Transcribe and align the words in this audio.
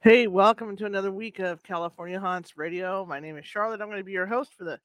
Hey, 0.00 0.28
welcome 0.28 0.76
to 0.76 0.86
another 0.86 1.10
week 1.10 1.40
of 1.40 1.60
California 1.64 2.20
Haunts 2.20 2.56
Radio. 2.56 3.04
My 3.04 3.18
name 3.18 3.36
is 3.36 3.44
Charlotte. 3.44 3.80
I'm 3.80 3.88
going 3.88 3.98
to 3.98 4.04
be 4.04 4.12
your 4.12 4.28
host 4.28 4.54
for 4.56 4.62
the 4.62 4.78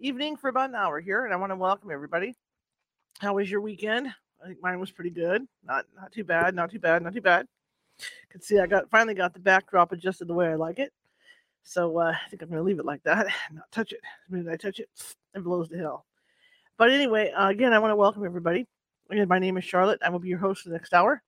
evening 0.00 0.36
for 0.36 0.48
about 0.48 0.70
an 0.70 0.74
hour 0.74 0.98
here, 0.98 1.24
and 1.24 1.32
I 1.32 1.36
want 1.36 1.52
to 1.52 1.56
welcome 1.56 1.92
everybody. 1.92 2.34
How 3.20 3.34
was 3.34 3.48
your 3.48 3.60
weekend? 3.60 4.08
I 4.42 4.48
think 4.48 4.60
mine 4.60 4.80
was 4.80 4.90
pretty 4.90 5.10
good. 5.10 5.46
Not 5.64 5.84
not 5.94 6.10
too 6.10 6.24
bad. 6.24 6.56
Not 6.56 6.72
too 6.72 6.80
bad. 6.80 7.00
Not 7.00 7.14
too 7.14 7.20
bad. 7.20 7.46
Can 8.28 8.42
see 8.42 8.58
I 8.58 8.66
got 8.66 8.90
finally 8.90 9.14
got 9.14 9.34
the 9.34 9.38
backdrop 9.38 9.92
adjusted 9.92 10.26
the 10.26 10.34
way 10.34 10.48
I 10.48 10.56
like 10.56 10.80
it. 10.80 10.92
So 11.62 12.00
uh, 12.00 12.10
I 12.10 12.28
think 12.28 12.42
I'm 12.42 12.48
going 12.48 12.58
to 12.58 12.64
leave 12.64 12.80
it 12.80 12.84
like 12.84 13.04
that. 13.04 13.28
Not 13.52 13.70
touch 13.70 13.92
it. 13.92 14.00
As 14.02 14.30
soon 14.32 14.40
as 14.40 14.48
I 14.48 14.56
touch 14.56 14.80
it, 14.80 14.88
it 15.36 15.44
blows 15.44 15.68
to 15.68 15.78
hell. 15.78 16.06
But 16.76 16.90
anyway, 16.90 17.30
uh, 17.30 17.50
again, 17.50 17.72
I 17.72 17.78
want 17.78 17.92
to 17.92 17.96
welcome 17.96 18.24
everybody. 18.26 18.66
Again, 19.12 19.28
my 19.28 19.38
name 19.38 19.58
is 19.58 19.64
Charlotte. 19.64 20.00
I 20.04 20.08
will 20.10 20.18
be 20.18 20.28
your 20.28 20.38
host 20.38 20.62
for 20.62 20.70
the 20.70 20.74
next 20.74 20.92
hour. 20.92 21.22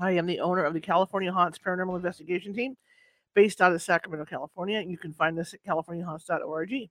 I 0.00 0.12
am 0.12 0.26
the 0.26 0.40
owner 0.40 0.64
of 0.64 0.74
the 0.74 0.80
California 0.80 1.32
Haunts 1.32 1.58
Paranormal 1.58 1.96
Investigation 1.96 2.52
Team, 2.54 2.76
based 3.34 3.60
out 3.60 3.72
of 3.72 3.80
Sacramento, 3.82 4.26
California. 4.26 4.80
You 4.80 4.98
can 4.98 5.14
find 5.14 5.38
us 5.38 5.54
at 5.54 5.64
californiahaunts.org. 5.64 6.90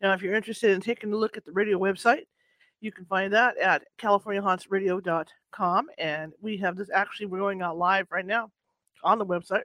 Now, 0.00 0.12
if 0.12 0.22
you're 0.22 0.34
interested 0.34 0.72
in 0.72 0.80
taking 0.80 1.12
a 1.12 1.16
look 1.16 1.36
at 1.36 1.44
the 1.44 1.52
radio 1.52 1.78
website, 1.78 2.24
you 2.80 2.90
can 2.90 3.04
find 3.04 3.32
that 3.32 3.56
at 3.58 3.84
californiahauntsradio.com. 4.00 5.86
And 5.98 6.32
we 6.40 6.56
have 6.58 6.76
this 6.76 6.90
actually, 6.92 7.26
we're 7.26 7.38
going 7.38 7.62
out 7.62 7.78
live 7.78 8.08
right 8.10 8.26
now 8.26 8.50
on 9.04 9.18
the 9.18 9.26
website. 9.26 9.62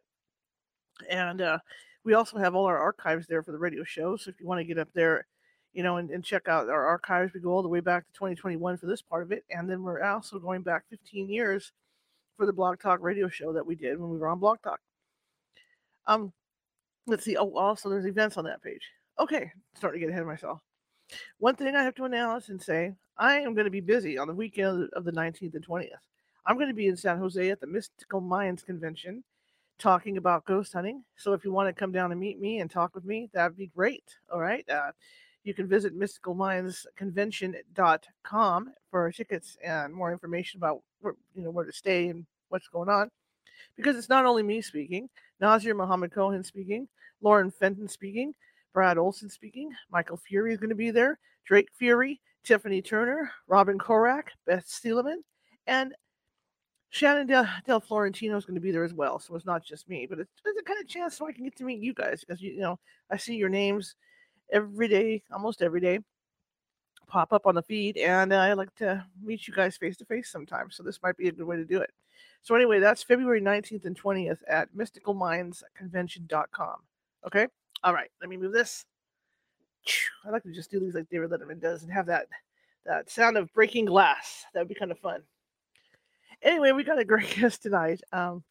And 1.09 1.41
uh, 1.41 1.57
we 2.03 2.13
also 2.13 2.37
have 2.37 2.55
all 2.55 2.65
our 2.65 2.77
archives 2.77 3.27
there 3.27 3.43
for 3.43 3.51
the 3.51 3.57
radio 3.57 3.83
show. 3.83 4.15
So 4.15 4.29
if 4.29 4.39
you 4.39 4.47
want 4.47 4.59
to 4.59 4.65
get 4.65 4.77
up 4.77 4.89
there, 4.93 5.25
you 5.73 5.83
know, 5.83 5.97
and, 5.97 6.11
and 6.11 6.23
check 6.23 6.47
out 6.47 6.69
our 6.69 6.85
archives, 6.85 7.33
we 7.33 7.39
go 7.39 7.49
all 7.49 7.63
the 7.63 7.67
way 7.67 7.81
back 7.81 8.05
to 8.05 8.13
2021 8.13 8.77
for 8.77 8.85
this 8.85 9.01
part 9.01 9.23
of 9.23 9.31
it. 9.31 9.43
And 9.49 9.69
then 9.69 9.83
we're 9.83 10.03
also 10.03 10.39
going 10.39 10.61
back 10.61 10.83
15 10.89 11.29
years 11.29 11.71
for 12.37 12.45
the 12.45 12.53
Blog 12.53 12.79
Talk 12.79 12.99
radio 13.01 13.27
show 13.27 13.51
that 13.53 13.65
we 13.65 13.75
did 13.75 13.99
when 13.99 14.09
we 14.09 14.17
were 14.17 14.27
on 14.27 14.39
Blog 14.39 14.61
Talk. 14.61 14.79
Um, 16.05 16.31
let's 17.07 17.25
see. 17.25 17.35
Oh, 17.35 17.53
also 17.55 17.89
there's 17.89 18.05
events 18.05 18.37
on 18.37 18.45
that 18.45 18.61
page. 18.61 18.83
Okay, 19.19 19.51
starting 19.75 19.99
to 19.99 20.05
get 20.05 20.11
ahead 20.11 20.21
of 20.21 20.27
myself. 20.27 20.61
One 21.39 21.55
thing 21.55 21.75
I 21.75 21.83
have 21.83 21.95
to 21.95 22.05
announce 22.05 22.49
and 22.49 22.61
say, 22.61 22.93
I 23.17 23.39
am 23.39 23.55
going 23.55 23.65
to 23.65 23.71
be 23.71 23.81
busy 23.81 24.17
on 24.17 24.27
the 24.27 24.35
weekend 24.35 24.89
of 24.93 25.03
the 25.03 25.11
19th 25.11 25.55
and 25.55 25.65
20th. 25.65 25.89
I'm 26.45 26.55
going 26.55 26.69
to 26.69 26.73
be 26.73 26.87
in 26.87 26.95
San 26.95 27.17
Jose 27.17 27.49
at 27.49 27.59
the 27.59 27.67
Mystical 27.67 28.21
Minds 28.21 28.63
Convention 28.63 29.23
talking 29.79 30.17
about 30.17 30.45
ghost 30.45 30.73
hunting. 30.73 31.03
So 31.15 31.33
if 31.33 31.43
you 31.43 31.51
want 31.51 31.67
to 31.67 31.79
come 31.79 31.91
down 31.91 32.11
and 32.11 32.21
meet 32.21 32.39
me 32.39 32.59
and 32.59 32.69
talk 32.69 32.95
with 32.95 33.05
me, 33.05 33.29
that'd 33.33 33.57
be 33.57 33.71
great. 33.75 34.03
All 34.31 34.39
right. 34.39 34.67
Uh, 34.69 34.91
you 35.47 35.53
can 35.53 35.67
visit 35.67 35.97
mysticalmindsconvention.com 35.97 38.73
for 38.91 39.11
tickets 39.13 39.57
and 39.63 39.93
more 39.93 40.11
information 40.11 40.59
about 40.59 40.81
where, 40.99 41.13
you 41.33 41.41
know 41.41 41.51
where 41.51 41.63
to 41.63 41.71
stay 41.71 42.09
and 42.09 42.25
what's 42.49 42.67
going 42.67 42.89
on. 42.89 43.09
Because 43.77 43.95
it's 43.95 44.09
not 44.09 44.25
only 44.25 44.43
me 44.43 44.61
speaking, 44.61 45.07
Nazir 45.39 45.73
Muhammad 45.73 46.11
Cohen 46.11 46.43
speaking, 46.43 46.89
Lauren 47.21 47.49
Fenton 47.49 47.87
speaking, 47.87 48.33
Brad 48.73 48.97
Olson 48.97 49.29
speaking, 49.29 49.71
Michael 49.89 50.17
Fury 50.17 50.51
is 50.51 50.59
going 50.59 50.69
to 50.69 50.75
be 50.75 50.91
there, 50.91 51.17
Drake 51.45 51.69
Fury, 51.79 52.19
Tiffany 52.43 52.81
Turner, 52.81 53.31
Robin 53.47 53.79
Korak, 53.79 54.33
Beth 54.45 54.67
Steeleman, 54.67 55.19
and 55.65 55.95
Shannon 56.89 57.25
Del, 57.25 57.47
Del 57.65 57.79
Florentino 57.79 58.35
is 58.35 58.45
going 58.45 58.55
to 58.55 58.61
be 58.61 58.71
there 58.71 58.83
as 58.83 58.93
well. 58.93 59.17
So 59.17 59.33
it's 59.35 59.45
not 59.45 59.63
just 59.63 59.87
me, 59.87 60.07
but 60.09 60.19
it's, 60.19 60.29
it's 60.45 60.59
a 60.59 60.63
kind 60.63 60.81
of 60.81 60.89
chance 60.89 61.17
so 61.17 61.25
I 61.25 61.31
can 61.31 61.45
get 61.45 61.55
to 61.55 61.63
meet 61.63 61.79
you 61.79 61.93
guys 61.93 62.19
because 62.19 62.41
you, 62.41 62.51
you 62.51 62.59
know 62.59 62.77
I 63.09 63.15
see 63.15 63.35
your 63.35 63.49
names 63.49 63.95
every 64.51 64.87
day, 64.87 65.23
almost 65.31 65.61
every 65.61 65.81
day, 65.81 65.99
pop 67.07 67.33
up 67.33 67.45
on 67.45 67.55
the 67.55 67.61
feed, 67.61 67.97
and 67.97 68.33
I 68.33 68.53
like 68.53 68.73
to 68.75 69.05
meet 69.21 69.45
you 69.47 69.53
guys 69.53 69.77
face 69.77 69.97
to 69.97 70.05
face 70.05 70.29
sometimes. 70.29 70.75
So 70.75 70.83
this 70.83 71.01
might 71.01 71.17
be 71.17 71.27
a 71.27 71.31
good 71.31 71.45
way 71.45 71.57
to 71.57 71.65
do 71.65 71.81
it. 71.81 71.91
So 72.41 72.55
anyway, 72.55 72.79
that's 72.79 73.03
February 73.03 73.41
19th 73.41 73.85
and 73.85 74.01
20th 74.01 74.39
at 74.47 74.73
mysticalmindsconvention.com. 74.75 76.75
Okay. 77.25 77.47
All 77.83 77.93
right. 77.93 78.09
Let 78.21 78.29
me 78.29 78.37
move 78.37 78.53
this. 78.53 78.85
I 80.25 80.29
like 80.29 80.43
to 80.43 80.51
just 80.51 80.69
do 80.69 80.79
these 80.79 80.93
like 80.95 81.09
David 81.09 81.31
Letterman 81.31 81.61
does 81.61 81.83
and 81.83 81.91
have 81.91 82.05
that 82.07 82.27
that 82.85 83.09
sound 83.09 83.37
of 83.37 83.53
breaking 83.53 83.85
glass. 83.85 84.45
That 84.53 84.59
would 84.61 84.69
be 84.69 84.75
kind 84.75 84.91
of 84.91 84.99
fun. 84.99 85.21
Anyway, 86.41 86.71
we 86.71 86.83
got 86.83 86.99
a 86.99 87.05
great 87.05 87.35
guest 87.39 87.63
tonight. 87.63 88.01
Um, 88.11 88.43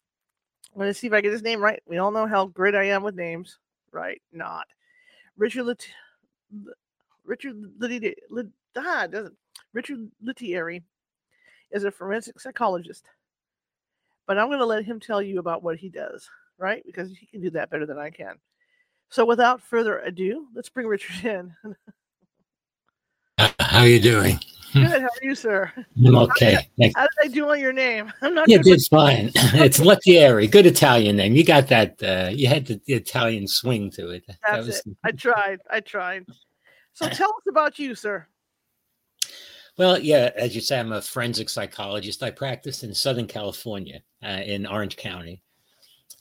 I'm 0.73 0.81
going 0.81 0.89
to 0.89 0.95
see 0.95 1.07
if 1.07 1.13
I 1.13 1.23
get 1.23 1.33
his 1.33 1.43
name 1.43 1.61
right. 1.61 1.83
We 1.87 1.99
all 1.99 2.11
know 2.11 2.27
how 2.27 2.47
great 2.47 2.75
I 2.75 2.85
am 2.85 3.03
with 3.03 3.15
names, 3.15 3.59
right? 3.93 4.21
Not 4.33 4.67
Richard 5.37 5.65
Lit- 5.65 5.89
Richard 7.25 7.57
Lit- 7.79 8.19
Lit- 8.31 8.47
ah, 8.77 9.07
doesn't 9.07 9.37
Richard 9.73 10.11
Lettieri 10.25 10.83
is 11.71 11.85
a 11.85 11.91
forensic 11.91 12.41
psychologist, 12.41 13.05
but 14.27 14.39
I'm 14.39 14.49
going 14.49 14.59
to 14.59 14.67
let 14.67 14.85
him 14.85 15.01
tell 15.01 15.21
you 15.21 15.39
about 15.39 15.63
what 15.63 15.77
he 15.77 15.89
does, 15.89 16.29
right? 16.59 16.83
Because 16.87 17.11
he 17.11 17.27
can 17.27 17.41
do 17.43 17.51
that 17.51 17.71
better 17.71 17.87
than 17.87 17.99
I 17.99 18.11
can. 18.11 18.37
So, 19.11 19.25
without 19.25 19.63
further 19.63 20.01
ado, 20.01 20.47
let's 20.55 20.69
bring 20.69 20.87
Richard 20.87 21.25
in. 21.25 21.55
How 23.39 23.81
are 23.81 23.87
you 23.87 24.01
doing? 24.01 24.41
Good. 24.73 24.87
How 25.03 25.07
are 25.07 25.11
you, 25.23 25.35
sir? 25.35 25.73
I'm 26.05 26.17
okay. 26.17 26.55
How 26.79 26.85
did, 26.85 26.93
how 26.97 27.03
did 27.03 27.06
I 27.27 27.29
do 27.29 27.49
on 27.49 27.59
your 27.59 27.73
name? 27.73 28.13
I'm 28.23 28.35
not. 28.35 28.49
You 28.49 28.61
it's 28.65 28.87
fine. 28.87 29.33
it's 29.35 29.81
Lettieri. 29.81 30.47
Good 30.47 30.65
Italian 30.65 31.17
name. 31.17 31.35
You 31.35 31.45
got 31.45 31.67
that. 31.69 32.01
Uh, 32.01 32.31
you 32.33 32.47
had 32.47 32.67
the, 32.67 32.81
the, 32.87 32.95
Italian 32.95 33.49
swing 33.49 33.91
to 33.93 34.11
it. 34.11 34.25
That's 34.29 34.39
that 34.45 34.59
was... 34.59 34.79
it. 34.79 34.97
I 35.05 35.11
tried. 35.11 35.61
I 35.69 35.81
tried. 35.81 36.27
So 36.93 37.09
tell 37.09 37.31
us 37.31 37.43
about 37.49 37.81
you, 37.81 37.97
sir. 37.97 38.27
Well, 39.77 39.99
yeah, 39.99 40.31
as 40.37 40.55
you 40.55 40.61
say, 40.61 40.79
I'm 40.79 40.93
a 40.93 41.03
forensic 41.03 41.51
psychologist. 41.51 42.23
I 42.23 42.31
practice 42.31 42.85
in 42.85 42.95
Southern 42.95 43.27
California, 43.27 44.03
uh, 44.25 44.43
in 44.47 44.65
Orange 44.65 44.97
County, 44.97 45.43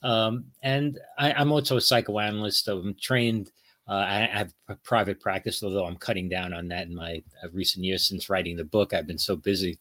um, 0.01 0.45
and 0.63 0.99
I, 1.19 1.33
I'm 1.33 1.51
also 1.51 1.77
a 1.77 1.81
psychoanalyst. 1.81 2.67
I'm 2.67 2.95
trained 2.99 3.51
uh, 3.87 3.93
I 3.93 4.29
have 4.31 4.51
a 4.67 4.75
private 4.75 5.19
practice, 5.19 5.61
although 5.61 5.85
I'm 5.85 5.97
cutting 5.97 6.27
down 6.27 6.53
on 6.53 6.67
that 6.69 6.87
in 6.87 6.95
my 6.95 7.22
uh, 7.43 7.49
recent 7.53 7.85
years 7.85 8.07
since 8.07 8.27
writing 8.27 8.57
the 8.57 8.63
book. 8.63 8.93
I've 8.93 9.05
been 9.05 9.19
so 9.19 9.35
busy. 9.35 9.77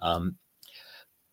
Um, 0.00 0.36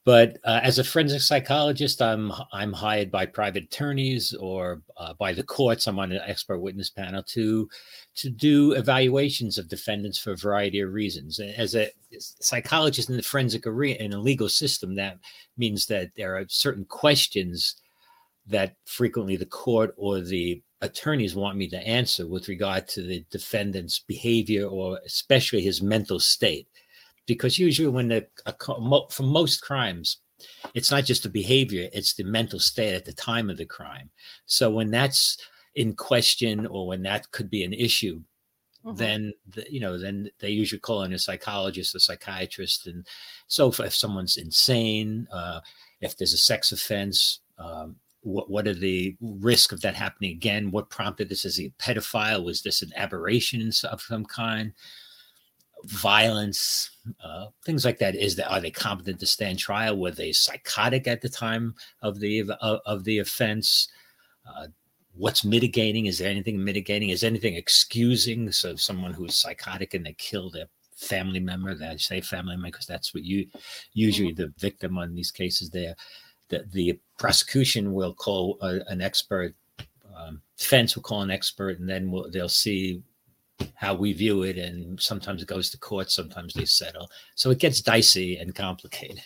but 0.05 0.37
uh, 0.43 0.59
as 0.61 0.79
a 0.79 0.83
forensic 0.83 1.21
psychologist, 1.21 2.01
I'm 2.01 2.31
I'm 2.51 2.73
hired 2.73 3.09
by 3.09 3.25
private 3.25 3.63
attorneys 3.63 4.33
or 4.33 4.81
uh, 4.97 5.13
by 5.13 5.31
the 5.33 5.43
courts. 5.43 5.87
I'm 5.87 5.99
on 5.99 6.11
an 6.11 6.21
expert 6.25 6.59
witness 6.59 6.89
panel 6.89 7.23
to 7.23 7.69
to 8.15 8.29
do 8.29 8.73
evaluations 8.73 9.57
of 9.57 9.69
defendants 9.69 10.19
for 10.19 10.31
a 10.33 10.37
variety 10.37 10.81
of 10.81 10.91
reasons. 10.91 11.39
As 11.39 11.75
a 11.75 11.89
psychologist 12.19 13.09
in 13.09 13.15
the 13.15 13.23
forensic 13.23 13.65
arena 13.65 14.03
in 14.03 14.13
a 14.13 14.19
legal 14.19 14.49
system, 14.49 14.95
that 14.95 15.19
means 15.57 15.85
that 15.85 16.11
there 16.17 16.35
are 16.35 16.45
certain 16.49 16.85
questions 16.85 17.75
that 18.45 18.75
frequently 18.85 19.38
the 19.38 19.45
court 19.45 19.94
or 19.95 20.19
the 20.19 20.61
attorneys 20.81 21.33
want 21.33 21.57
me 21.57 21.67
to 21.69 21.88
answer 21.88 22.27
with 22.27 22.49
regard 22.49 22.89
to 22.89 23.01
the 23.01 23.25
defendant's 23.31 23.99
behavior 23.99 24.65
or 24.65 24.99
especially 25.06 25.61
his 25.61 25.81
mental 25.81 26.19
state. 26.19 26.67
Because 27.25 27.57
usually, 27.57 27.87
when 27.87 28.09
the 28.09 28.27
for 29.09 29.23
most 29.23 29.61
crimes, 29.61 30.17
it's 30.73 30.91
not 30.91 31.05
just 31.05 31.23
the 31.23 31.29
behavior, 31.29 31.89
it's 31.93 32.13
the 32.13 32.23
mental 32.23 32.59
state 32.59 32.93
at 32.93 33.05
the 33.05 33.13
time 33.13 33.49
of 33.49 33.57
the 33.57 33.65
crime. 33.65 34.09
So 34.45 34.69
when 34.69 34.91
that's 34.91 35.37
in 35.75 35.93
question 35.93 36.65
or 36.67 36.87
when 36.87 37.03
that 37.03 37.31
could 37.31 37.49
be 37.49 37.63
an 37.63 37.73
issue, 37.73 38.21
mm-hmm. 38.85 38.95
then 38.97 39.33
the, 39.47 39.65
you 39.69 39.79
know 39.79 39.97
then 39.97 40.29
they 40.39 40.49
usually 40.49 40.79
call 40.79 41.03
in 41.03 41.13
a 41.13 41.19
psychologist, 41.19 41.95
a 41.95 41.99
psychiatrist, 41.99 42.87
and 42.87 43.07
so 43.47 43.69
if, 43.69 43.79
if 43.79 43.95
someone's 43.95 44.37
insane, 44.37 45.27
uh, 45.31 45.61
if 46.01 46.17
there's 46.17 46.33
a 46.33 46.37
sex 46.37 46.71
offense, 46.71 47.39
um, 47.57 47.95
what, 48.21 48.49
what 48.49 48.67
are 48.67 48.73
the 48.73 49.15
risk 49.21 49.71
of 49.71 49.81
that 49.81 49.95
happening 49.95 50.31
again? 50.31 50.71
What 50.71 50.89
prompted 50.89 51.29
this? 51.29 51.45
Is 51.45 51.57
he 51.57 51.67
a 51.67 51.69
pedophile? 51.81 52.43
Was 52.43 52.61
this 52.61 52.81
an 52.81 52.91
aberration 52.95 53.71
of 53.89 54.01
some 54.01 54.25
kind? 54.25 54.73
Violence, 55.85 56.89
uh, 57.24 57.47
things 57.65 57.83
like 57.83 58.00
that. 58.00 58.15
Is 58.15 58.35
that 58.38 58.51
are 58.51 58.62
they 58.62 58.71
competent 58.71 59.19
to 59.19 59.25
stand 59.25 59.59
trial? 59.59 59.97
Were 59.97 60.12
they 60.12 60.31
psychotic 60.31 61.07
at 61.07 61.21
the 61.21 61.30
time 61.30 61.75
of 62.01 62.19
the 62.19 62.41
of, 62.62 62.80
of 62.85 63.03
the 63.03 63.19
offense? 63.19 63.89
Uh, 64.47 64.68
what's 65.13 65.44
mitigating? 65.44 66.06
Is 66.06 66.19
there 66.19 66.30
anything 66.30 66.63
mitigating? 66.63 67.09
Is 67.09 67.24
anything 67.24 67.56
excusing? 67.56 68.51
So 68.51 68.75
someone 68.75 69.13
who's 69.13 69.39
psychotic 69.39 69.94
and 69.94 70.06
they 70.06 70.13
killed 70.13 70.56
a 70.56 70.68
family 70.95 71.39
member, 71.39 71.75
that 71.75 71.91
I 71.91 71.97
say 71.97 72.21
family 72.21 72.56
member 72.56 72.69
because 72.69 72.85
that's 72.88 73.13
what 73.13 73.24
you 73.24 73.47
usually 73.94 74.31
the 74.31 74.53
victim 74.57 74.97
on 74.97 75.13
these 75.13 75.31
cases 75.31 75.69
there 75.69 75.95
the, 76.50 76.65
the 76.71 77.00
prosecution 77.18 77.94
will 77.94 78.13
call 78.13 78.57
a, 78.62 78.80
an 78.88 79.01
expert 79.01 79.56
um, 80.15 80.41
defense 80.57 80.95
will 80.95 81.03
call 81.03 81.21
an 81.21 81.31
expert, 81.31 81.80
and 81.80 81.89
then 81.89 82.12
we'll, 82.12 82.30
they'll 82.30 82.50
see 82.50 83.01
how 83.75 83.94
we 83.94 84.13
view 84.13 84.44
it, 84.44 84.57
and 84.57 85.00
sometimes 85.00 85.42
it 85.42 85.48
goes 85.48 85.69
to 85.71 85.77
court, 85.77 86.12
sometimes 86.12 86.54
they 86.54 86.65
settle. 86.65 87.10
So 87.36 87.50
it 87.51 87.60
gets 87.60 87.81
dicey 87.81 88.38
and 88.38 88.54
complicated 88.56 89.21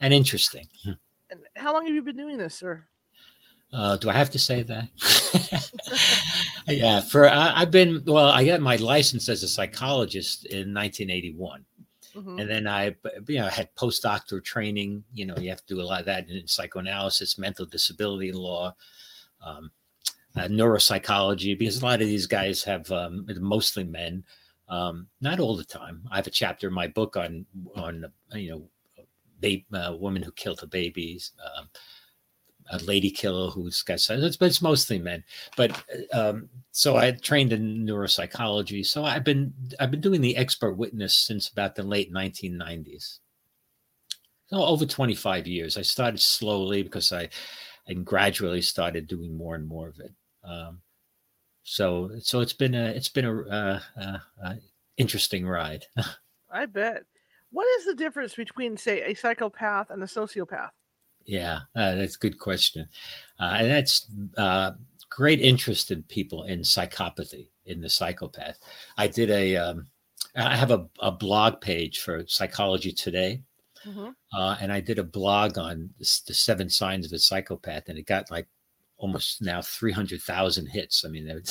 and 0.00 0.12
interesting. 0.14 0.68
And 1.30 1.40
how 1.56 1.72
long 1.72 1.86
have 1.86 1.94
you 1.94 2.02
been 2.02 2.16
doing 2.16 2.38
this, 2.38 2.54
sir? 2.54 2.84
Uh, 3.72 3.96
do 3.98 4.08
I 4.08 4.14
have 4.14 4.30
to 4.30 4.38
say 4.38 4.62
that? 4.62 4.88
yeah, 6.66 7.00
for 7.00 7.28
I, 7.28 7.52
I've 7.60 7.70
been 7.70 8.02
well. 8.06 8.26
I 8.30 8.44
got 8.46 8.60
my 8.60 8.76
license 8.76 9.28
as 9.28 9.42
a 9.42 9.48
psychologist 9.48 10.46
in 10.46 10.72
1981, 10.72 11.64
Mhm. 12.14 12.40
and 12.40 12.48
then 12.48 12.66
I, 12.66 12.96
you 13.26 13.38
know, 13.40 13.48
had 13.48 13.74
postdoctoral 13.74 14.42
training. 14.42 15.04
You 15.12 15.26
know, 15.26 15.36
you 15.36 15.50
have 15.50 15.64
to 15.66 15.74
do 15.74 15.82
a 15.82 15.84
lot 15.84 16.00
of 16.00 16.06
that 16.06 16.30
in 16.30 16.46
psychoanalysis, 16.48 17.36
mental 17.36 17.66
disability 17.66 18.32
law, 18.32 18.74
um, 19.44 19.70
uh, 20.38 20.48
neuropsychology, 20.48 21.58
because 21.58 21.80
a 21.80 21.84
lot 21.84 22.00
of 22.00 22.08
these 22.08 22.26
guys 22.26 22.62
have 22.64 22.90
um, 22.92 23.26
mostly 23.40 23.84
men. 23.84 24.24
Um, 24.68 25.06
not 25.20 25.40
all 25.40 25.56
the 25.56 25.64
time. 25.64 26.02
I 26.10 26.16
have 26.16 26.26
a 26.26 26.30
chapter 26.30 26.68
in 26.68 26.74
my 26.74 26.86
book 26.86 27.16
on 27.16 27.46
on 27.74 28.04
you 28.32 28.50
know, 28.50 29.04
babe, 29.40 29.64
uh, 29.72 29.96
women 29.98 30.22
who 30.22 30.32
killed 30.32 30.60
her 30.60 30.66
babies. 30.66 31.32
Um, 31.56 31.68
a 32.70 32.78
lady 32.80 33.10
killer 33.10 33.50
who's 33.50 33.82
got 33.82 33.94
it's, 34.10 34.36
but 34.36 34.46
it's 34.46 34.62
mostly 34.62 34.98
men. 34.98 35.24
But 35.56 35.82
um, 36.12 36.48
so 36.70 36.96
I 36.96 37.12
trained 37.12 37.52
in 37.52 37.86
neuropsychology. 37.86 38.84
So 38.84 39.04
I've 39.04 39.24
been 39.24 39.54
I've 39.80 39.90
been 39.90 40.00
doing 40.00 40.20
the 40.20 40.36
expert 40.36 40.74
witness 40.74 41.14
since 41.14 41.48
about 41.48 41.74
the 41.74 41.82
late 41.82 42.12
1990s. 42.12 43.20
So 44.48 44.62
over 44.64 44.86
25 44.86 45.46
years. 45.46 45.76
I 45.76 45.82
started 45.82 46.20
slowly 46.20 46.82
because 46.82 47.12
I 47.12 47.28
and 47.86 48.04
gradually 48.04 48.62
started 48.62 49.06
doing 49.06 49.36
more 49.36 49.54
and 49.54 49.66
more 49.66 49.88
of 49.88 49.98
it. 49.98 50.12
Um, 50.48 50.80
so 51.62 52.10
so 52.20 52.40
it's 52.40 52.52
been 52.52 52.74
a 52.74 52.86
it's 52.86 53.08
been 53.10 53.26
a 53.26 53.40
uh, 53.42 53.80
uh, 54.00 54.18
uh, 54.42 54.54
interesting 54.96 55.46
ride. 55.46 55.84
I 56.50 56.66
bet. 56.66 57.04
What 57.50 57.66
is 57.78 57.86
the 57.86 57.94
difference 57.94 58.34
between, 58.34 58.76
say, 58.76 59.02
a 59.02 59.14
psychopath 59.14 59.90
and 59.90 60.02
a 60.02 60.06
sociopath? 60.06 60.70
Yeah, 61.24 61.60
uh, 61.74 61.94
that's 61.94 62.16
a 62.16 62.18
good 62.18 62.38
question. 62.38 62.88
Uh, 63.38 63.56
and 63.58 63.70
that's 63.70 64.06
uh, 64.36 64.72
great 65.10 65.40
interest 65.40 65.90
in 65.90 66.02
people 66.04 66.44
in 66.44 66.60
psychopathy, 66.60 67.48
in 67.64 67.80
the 67.80 67.88
psychopath. 67.88 68.58
I 68.96 69.06
did 69.08 69.30
a, 69.30 69.56
um, 69.56 69.86
I 70.36 70.56
have 70.56 70.70
a, 70.70 70.86
a 71.00 71.10
blog 71.10 71.60
page 71.60 72.00
for 72.00 72.24
Psychology 72.26 72.92
Today, 72.92 73.42
Mhm. 73.86 74.14
uh, 74.36 74.56
and 74.60 74.72
I 74.72 74.80
did 74.80 74.98
a 74.98 75.04
blog 75.04 75.56
on 75.56 75.90
the, 75.98 76.20
the 76.26 76.34
seven 76.34 76.68
signs 76.68 77.06
of 77.06 77.12
a 77.12 77.18
psychopath, 77.18 77.88
and 77.88 77.98
it 77.98 78.06
got 78.06 78.30
like 78.30 78.48
almost 78.98 79.40
now 79.40 79.62
300,000 79.62 80.66
hits. 80.66 81.04
I 81.04 81.08
mean, 81.08 81.42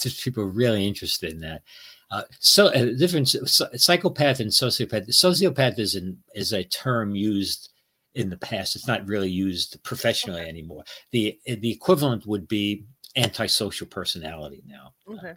just 0.00 0.22
people 0.24 0.42
are 0.42 0.48
really 0.48 0.86
interested 0.86 1.32
in 1.32 1.40
that. 1.40 1.62
Uh, 2.10 2.22
so, 2.38 2.66
uh, 2.68 2.84
difference 2.96 3.34
psychopath 3.74 4.38
and 4.40 4.50
sociopath. 4.50 5.08
Sociopath 5.08 5.78
is 5.78 5.94
an 5.94 6.22
is 6.34 6.52
a 6.52 6.62
term 6.62 7.16
used 7.16 7.70
in 8.14 8.30
the 8.30 8.36
past. 8.36 8.76
It's 8.76 8.86
not 8.86 9.06
really 9.08 9.30
used 9.30 9.82
professionally 9.82 10.42
Okay. 10.42 10.48
anymore. 10.48 10.84
The 11.10 11.38
the 11.46 11.70
equivalent 11.70 12.24
would 12.26 12.46
be 12.46 12.84
antisocial 13.16 13.86
personality 13.86 14.62
now. 14.66 14.94
Okay. 15.08 15.34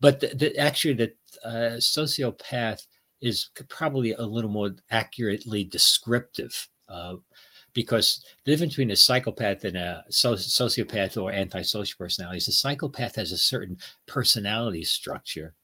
But 0.00 0.20
the, 0.20 0.28
the, 0.28 0.58
actually, 0.58 0.94
the 0.94 1.12
uh, 1.44 1.76
sociopath 1.78 2.86
is 3.20 3.48
probably 3.68 4.12
a 4.12 4.22
little 4.22 4.50
more 4.50 4.72
accurately 4.90 5.64
descriptive 5.64 6.68
uh, 6.88 7.14
because 7.74 8.24
the 8.44 8.52
difference 8.52 8.74
between 8.74 8.90
a 8.90 8.96
psychopath 8.96 9.64
and 9.64 9.76
a 9.76 10.04
sociopath 10.10 11.20
or 11.20 11.32
antisocial 11.32 11.96
personality 11.98 12.38
is 12.38 12.48
a 12.48 12.52
psychopath 12.52 13.16
has 13.16 13.32
a 13.32 13.38
certain 13.38 13.76
personality 14.06 14.84
structure 14.84 15.54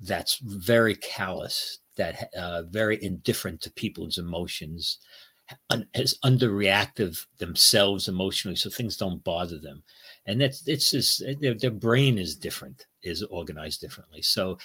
that's 0.00 0.38
very 0.38 0.94
callous, 0.94 1.78
that 1.96 2.30
uh, 2.36 2.62
very 2.62 3.02
indifferent 3.02 3.60
to 3.60 3.70
people's 3.72 4.18
emotions, 4.18 4.98
un- 5.70 5.88
is 5.94 6.18
underreactive 6.24 7.26
themselves 7.38 8.08
emotionally, 8.08 8.56
so 8.56 8.70
things 8.70 8.96
don't 8.96 9.24
bother 9.24 9.58
them, 9.58 9.82
and 10.26 10.40
that's 10.40 10.66
it's 10.68 10.90
just 10.90 11.22
their, 11.40 11.54
their 11.54 11.70
brain 11.70 12.18
is 12.18 12.36
different, 12.36 12.86
is 13.02 13.22
organized 13.24 13.80
differently, 13.80 14.22
so. 14.22 14.58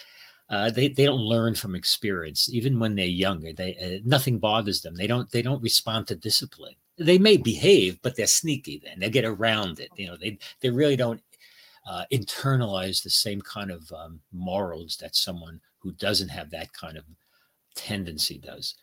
Uh, 0.49 0.69
they 0.69 0.89
they 0.89 1.05
don't 1.05 1.21
learn 1.21 1.55
from 1.55 1.75
experience 1.75 2.49
even 2.51 2.79
when 2.79 2.95
they're 2.95 3.05
younger. 3.05 3.53
They 3.53 3.75
uh, 3.77 4.01
nothing 4.05 4.39
bothers 4.39 4.81
them. 4.81 4.95
They 4.95 5.07
don't 5.07 5.29
they 5.31 5.41
don't 5.41 5.63
respond 5.63 6.07
to 6.07 6.15
discipline. 6.15 6.75
They 6.97 7.17
may 7.17 7.37
behave, 7.37 7.99
but 8.01 8.15
they're 8.15 8.27
sneaky. 8.27 8.81
Then 8.83 8.99
they 8.99 9.09
get 9.09 9.25
around 9.25 9.79
it. 9.79 9.89
You 9.95 10.07
know 10.07 10.17
they 10.17 10.37
they 10.61 10.69
really 10.69 10.95
don't 10.95 11.21
uh, 11.89 12.03
internalize 12.11 13.01
the 13.03 13.09
same 13.09 13.41
kind 13.41 13.71
of 13.71 13.91
um, 13.91 14.19
morals 14.31 14.97
that 14.97 15.15
someone 15.15 15.59
who 15.79 15.91
doesn't 15.93 16.29
have 16.29 16.49
that 16.51 16.71
kind 16.73 16.97
of 16.97 17.03
tendency 17.75 18.37
does. 18.37 18.75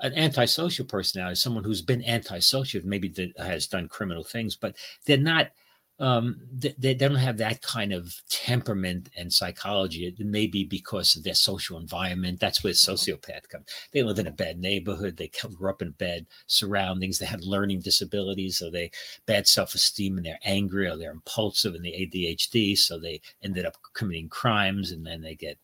An 0.00 0.14
antisocial 0.14 0.84
personality 0.84 1.34
someone 1.36 1.64
who's 1.64 1.82
been 1.82 2.04
antisocial, 2.04 2.82
maybe 2.84 3.08
that 3.08 3.32
has 3.38 3.66
done 3.66 3.88
criminal 3.88 4.24
things, 4.24 4.54
but 4.56 4.76
they're 5.06 5.16
not. 5.16 5.50
Um, 5.98 6.40
they, 6.52 6.74
they 6.76 6.94
don't 6.94 7.14
have 7.14 7.38
that 7.38 7.62
kind 7.62 7.92
of 7.92 8.14
temperament 8.28 9.08
and 9.16 9.32
psychology. 9.32 10.06
It 10.06 10.18
may 10.24 10.46
be 10.46 10.64
because 10.64 11.16
of 11.16 11.24
their 11.24 11.34
social 11.34 11.78
environment. 11.78 12.38
That's 12.38 12.62
where 12.62 12.74
sociopath 12.74 13.48
comes. 13.48 13.64
They 13.92 14.02
live 14.02 14.18
in 14.18 14.26
a 14.26 14.32
bad 14.32 14.58
neighborhood. 14.58 15.16
They 15.16 15.30
grew 15.56 15.70
up 15.70 15.80
in 15.80 15.92
bad 15.92 16.26
surroundings. 16.48 17.18
They 17.18 17.26
have 17.26 17.40
learning 17.40 17.80
disabilities, 17.80 18.58
so 18.58 18.70
they 18.70 18.90
bad 19.24 19.48
self-esteem, 19.48 20.18
and 20.18 20.26
they're 20.26 20.38
angry 20.44 20.86
or 20.86 20.96
they're 20.96 21.12
impulsive, 21.12 21.74
and 21.74 21.84
they 21.84 21.92
ADHD, 21.92 22.76
so 22.76 22.98
they 22.98 23.22
ended 23.42 23.64
up 23.64 23.76
committing 23.94 24.28
crimes, 24.28 24.92
and 24.92 25.06
then 25.06 25.22
they 25.22 25.34
get 25.34 25.58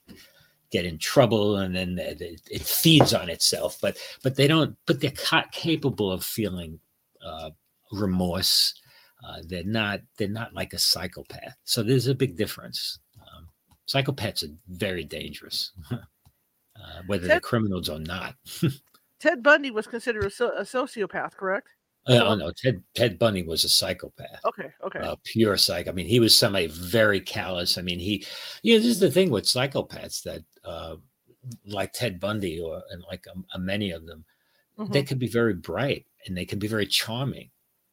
get 0.70 0.86
in 0.86 0.96
trouble 0.96 1.58
and 1.58 1.76
then 1.76 1.98
it, 1.98 2.40
it 2.50 2.62
feeds 2.62 3.12
on 3.12 3.28
itself 3.28 3.76
but 3.82 3.98
but 4.22 4.36
they 4.36 4.46
don't 4.46 4.74
but 4.86 5.00
they're 5.00 5.10
ca- 5.10 5.44
capable 5.52 6.10
of 6.10 6.24
feeling 6.24 6.80
uh, 7.22 7.50
remorse 7.92 8.72
uh, 9.26 9.40
they're 9.46 9.64
not 9.64 10.00
they're 10.16 10.28
not 10.28 10.52
like 10.54 10.72
a 10.72 10.78
psychopath 10.78 11.54
so 11.64 11.82
there's 11.82 12.06
a 12.08 12.14
big 12.14 12.36
difference 12.36 12.98
um, 13.20 13.46
psychopaths 13.88 14.42
are 14.44 14.54
very 14.68 15.04
dangerous 15.04 15.72
uh, 15.92 15.98
whether 17.06 17.26
they're 17.28 17.40
criminals 17.40 17.88
or 17.88 17.98
not 18.00 18.34
Ted 19.20 19.42
Bundy 19.42 19.70
was 19.70 19.86
considered 19.86 20.24
a, 20.24 20.30
so- 20.30 20.56
a 20.56 20.62
sociopath, 20.62 21.36
correct? 21.36 21.68
uh, 22.08 22.18
oh 22.24 22.34
no 22.34 22.50
ted 22.50 22.82
ted 22.96 23.16
bundy 23.16 23.44
was 23.44 23.62
a 23.62 23.68
psychopath 23.68 24.40
Okay. 24.44 24.68
Okay. 24.84 24.98
uh, 24.98 25.14
pure 25.22 25.56
psych. 25.56 25.86
I 25.86 25.92
mean, 25.92 26.06
he 26.06 26.18
was 26.18 26.36
somebody 26.36 26.66
very 26.66 27.20
callous. 27.20 27.78
I 27.78 27.82
mean, 27.82 28.00
he, 28.00 28.26
you 28.64 28.74
know, 28.74 28.80
this 28.80 28.88
is 28.88 28.98
the 28.98 29.08
thing 29.12 29.30
with 29.30 29.44
psychopaths 29.44 30.24
that, 30.24 30.42
uh, 30.64 30.96
like 31.64 31.92
Ted 31.92 32.18
Bundy 32.18 32.58
or 32.58 32.82
and 32.90 33.04
like 33.08 33.24
um, 33.32 33.44
many 33.64 33.92
of 33.92 34.04
them, 34.06 34.24
Mhm. 34.78 34.92
they 34.92 35.04
can 35.04 35.18
be 35.18 35.28
very 35.28 35.54
bright 35.54 36.04
and 36.26 36.36
they 36.36 36.44
can 36.44 36.58
be 36.58 36.66
very 36.66 36.86
charming. 36.86 37.50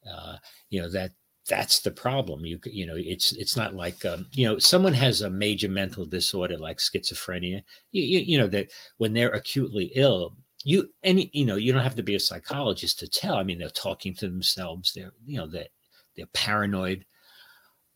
Uh, 0.10 0.38
you 0.70 0.82
know 0.82 0.90
that 0.90 1.12
that's 1.48 1.80
the 1.80 1.92
problem. 1.92 2.46
You 2.46 2.60
you 2.66 2.86
know, 2.86 2.96
it's 2.98 3.32
it's 3.34 3.58
not 3.58 3.76
like 3.76 4.06
um, 4.06 4.28
you 4.32 4.48
know 4.48 4.60
someone 4.60 4.94
has 4.94 5.22
a 5.22 5.30
major 5.30 5.70
mental 5.70 6.06
disorder 6.06 6.58
like 6.58 6.78
schizophrenia. 6.78 7.64
You, 7.92 8.04
you 8.04 8.20
you 8.20 8.38
know 8.38 8.48
that 8.48 8.72
when 8.98 9.14
they're 9.14 9.32
acutely 9.32 9.92
ill. 9.96 10.36
You 10.66 10.90
any 11.04 11.30
you 11.34 11.46
know 11.46 11.56
you 11.56 11.72
don't 11.72 11.84
have 11.84 11.96
to 11.96 12.04
be 12.04 12.16
a 12.16 12.20
psychologist 12.20 13.00
to 13.00 13.08
tell. 13.08 13.36
I 13.36 13.44
mean, 13.44 13.60
they're 13.60 13.70
talking 13.70 14.14
to 14.16 14.28
themselves. 14.28 14.92
They're 14.94 15.14
you 15.26 15.38
know 15.38 15.48
that 15.48 15.70
they're 16.16 16.26
paranoid 16.34 17.06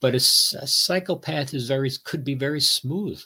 but 0.03 0.13
a, 0.13 0.17
a 0.17 0.67
psychopath 0.67 1.53
is 1.53 1.65
very 1.65 1.89
could 2.03 2.25
be 2.25 2.35
very 2.35 2.59
smooth 2.59 3.21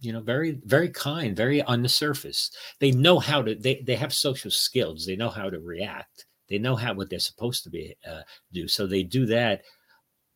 you 0.00 0.12
know 0.12 0.20
very 0.20 0.60
very 0.64 0.90
kind 0.90 1.34
very 1.34 1.62
on 1.62 1.82
the 1.82 1.88
surface 1.88 2.50
they 2.78 2.90
know 2.90 3.18
how 3.18 3.42
to 3.42 3.54
they, 3.54 3.82
they 3.86 3.96
have 3.96 4.12
social 4.12 4.50
skills 4.50 5.06
they 5.06 5.16
know 5.16 5.30
how 5.30 5.48
to 5.48 5.58
react 5.60 6.26
they 6.50 6.58
know 6.58 6.76
how 6.76 6.92
what 6.92 7.08
they're 7.08 7.18
supposed 7.18 7.62
to 7.64 7.70
be 7.70 7.96
uh, 8.08 8.22
do 8.52 8.68
so 8.68 8.86
they 8.86 9.02
do 9.02 9.24
that 9.26 9.62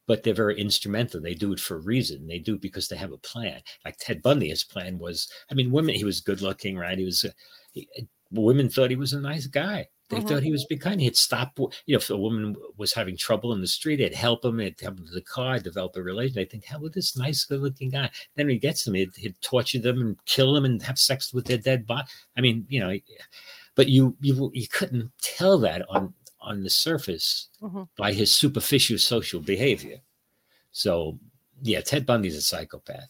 but 0.06 0.22
they're 0.22 0.34
very 0.34 0.58
instrumental 0.58 1.20
they 1.20 1.34
do 1.34 1.52
it 1.52 1.60
for 1.60 1.76
a 1.76 1.80
reason 1.80 2.26
they 2.26 2.38
do 2.38 2.54
it 2.54 2.60
because 2.60 2.88
they 2.88 2.96
have 2.96 3.12
a 3.12 3.18
plan 3.18 3.60
like 3.84 3.96
ted 3.98 4.22
bundy 4.22 4.48
his 4.48 4.64
plan 4.64 4.98
was 4.98 5.30
i 5.50 5.54
mean 5.54 5.70
women 5.70 5.94
he 5.94 6.04
was 6.04 6.20
good 6.20 6.40
looking 6.40 6.76
right 6.76 6.98
he 6.98 7.04
was 7.04 7.24
uh, 7.24 7.30
he, 7.72 7.88
women 8.30 8.68
thought 8.68 8.90
he 8.90 8.96
was 8.96 9.12
a 9.12 9.20
nice 9.20 9.46
guy 9.46 9.86
they 10.10 10.20
Mhm. 10.20 10.28
thought 10.28 10.42
he 10.42 10.52
was 10.52 10.66
be 10.66 10.76
kind. 10.76 11.00
He'd 11.00 11.16
stop, 11.16 11.58
you 11.58 11.68
know, 11.88 11.96
if 11.96 12.10
a 12.10 12.16
woman 12.16 12.54
was 12.76 12.92
having 12.92 13.16
trouble 13.16 13.52
in 13.54 13.60
the 13.62 13.66
street, 13.66 14.00
he'd 14.00 14.14
help 14.14 14.44
him, 14.44 14.58
he'd 14.58 14.78
help 14.78 14.98
him 14.98 15.06
to 15.06 15.12
the 15.12 15.22
car, 15.22 15.58
develop 15.58 15.96
a 15.96 16.02
relation. 16.02 16.34
They 16.34 16.44
think, 16.44 16.64
hell, 16.64 16.80
with 16.80 16.92
this 16.92 17.16
nice, 17.16 17.44
good 17.44 17.60
looking 17.60 17.88
guy. 17.90 18.10
Then 18.36 18.48
he 18.50 18.58
gets 18.58 18.84
them, 18.84 18.94
he'd, 18.94 19.16
he'd 19.16 19.40
torture 19.40 19.78
them 19.78 20.00
and 20.00 20.24
kill 20.26 20.52
them 20.52 20.66
and 20.66 20.82
have 20.82 20.98
sex 20.98 21.32
with 21.32 21.46
their 21.46 21.56
dead 21.58 21.86
body. 21.86 22.06
I 22.36 22.42
mean, 22.42 22.66
you 22.68 22.80
know, 22.80 22.96
but 23.74 23.88
you 23.88 24.16
you 24.20 24.50
you 24.54 24.68
couldn't 24.68 25.10
tell 25.20 25.58
that 25.58 25.82
on 25.88 26.14
on 26.40 26.62
the 26.62 26.70
surface 26.70 27.48
Mhm. 27.62 27.88
by 27.96 28.12
his 28.12 28.30
superficial 28.30 28.98
social 28.98 29.40
behavior. 29.40 29.98
So 30.72 31.18
yeah, 31.62 31.80
Ted 31.80 32.04
Bundy's 32.04 32.36
a 32.36 32.42
psychopath. 32.42 33.08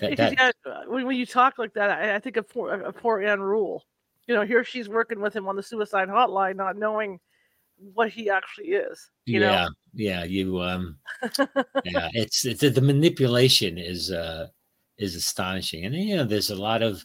That, 0.00 0.16
that 0.16 0.32
yeah, 0.32 0.50
uh, 0.64 0.84
when, 0.86 1.16
you 1.16 1.26
talk 1.26 1.58
like 1.58 1.74
that, 1.74 1.90
I, 1.90 2.14
I 2.16 2.18
think 2.18 2.36
of 2.36 2.48
poor, 2.48 2.72
of 2.72 2.96
poor 2.96 3.22
Ann 3.22 3.40
Rule. 3.40 3.84
You 4.26 4.34
know, 4.34 4.42
here 4.42 4.64
she's 4.64 4.88
working 4.88 5.20
with 5.20 5.36
him 5.36 5.46
on 5.48 5.56
the 5.56 5.62
suicide 5.62 6.08
hotline, 6.08 6.56
not 6.56 6.76
knowing 6.76 7.20
what 7.92 8.08
he 8.08 8.30
actually 8.30 8.68
is. 8.68 9.10
You 9.26 9.40
yeah, 9.40 9.64
know? 9.64 9.68
yeah. 9.94 10.24
You 10.24 10.60
um, 10.62 10.98
yeah. 11.84 12.08
It's, 12.14 12.44
it's 12.46 12.60
the 12.60 12.80
manipulation 12.80 13.78
is 13.78 14.10
uh 14.10 14.48
is 14.96 15.14
astonishing, 15.14 15.84
and 15.84 15.94
you 15.94 16.16
know, 16.16 16.24
there's 16.24 16.50
a 16.50 16.56
lot 16.56 16.82
of 16.82 17.04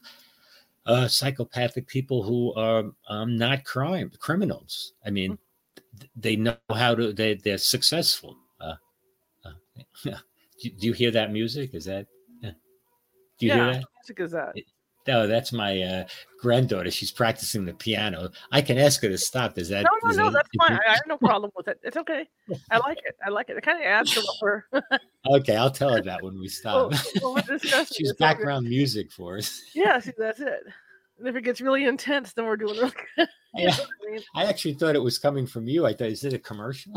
uh 0.87 1.07
psychopathic 1.07 1.85
people 1.87 2.23
who 2.23 2.53
are 2.55 2.85
um 3.09 3.37
not 3.37 3.63
crime 3.65 4.11
criminals. 4.19 4.93
I 5.05 5.11
mean, 5.11 5.33
Mm-hmm. 5.33 6.07
they 6.15 6.35
know 6.35 6.57
how 6.73 6.95
to. 6.95 7.13
They 7.13 7.35
they're 7.35 7.57
successful. 7.57 8.37
Uh, 8.61 8.75
uh. 9.45 9.51
Do, 10.61 10.69
do 10.69 10.87
you 10.87 10.93
hear 10.93 11.11
that 11.11 11.31
music? 11.31 11.73
Is 11.73 11.85
that? 11.85 12.07
Yeah. 12.41 12.51
Do 13.39 13.45
you 13.45 13.49
yeah, 13.49 13.55
hear 13.55 13.65
what 13.65 13.73
that? 13.73 13.85
music 14.01 14.19
is 14.25 14.31
that? 14.31 14.55
No, 15.07 15.25
that's 15.27 15.53
my 15.53 15.81
uh, 15.81 16.03
granddaughter. 16.41 16.91
She's 16.91 17.11
practicing 17.11 17.65
the 17.65 17.73
piano. 17.73 18.29
I 18.51 18.61
can 18.61 18.77
ask 18.77 19.01
her 19.01 19.09
to 19.09 19.17
stop. 19.17 19.57
Is 19.57 19.69
that? 19.69 19.83
No, 19.83 19.89
no, 20.09 20.15
no, 20.15 20.23
that- 20.25 20.33
that's 20.33 20.49
fine. 20.67 20.79
I, 20.87 20.91
have 20.93 21.01
no 21.07 21.17
problem 21.17 21.51
with 21.55 21.67
it. 21.67 21.79
It's 21.83 21.97
okay. 21.97 22.27
I 22.71 22.77
like 22.79 22.97
it. 23.05 23.15
I 23.25 23.29
like 23.29 23.49
it. 23.49 23.57
It 23.57 23.63
kind 23.63 23.79
of 23.79 23.85
adds 23.85 24.13
to 24.13 24.21
what 24.21 24.35
we're, 24.41 24.81
Okay, 25.39 25.55
I'll 25.55 25.71
tell 25.71 25.93
her 25.93 26.01
that 26.01 26.21
when 26.23 26.39
we 26.39 26.47
stop. 26.49 26.91
we're 27.21 27.41
discussing. 27.41 27.85
She's 27.97 28.09
It's 28.09 28.09
all 28.09 28.13
good. 28.13 28.17
background 28.19 28.67
music 28.67 29.11
for 29.11 29.37
us. 29.37 29.61
Yeah, 29.73 29.99
see, 29.99 30.11
that's 30.17 30.39
it. 30.39 30.63
And 31.19 31.27
if 31.27 31.35
it 31.35 31.41
gets 31.43 31.61
really 31.61 31.85
intense, 31.85 32.33
then 32.33 32.45
we're 32.45 32.57
doing 32.57 32.75
really 32.77 32.91
good. 33.15 33.27
I 33.57 33.75
mean? 34.05 34.19
I 34.35 34.45
actually 34.45 34.75
thought 34.75 34.95
it 34.95 35.01
was 35.01 35.17
coming 35.17 35.47
from 35.47 35.67
you. 35.67 35.85
I 35.85 35.93
thought, 35.93 36.09
is 36.09 36.23
it 36.23 36.33
a 36.33 36.37
commercial? 36.39 36.93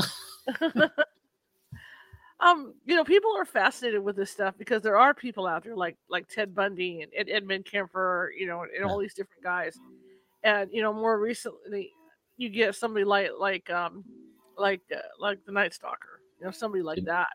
Um, 2.41 2.75
you 2.87 2.95
know, 2.97 3.05
people 3.05 3.35
are 3.37 3.45
fascinated 3.45 4.03
with 4.03 4.17
this 4.17 4.31
stuff 4.31 4.55
because 4.59 4.83
there 4.83 4.97
are 4.97 5.13
people 5.15 5.47
out 5.47 5.65
there 5.65 5.77
like 5.77 5.97
like 6.09 6.29
Ted 6.29 6.55
Bundy 6.55 7.03
and, 7.03 7.13
Ed- 7.17 7.29
Edmund 7.31 7.65
Kemper, 7.67 8.33
you 8.39 8.47
know, 8.47 8.63
and 8.63 8.71
Yeah. 8.79 8.87
all 8.87 8.99
these 8.99 9.15
different 9.15 9.43
guys. 9.43 9.79
And 10.43 10.71
you 10.73 10.81
know, 10.83 10.93
more 10.93 11.19
recently, 11.19 11.91
you 12.37 12.49
get 12.49 12.75
somebody 12.75 13.05
like 13.05 13.31
like 13.39 13.69
um 13.71 14.05
like 14.57 14.81
uh, 14.95 14.99
like 15.19 15.45
the 15.45 15.53
Night 15.53 15.75
Stalker, 15.75 16.21
you 16.39 16.47
know, 16.47 16.51
somebody 16.51 16.83
like 16.83 17.05
that. 17.05 17.29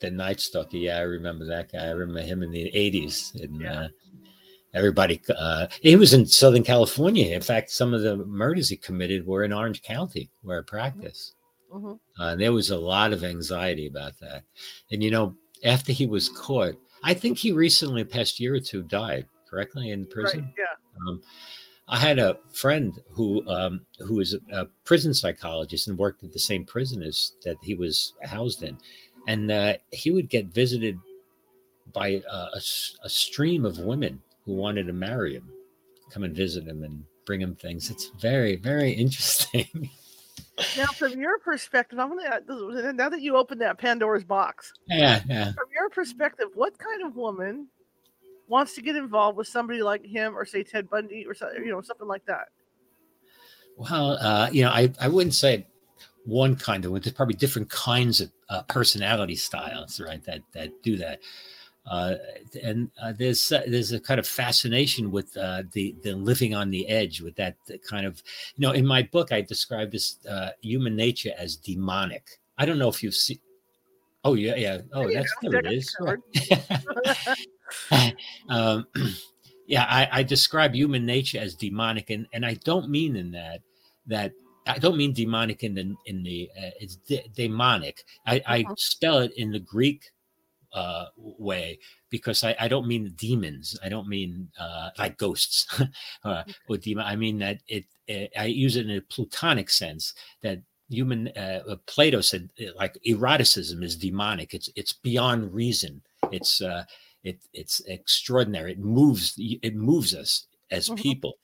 the 0.00 0.10
Night 0.10 0.40
Stalker. 0.40 0.76
Yeah, 0.76 0.98
I 0.98 1.02
remember 1.02 1.44
that 1.46 1.70
guy. 1.72 1.86
I 1.86 1.90
remember 1.90 2.22
him 2.22 2.42
in 2.42 2.50
the 2.50 2.70
80s. 2.74 3.34
And 3.42 3.60
Yeah. 3.62 3.80
uh, 3.82 3.88
everybody, 4.74 5.20
uh, 5.36 5.66
he 5.82 5.96
was 5.96 6.14
in 6.14 6.24
Southern 6.26 6.62
California. 6.62 7.34
In 7.34 7.40
fact, 7.42 7.70
some 7.70 7.94
of 7.94 8.02
the 8.02 8.16
murders 8.18 8.68
he 8.68 8.76
committed 8.76 9.26
were 9.26 9.42
in 9.44 9.52
Orange 9.52 9.82
County, 9.82 10.30
where 10.42 10.60
I 10.60 10.62
practice. 10.62 11.34
Hmm 11.70 11.94
Uh, 12.18 12.34
there 12.36 12.52
was 12.52 12.70
a 12.70 12.78
lot 12.78 13.12
of 13.12 13.24
anxiety 13.24 13.86
about 13.86 14.18
that. 14.20 14.42
And, 14.90 15.02
you 15.02 15.10
know, 15.10 15.34
after 15.64 15.92
he 15.92 16.06
was 16.06 16.28
caught, 16.28 16.76
I 17.02 17.14
think 17.14 17.38
he 17.38 17.52
recently, 17.52 18.04
past 18.04 18.40
year 18.40 18.54
or 18.54 18.60
two, 18.60 18.82
died, 18.82 19.26
correctly, 19.48 19.90
in 19.90 20.06
prison. 20.06 20.40
Right? 20.40 20.54
Yeah. 20.58 21.08
Um, 21.08 21.22
I 21.88 21.98
had 21.98 22.18
a 22.18 22.38
friend 22.52 23.00
who 23.10 23.46
um, 23.48 23.80
who 23.98 24.16
was 24.16 24.36
a, 24.52 24.66
prison 24.84 25.14
psychologist 25.14 25.88
and 25.88 25.98
worked 25.98 26.22
at 26.22 26.32
the 26.32 26.38
same 26.38 26.64
prison 26.64 27.02
as 27.02 27.32
that 27.44 27.56
he 27.62 27.74
was 27.74 28.12
housed 28.22 28.62
in, 28.62 28.76
and 29.26 29.50
uh, 29.50 29.74
he 29.90 30.10
would 30.10 30.28
get 30.28 30.46
visited 30.46 30.98
by 31.94 32.22
uh, 32.30 32.48
a, 32.54 32.60
a 33.04 33.08
stream 33.08 33.64
of 33.64 33.78
women 33.78 34.20
who 34.44 34.52
wanted 34.52 34.86
to 34.86 34.92
marry 34.92 35.34
him, 35.34 35.48
come 36.10 36.24
and 36.24 36.36
visit 36.36 36.66
him 36.66 36.82
and 36.82 37.04
bring 37.24 37.40
him 37.40 37.54
things. 37.54 37.90
It's 37.90 38.10
very 38.20 38.56
very 38.56 38.92
interesting. 39.04 39.90
Now, 40.76 40.86
from 40.86 41.20
your 41.20 41.38
perspective, 41.38 41.98
I'm 41.98 42.08
gonna 42.08 42.40
uh, 42.48 42.92
now 42.92 43.08
that 43.08 43.20
you 43.20 43.36
opened 43.36 43.60
that 43.60 43.78
Pandora's 43.78 44.24
box, 44.24 44.72
yeah, 44.88 45.22
yeah. 45.28 45.52
from 45.52 45.66
your 45.72 45.88
perspective, 45.90 46.48
what 46.54 46.78
kind 46.78 47.04
of 47.04 47.16
woman 47.16 47.68
wants 48.48 48.74
to 48.74 48.82
get 48.82 48.96
involved 48.96 49.36
with 49.36 49.46
somebody 49.46 49.82
like 49.82 50.04
him, 50.04 50.36
or 50.36 50.44
say 50.44 50.62
Ted 50.62 50.90
Bundy, 50.90 51.26
or 51.26 51.34
you 51.58 51.70
know 51.70 51.80
something 51.80 52.08
like 52.08 52.24
that? 52.26 52.48
Well, 53.76 54.18
uh, 54.20 54.48
you 54.50 54.64
know, 54.64 54.70
I, 54.70 54.92
I 55.00 55.08
wouldn't 55.08 55.34
say 55.34 55.66
one 56.24 56.56
kind 56.56 56.84
of. 56.84 56.90
woman. 56.90 57.02
There's 57.02 57.14
probably 57.14 57.36
different 57.36 57.70
kinds 57.70 58.20
of 58.20 58.32
uh, 58.48 58.62
personality 58.62 59.36
styles, 59.36 60.00
right? 60.00 60.22
That 60.24 60.42
that 60.54 60.82
do 60.82 60.96
that. 60.96 61.20
Uh, 61.88 62.16
and 62.62 62.90
uh, 63.02 63.12
there's 63.12 63.50
uh, 63.50 63.62
there's 63.66 63.92
a 63.92 64.00
kind 64.00 64.20
of 64.20 64.26
fascination 64.26 65.10
with 65.10 65.34
uh, 65.36 65.62
the 65.72 65.94
the 66.02 66.14
living 66.14 66.54
on 66.54 66.70
the 66.70 66.86
edge, 66.88 67.20
with 67.20 67.34
that 67.36 67.56
kind 67.88 68.06
of 68.06 68.22
you 68.56 68.62
know. 68.62 68.72
In 68.72 68.86
my 68.86 69.02
book, 69.02 69.32
I 69.32 69.40
describe 69.40 69.90
this 69.90 70.18
uh, 70.28 70.50
human 70.60 70.94
nature 70.94 71.32
as 71.38 71.56
demonic. 71.56 72.38
I 72.58 72.66
don't 72.66 72.78
know 72.78 72.88
if 72.88 73.02
you've 73.02 73.14
seen. 73.14 73.38
Oh 74.24 74.34
yeah, 74.34 74.56
yeah. 74.56 74.80
Oh, 74.92 75.10
that's 75.10 75.34
there 75.42 75.60
it 75.60 75.72
is. 75.72 75.96
um, 78.50 78.86
yeah, 79.66 79.84
I, 79.88 80.08
I 80.12 80.22
describe 80.22 80.74
human 80.74 81.06
nature 81.06 81.38
as 81.38 81.54
demonic, 81.54 82.10
and, 82.10 82.26
and 82.32 82.44
I 82.44 82.54
don't 82.54 82.90
mean 82.90 83.16
in 83.16 83.30
that 83.32 83.60
that 84.06 84.32
I 84.66 84.78
don't 84.78 84.96
mean 84.96 85.12
demonic 85.14 85.62
in 85.62 85.74
the 85.74 85.94
in 86.06 86.22
the 86.22 86.50
uh, 86.56 86.70
it's 86.80 86.96
de- 86.96 87.26
demonic. 87.34 88.04
I, 88.26 88.42
I 88.46 88.62
Mhm. 88.64 88.78
spell 88.78 89.18
it 89.18 89.32
in 89.36 89.52
the 89.52 89.60
Greek 89.60 90.10
uh, 90.72 91.06
way 91.16 91.78
because 92.10 92.44
I, 92.44 92.54
I 92.60 92.68
don't 92.68 92.86
mean 92.86 93.12
demons. 93.16 93.78
I 93.82 93.88
don't 93.88 94.08
mean 94.08 94.50
uh, 94.58 94.90
like 94.98 95.16
ghosts 95.16 95.66
uh, 96.24 96.44
or 96.68 96.76
demon. 96.76 97.04
I 97.06 97.16
mean 97.16 97.38
that 97.38 97.60
it, 97.68 97.84
it. 98.06 98.32
I 98.38 98.46
use 98.46 98.76
it 98.76 98.88
in 98.88 98.96
a 98.96 99.00
Platonic 99.02 99.70
sense 99.70 100.14
that 100.42 100.60
human. 100.88 101.28
Uh, 101.28 101.76
Plato 101.86 102.20
said 102.20 102.50
uh, 102.60 102.72
like 102.76 102.98
eroticism 103.06 103.82
is 103.82 103.96
demonic. 103.96 104.54
It's 104.54 104.68
it's 104.76 104.92
beyond 104.92 105.52
reason. 105.54 106.02
It's 106.32 106.60
uh, 106.60 106.84
it 107.24 107.38
it's 107.52 107.80
extraordinary. 107.86 108.72
It 108.72 108.78
moves 108.78 109.34
it 109.38 109.74
moves 109.74 110.14
us 110.14 110.46
as 110.70 110.88
Mhm. 110.88 110.96
people, 110.98 111.38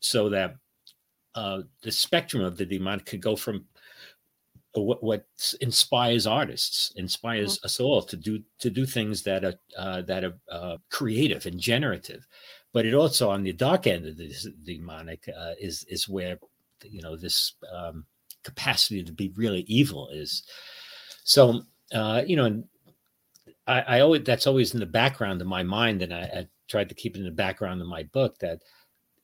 so 0.00 0.28
that 0.30 0.56
uh, 1.34 1.62
the 1.82 1.92
spectrum 1.92 2.42
of 2.44 2.56
the 2.56 2.64
demonic 2.66 3.06
could 3.06 3.20
go 3.20 3.36
from 3.36 3.66
what, 4.82 5.02
what 5.02 5.26
inspires 5.60 6.26
artists, 6.26 6.92
inspires 6.96 7.60
us 7.64 7.78
all 7.78 8.02
to 8.02 8.16
do 8.16 8.40
to 8.58 8.70
do 8.70 8.84
things 8.84 9.22
that 9.22 9.44
are 9.44 9.54
uh, 9.78 10.02
that 10.02 10.24
are 10.24 10.34
uh, 10.50 10.76
creative 10.90 11.46
and 11.46 11.60
generative. 11.60 12.26
But 12.72 12.86
it 12.86 12.94
also 12.94 13.30
on 13.30 13.44
the 13.44 13.52
dark 13.52 13.86
end 13.86 14.06
of 14.06 14.16
this 14.16 14.48
demonic 14.64 15.28
uh, 15.28 15.52
is 15.60 15.84
is 15.88 16.08
where 16.08 16.38
you 16.82 17.02
know 17.02 17.16
this 17.16 17.54
um, 17.72 18.04
capacity 18.42 19.02
to 19.04 19.12
be 19.12 19.32
really 19.36 19.60
evil 19.68 20.08
is. 20.12 20.42
So 21.24 21.62
uh, 21.92 22.22
you 22.26 22.36
know, 22.36 22.44
and 22.46 22.64
I, 23.66 23.80
I 23.80 24.00
always 24.00 24.24
that's 24.24 24.46
always 24.46 24.74
in 24.74 24.80
the 24.80 24.86
background 24.86 25.40
of 25.40 25.46
my 25.46 25.62
mind, 25.62 26.02
and 26.02 26.12
I, 26.12 26.22
I 26.22 26.48
tried 26.68 26.88
to 26.88 26.94
keep 26.94 27.14
it 27.14 27.20
in 27.20 27.24
the 27.24 27.30
background 27.30 27.80
of 27.80 27.86
my 27.86 28.02
book 28.04 28.38
that 28.40 28.60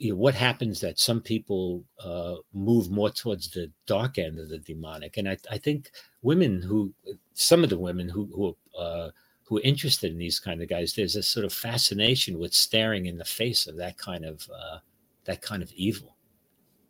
you 0.00 0.10
know 0.10 0.16
what 0.16 0.34
happens 0.34 0.80
that 0.80 0.98
some 0.98 1.20
people 1.20 1.84
uh, 2.02 2.36
move 2.54 2.90
more 2.90 3.10
towards 3.10 3.50
the 3.50 3.70
dark 3.86 4.16
end 4.18 4.38
of 4.38 4.48
the 4.48 4.58
demonic, 4.58 5.18
and 5.18 5.28
I, 5.28 5.36
I 5.50 5.58
think 5.58 5.90
women 6.22 6.62
who 6.62 6.94
some 7.34 7.62
of 7.62 7.68
the 7.68 7.78
women 7.78 8.08
who 8.08 8.24
who 8.34 8.80
uh, 8.80 9.10
who 9.44 9.58
are 9.58 9.62
interested 9.62 10.10
in 10.10 10.16
these 10.16 10.40
kind 10.40 10.62
of 10.62 10.70
guys, 10.70 10.94
there's 10.94 11.16
a 11.16 11.22
sort 11.22 11.44
of 11.44 11.52
fascination 11.52 12.38
with 12.38 12.54
staring 12.54 13.04
in 13.04 13.18
the 13.18 13.26
face 13.26 13.66
of 13.66 13.76
that 13.76 13.98
kind 13.98 14.24
of 14.24 14.48
uh, 14.50 14.78
that 15.26 15.42
kind 15.42 15.62
of 15.62 15.70
evil, 15.72 16.16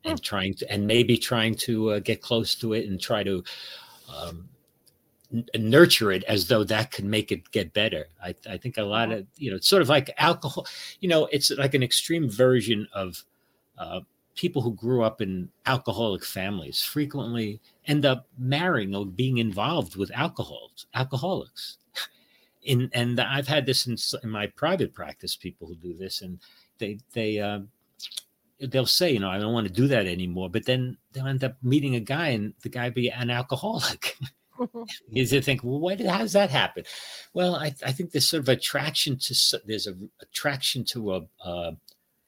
and 0.05 0.23
trying 0.23 0.55
to 0.55 0.71
and 0.71 0.87
maybe 0.87 1.19
trying 1.19 1.57
to 1.57 1.91
uh, 1.91 1.99
get 1.99 2.23
close 2.23 2.55
to 2.55 2.75
it 2.75 2.89
and 2.89 3.01
try 3.01 3.25
to. 3.25 3.43
Um, 4.09 4.49
nurture 5.57 6.13
it 6.13 6.25
as 6.25 6.49
though 6.49 6.65
that 6.65 6.91
could 6.91 7.05
make 7.05 7.31
it 7.31 7.51
get 7.51 7.73
better. 7.73 8.07
I, 8.23 8.35
I 8.49 8.57
think 8.57 8.79
a 8.79 8.83
lot 8.83 9.13
of 9.13 9.27
you 9.37 9.51
know, 9.51 9.57
it's 9.57 9.69
sort 9.69 9.83
of 9.83 9.89
like 9.89 10.11
alcohol. 10.19 10.67
You 11.01 11.09
know, 11.09 11.27
it's 11.27 11.51
like 11.51 11.75
an 11.75 11.83
extreme 11.83 12.29
version 12.29 12.89
of 12.93 13.23
uh, 13.79 14.01
people 14.35 14.63
who 14.63 14.75
grew 14.75 15.03
up 15.03 15.21
in 15.21 15.49
alcoholic 15.67 16.25
families 16.25 16.83
frequently 16.83 17.61
end 17.87 18.05
up 18.05 18.27
marrying 18.39 18.95
or 18.95 19.07
being 19.07 19.39
involved 19.39 19.97
with 19.97 20.11
alcohols, 20.15 20.87
alcoholics. 20.95 21.79
In 22.63 22.91
and 22.93 23.19
I've 23.19 23.49
had 23.49 23.65
this 23.65 23.87
in, 23.87 23.97
in 24.23 24.29
my 24.29 24.47
private 24.49 24.93
practice. 24.93 25.35
People 25.35 25.67
who 25.67 25.77
do 25.77 25.97
this 25.97 26.21
and 26.21 26.39
they 26.79 26.99
they. 27.15 27.39
Uh, 27.39 27.61
They'll 28.63 28.85
say, 28.85 29.11
you 29.11 29.21
know, 29.21 29.31
I 29.31 29.39
don't 29.39 29.55
want 29.55 29.67
to 29.67 29.73
do 29.73 29.89
that 29.89 30.07
anymore, 30.07 30.51
but 30.51 30.67
then 30.67 30.99
they'll 31.13 31.27
end 31.27 31.43
up 31.43 31.57
meeting 31.63 31.95
a 31.95 32.01
guy, 32.01 32.29
and 32.29 32.53
the 32.61 32.69
guy 32.69 32.91
be 32.91 33.11
an 33.11 33.31
alcoholic. 33.31 34.19
is 35.13 35.31
to 35.31 35.41
think, 35.43 35.63
well, 35.65 35.79
why 35.81 35.95
did, 35.95 36.07
how 36.07 36.19
does 36.19 36.33
that 36.33 36.51
happen? 36.51 36.85
Well, 37.35 37.55
I, 37.57 37.75
I 37.85 37.93
think 37.93 38.11
there's 38.13 38.29
sort 38.29 38.43
of 38.43 38.49
attraction 38.49 39.19
to 39.19 39.61
there's 39.67 39.87
a 39.87 39.95
attraction 40.21 40.85
to 40.87 41.15
a, 41.15 41.21
a 41.45 41.77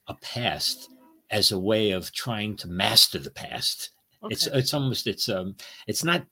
a 0.07 0.13
past 0.15 0.89
as 1.31 1.51
a 1.51 1.59
way 1.59 1.91
of 1.91 2.11
trying 2.11 2.55
to 2.57 2.67
master 2.67 3.19
the 3.19 3.31
past. 3.31 3.91
It's 4.29 4.47
Okay. 4.47 4.59
it's 4.59 4.73
almost 4.73 5.07
it's 5.07 5.27
um 5.29 5.55
it's 5.87 6.03
not 6.03 6.25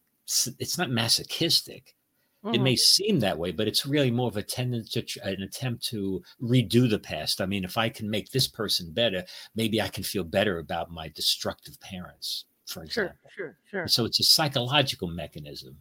it's 0.59 0.77
not 0.77 0.89
masochistic. 0.89 1.95
It 2.43 2.59
Mhm. 2.59 2.63
may 2.63 2.75
seem 2.75 3.19
that 3.19 3.37
way, 3.37 3.51
but 3.51 3.67
it's 3.67 3.85
really 3.85 4.09
more 4.09 4.27
of 4.27 4.35
a 4.37 4.41
tendency, 4.41 5.01
to, 5.03 5.23
an 5.23 5.43
attempt 5.43 5.83
to 5.89 6.23
redo 6.41 6.89
the 6.89 6.97
past. 6.97 7.39
I 7.39 7.45
mean, 7.45 7.63
if 7.63 7.77
I 7.77 7.89
can 7.89 8.09
make 8.09 8.31
this 8.31 8.47
person 8.47 8.91
better, 8.91 9.25
maybe 9.55 9.79
I 9.79 9.89
can 9.89 10.03
feel 10.03 10.23
better 10.23 10.57
about 10.57 10.89
my 10.89 11.07
destructive 11.09 11.79
parents, 11.79 12.45
for 12.65 12.83
example. 12.83 12.91
Sure, 12.91 13.03
example. 13.05 13.29
sure, 13.35 13.57
sure. 13.69 13.87
So 13.87 14.05
it's 14.05 14.19
a 14.19 14.23
psychological 14.23 15.07
mechanism. 15.07 15.77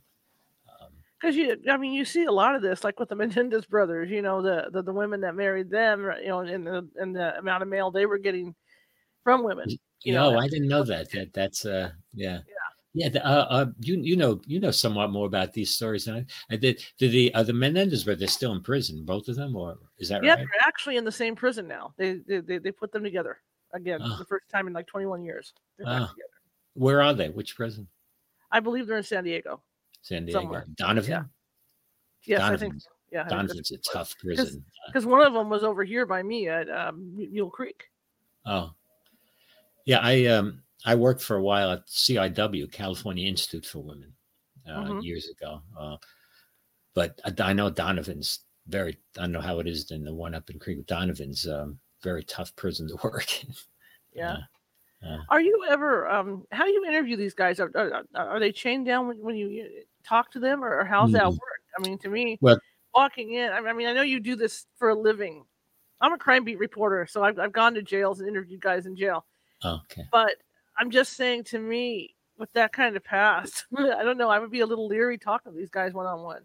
Because 1.21 1.37
you, 1.37 1.57
I 1.69 1.77
mean, 1.77 1.93
you 1.93 2.05
see 2.05 2.25
a 2.25 2.33
lot 2.33 2.55
of 2.55 2.63
this, 2.63 2.83
like 2.83 2.99
with 2.99 3.09
the 3.09 3.17
Menendez 3.17 3.67
brothers. 3.67 4.11
You 4.11 4.23
know, 4.23 4.43
the 4.43 4.71
the, 4.73 4.83
the 4.83 4.93
women 4.93 5.21
that 5.21 5.35
married 5.35 5.71
them, 5.71 6.11
you 6.23 6.29
know, 6.29 6.41
and 6.41 6.67
the 6.67 6.89
and 6.97 7.15
the 7.15 7.39
amount 7.39 7.63
of 7.63 7.69
mail 7.69 7.91
they 7.91 8.07
were 8.07 8.19
getting 8.19 8.55
from 9.25 9.45
women. 9.45 9.69
You 9.69 9.79
you 10.03 10.15
know, 10.15 10.39
I 10.39 10.49
didn't 10.49 10.69
know 10.69 10.83
that. 10.85 11.11
That 11.13 11.33
that's 11.33 11.65
uh, 11.65 11.91
yeah. 12.15 12.41
Yeah, 12.93 13.09
the, 13.09 13.25
uh, 13.25 13.47
uh, 13.49 13.67
you 13.79 14.01
you 14.03 14.17
know 14.17 14.41
you 14.47 14.59
know 14.59 14.73
somewhat 14.73 15.13
more 15.13 15.27
about 15.27 15.53
these 15.53 15.77
stories 15.77 16.07
than 16.07 16.17
I, 16.51 16.55
I 16.55 16.57
did. 16.57 16.85
Did 16.99 17.13
the 17.13 17.33
uh, 17.35 17.45
the 17.45 17.53
Menendez 17.53 18.03
but 18.03 18.19
they're 18.19 18.27
still 18.27 18.53
in 18.53 18.63
prison, 18.63 19.05
both 19.05 19.29
of 19.29 19.37
them, 19.37 19.55
or 19.55 19.79
is 19.99 20.09
that 20.09 20.25
yeah, 20.25 20.31
right? 20.31 20.39
they're 20.39 20.67
actually 20.67 20.97
in 20.97 21.05
the 21.05 21.13
same 21.13 21.37
prison 21.37 21.69
now. 21.69 21.95
They 21.97 22.15
they 22.27 22.41
they, 22.41 22.59
they 22.59 22.73
put 22.73 22.91
them 22.91 23.05
together 23.05 23.39
again 23.73 24.01
Oh. 24.03 24.17
the 24.19 24.25
first 24.25 24.49
time 24.51 24.67
in 24.67 24.73
like 24.73 24.89
21 24.89 25.23
years. 25.23 25.53
They're 25.79 25.87
back 25.87 26.11
together. 26.11 26.29
Where 26.75 27.01
are 27.01 27.15
they? 27.15 27.29
Which 27.29 27.55
prison? 27.55 27.87
I 28.51 28.59
believe 28.59 28.89
they're 28.89 28.97
in 28.97 29.05
San 29.05 29.23
Diego. 29.23 29.63
San 30.03 30.25
Diego. 30.25 30.41
Somewhere. 30.41 30.67
Donovan. 30.77 31.11
Yeah. 31.11 31.23
Yes, 32.25 32.41
I 32.43 32.49
think. 32.51 32.61
Donovan's, 32.61 32.85
So. 32.85 32.91
Yeah, 33.13 33.29
Donovan's 33.29 33.71
a 33.73 33.79
tough 33.79 34.15
prison. 34.19 34.65
because 34.87 35.05
one 35.05 35.27
of 35.27 35.33
them 35.33 35.49
was 35.51 35.65
over 35.65 35.83
here 35.85 36.07
by 36.07 36.23
me 36.23 36.49
at 36.49 36.71
um, 36.71 37.13
Mule 37.17 37.51
Creek. 37.51 37.85
Oh, 38.47 38.71
yeah. 39.85 39.99
I 40.01 40.27
um 40.27 40.63
I 40.87 40.95
worked 40.95 41.21
for 41.23 41.37
a 41.37 41.43
while 41.43 41.73
at 41.73 41.87
CIW, 41.89 42.71
California 42.73 43.29
Institute 43.29 43.67
for 43.67 43.81
Women, 43.81 44.13
uh, 44.67 44.85
Mhm. 44.85 45.03
years 45.03 45.29
ago. 45.29 45.61
Uh, 45.79 45.97
but 46.95 47.21
I, 47.25 47.51
I 47.51 47.53
know 47.53 47.69
Donovan's 47.69 48.41
very. 48.67 48.97
I 49.19 49.23
don't 49.23 49.33
know 49.33 49.41
how 49.41 49.59
it 49.59 49.67
is 49.67 49.91
in 49.91 50.05
the 50.05 50.15
one 50.15 50.35
up 50.35 50.49
in 50.51 50.59
Creek. 50.59 50.87
Donovan's 50.87 51.47
um, 51.49 51.79
very 52.03 52.23
tough 52.25 52.55
prison 52.57 52.89
to 52.89 52.97
work. 53.05 53.43
in. 53.45 53.53
Yeah. 54.15 54.39
yeah. 55.03 55.19
Are 55.29 55.41
you 55.41 55.65
ever? 55.69 56.09
Um, 56.09 56.47
how 56.53 56.65
do 56.65 56.71
you 56.71 56.85
interview 56.87 57.17
these 57.17 57.35
guys? 57.35 57.59
Are, 57.61 57.71
are, 57.75 58.05
are 58.15 58.41
they 58.41 58.53
chained 58.53 58.87
down 58.87 59.09
when, 59.09 59.19
when 59.19 59.35
you 59.37 59.65
uh, 59.67 59.81
talk 60.05 60.31
to 60.33 60.41
them, 60.41 60.65
or, 60.65 60.81
or 60.81 60.85
how's 60.85 61.13
that 61.13 61.23
Mm. 61.25 61.33
work? 61.33 61.63
I 61.79 61.83
mean, 61.87 61.99
to 61.99 62.09
me, 62.09 62.39
Well- 62.41 62.59
walking 62.95 63.35
in. 63.35 63.53
I 63.53 63.73
mean, 63.73 63.87
I 63.87 63.93
know 63.93 64.03
you 64.03 64.21
do 64.21 64.35
this 64.37 64.67
for 64.77 64.89
a 64.91 64.95
living. 64.95 65.45
I'm 66.01 66.13
a 66.13 66.19
crime 66.19 66.45
beat 66.45 66.59
reporter, 66.59 67.07
so 67.07 67.23
I've, 67.23 67.39
I've 67.39 67.53
gone 67.53 67.75
to 67.75 67.83
jails 67.83 68.21
and 68.21 68.29
interviewed 68.29 68.61
guys 68.61 68.87
in 68.87 68.97
jail. 68.97 69.27
okay. 69.65 70.05
But 70.11 70.37
I'm 70.79 70.91
just 70.91 71.13
saying, 71.15 71.45
to 71.45 71.59
me, 71.59 72.15
with 72.39 72.51
that 72.55 72.73
kind 72.73 72.97
of 72.97 73.05
past, 73.05 73.67
I 73.77 74.03
don't 74.03 74.17
know. 74.19 74.31
I 74.31 74.39
would 74.39 74.51
be 74.51 74.61
a 74.61 74.67
little 74.67 74.87
leery 74.89 75.19
talking 75.19 75.53
to 75.53 75.59
these 75.59 75.69
guys 75.71 75.93
one 75.93 76.07
on 76.07 76.23
one. 76.23 76.43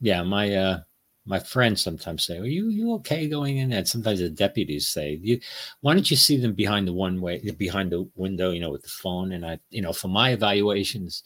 Yeah, 0.00 0.22
my 0.22 0.54
uh 0.54 0.80
my 1.26 1.38
friends 1.38 1.82
sometimes 1.82 2.24
say, 2.24 2.38
"Are 2.38 2.44
you 2.44 2.68
you 2.68 2.94
okay 2.94 3.28
going 3.28 3.58
in?" 3.58 3.72
And 3.72 3.88
sometimes 3.88 4.20
the 4.20 4.28
deputies 4.30 4.86
say, 4.88 5.18
"You, 5.22 5.40
why 5.80 5.94
don't 5.94 6.10
you 6.10 6.16
see 6.16 6.36
them 6.36 6.52
behind 6.52 6.86
the 6.86 6.92
one 6.92 7.20
way 7.20 7.38
behind 7.58 7.90
the 7.92 8.08
window, 8.14 8.50
you 8.50 8.60
know, 8.60 8.70
with 8.70 8.82
the 8.82 8.88
phone?" 8.88 9.32
And 9.32 9.44
I, 9.44 9.58
you 9.70 9.80
know, 9.82 9.92
for 9.92 10.08
my 10.08 10.30
evaluations, 10.32 11.24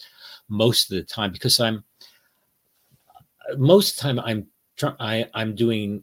most 0.48 0.90
of 0.90 0.96
the 0.96 1.04
time, 1.04 1.32
because 1.32 1.60
I'm 1.60 1.84
most 3.56 3.90
of 3.92 3.96
the 3.96 4.02
time 4.02 4.20
I'm 4.20 4.46
I 5.00 5.28
I'm 5.34 5.54
doing 5.54 6.02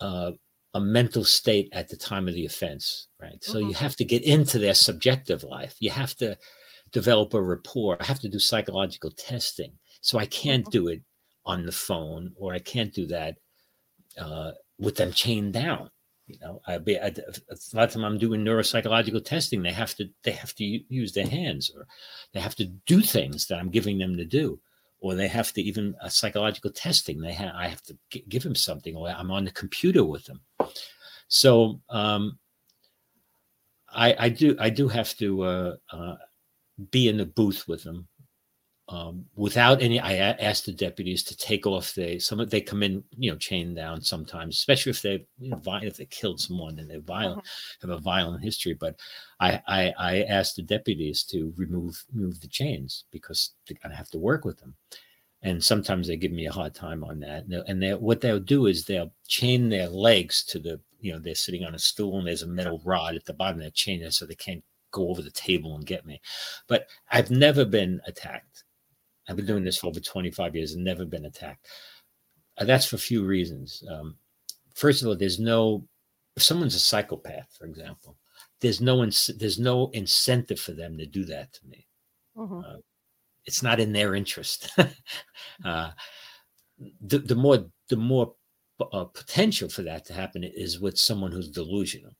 uh, 0.00 0.32
a 0.74 0.80
mental 0.80 1.24
state 1.24 1.68
at 1.72 1.88
the 1.88 1.96
time 1.96 2.28
of 2.28 2.34
the 2.34 2.46
offense, 2.46 3.08
right? 3.20 3.42
So 3.42 3.58
you 3.58 3.74
Mhm. 3.74 3.78
have 3.78 3.96
to 3.96 4.04
get 4.04 4.22
into 4.24 4.58
their 4.58 4.74
subjective 4.74 5.44
life. 5.44 5.76
You 5.80 5.90
have 5.90 6.14
to 6.16 6.38
develop 6.92 7.34
a 7.34 7.42
rapport. 7.42 7.96
I 8.00 8.04
have 8.06 8.20
to 8.20 8.28
do 8.28 8.38
psychological 8.38 9.10
testing. 9.10 9.78
So 10.00 10.18
I 10.18 10.26
can't 10.26 10.66
Mhm. 10.66 10.70
do 10.70 10.88
it 10.88 11.02
on 11.44 11.66
the 11.66 11.72
phone 11.72 12.32
or 12.36 12.54
I 12.54 12.58
can't 12.58 12.92
do 12.94 13.06
that 13.08 13.38
uh, 14.18 14.52
with 14.78 14.96
them 14.96 15.12
chained 15.12 15.52
down. 15.52 15.90
You 16.30 16.38
know, 16.40 16.62
I 16.66 16.74
I, 16.74 16.76
a 16.76 17.56
lot 17.74 17.88
of 17.88 17.92
time 17.92 18.04
I'm 18.04 18.18
doing 18.18 18.44
neuropsychological 18.44 19.24
testing. 19.24 19.62
They 19.62 19.72
have 19.72 19.94
to 19.96 20.08
they 20.22 20.32
have 20.32 20.54
to 20.54 20.64
use 20.64 21.12
their 21.12 21.26
hands 21.26 21.70
or 21.74 21.86
they 22.32 22.40
have 22.40 22.54
to 22.56 22.66
do 22.86 23.00
things 23.00 23.46
that 23.46 23.58
I'm 23.58 23.70
giving 23.70 23.98
them 23.98 24.16
to 24.16 24.24
do, 24.24 24.60
or 25.00 25.14
they 25.14 25.28
have 25.28 25.52
to 25.54 25.62
even 25.62 25.94
uh, 26.00 26.08
psychological 26.08 26.70
testing. 26.70 27.20
They 27.20 27.32
have 27.32 27.54
I 27.54 27.68
have 27.68 27.82
to 27.84 27.98
g- 28.10 28.24
give 28.28 28.42
them 28.44 28.54
something, 28.54 28.94
or 28.94 29.08
I'm 29.08 29.30
on 29.30 29.44
the 29.44 29.50
computer 29.50 30.04
with 30.04 30.24
them. 30.26 30.40
So 31.28 31.80
um, 31.88 32.38
I 33.88 34.14
I 34.18 34.28
do 34.28 34.56
I 34.60 34.70
do 34.70 34.88
have 34.88 35.16
to 35.18 35.42
uh, 35.42 35.76
uh, 35.90 36.16
be 36.90 37.08
in 37.08 37.16
the 37.16 37.26
booth 37.26 37.66
with 37.66 37.82
them 37.82 38.08
um, 38.90 39.24
without 39.36 39.80
any. 39.82 40.00
i 40.00 40.14
asked 40.16 40.66
the 40.66 40.72
deputies 40.72 41.22
to 41.24 41.36
take 41.36 41.66
off 41.66 41.94
the 41.94 42.18
some. 42.18 42.40
of 42.40 42.50
They 42.50 42.60
come 42.60 42.82
in, 42.82 43.04
you 43.16 43.30
know, 43.30 43.36
chained 43.38 43.76
down 43.76 44.02
sometimes, 44.02 44.56
especially 44.56 44.90
if 44.90 45.02
they, 45.02 45.26
you 45.38 45.50
know, 45.50 45.60
if 45.82 45.96
they 45.96 46.06
killed 46.06 46.40
someone 46.40 46.78
and 46.78 46.90
they're 46.90 47.00
violent, 47.00 47.42
have 47.80 47.90
a 47.90 47.98
violent 47.98 48.42
history. 48.42 48.74
But 48.74 48.96
I, 49.40 49.62
I, 49.68 49.94
I 49.98 50.22
asked 50.24 50.56
the 50.56 50.62
deputies 50.62 51.22
to 51.24 51.54
remove 51.56 52.02
remove 52.12 52.40
the 52.40 52.48
chains 52.48 53.04
because 53.12 53.52
they're 53.66 53.78
gonna 53.82 53.94
have 53.96 54.10
to 54.10 54.18
work 54.18 54.44
with 54.44 54.58
them. 54.58 54.74
And 55.42 55.62
sometimes 55.64 56.06
they 56.06 56.16
give 56.16 56.32
me 56.32 56.46
a 56.46 56.52
hard 56.52 56.74
time 56.74 57.02
on 57.04 57.20
that. 57.20 57.44
And, 57.44 57.52
they- 57.52 57.62
and 57.68 57.82
they, 57.82 57.94
what 57.94 58.20
they'll 58.20 58.40
do 58.40 58.66
is 58.66 58.84
they'll 58.84 59.12
chain 59.26 59.68
their 59.70 59.88
legs 59.88 60.44
to 60.46 60.58
the, 60.58 60.80
you 61.00 61.12
know, 61.12 61.18
they're 61.18 61.34
sitting 61.34 61.64
on 61.64 61.74
a 61.74 61.78
stool 61.78 62.18
and 62.18 62.26
there's 62.26 62.42
a 62.42 62.46
metal 62.46 62.82
rod 62.84 63.14
at 63.14 63.24
the 63.24 63.32
bottom 63.32 63.58
of 63.58 63.64
that 63.64 63.74
chain 63.74 64.00
there 64.00 64.10
so 64.10 64.26
they 64.26 64.34
can't 64.34 64.62
go 64.90 65.08
over 65.08 65.22
the 65.22 65.30
table 65.30 65.76
and 65.76 65.86
get 65.86 66.04
me. 66.04 66.20
But 66.68 66.88
I've 67.10 67.30
never 67.30 67.64
been 67.64 68.00
attacked. 68.06 68.64
I've 69.30 69.36
been 69.36 69.46
doing 69.46 69.64
this 69.64 69.78
for 69.78 69.86
over 69.86 70.00
25 70.00 70.56
years 70.56 70.74
and 70.74 70.84
never 70.84 71.04
been 71.04 71.24
attacked. 71.26 71.66
Uh, 72.58 72.64
that's 72.64 72.86
for 72.86 72.96
a 72.96 72.98
few 72.98 73.24
reasons. 73.24 73.82
Um, 73.88 74.16
first 74.74 75.02
of 75.02 75.08
all, 75.08 75.16
there's 75.16 75.38
no, 75.38 75.86
if 76.36 76.42
someone's 76.42 76.74
a 76.74 76.80
psychopath, 76.80 77.54
for 77.56 77.64
example, 77.66 78.16
there's 78.60 78.80
no, 78.80 79.02
ins- 79.04 79.30
there's 79.38 79.58
no 79.58 79.88
incentive 79.92 80.58
for 80.60 80.72
them 80.72 80.98
to 80.98 81.06
do 81.06 81.24
that 81.26 81.52
to 81.54 81.66
me 81.66 81.86
Mhm. 82.36 82.80
it's 83.46 83.62
not 83.62 83.80
in 83.80 83.92
their 83.92 84.14
interest. 84.14 84.70
uh, 85.64 85.90
the, 87.00 87.18
the 87.18 87.34
more 87.34 87.66
the 87.88 87.96
more 87.96 88.34
uh, 88.92 89.04
potential 89.04 89.68
for 89.68 89.82
that 89.82 90.04
to 90.06 90.14
happen 90.14 90.42
is 90.44 90.80
with 90.80 90.96
someone 90.98 91.32
who's 91.32 91.50
delusional, 91.50 92.12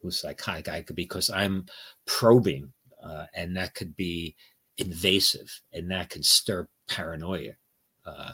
who's 0.00 0.20
psychotic. 0.20 0.68
I 0.68 0.82
could 0.82 0.96
because 0.96 1.30
I'm 1.30 1.66
probing, 2.06 2.72
uh, 3.02 3.26
and 3.34 3.56
that 3.56 3.74
could 3.74 3.94
be 3.96 4.36
invasive, 4.80 5.60
and 5.72 5.90
that 5.90 6.10
can 6.10 6.22
stir 6.22 6.68
paranoia, 6.88 7.52
uh, 8.06 8.32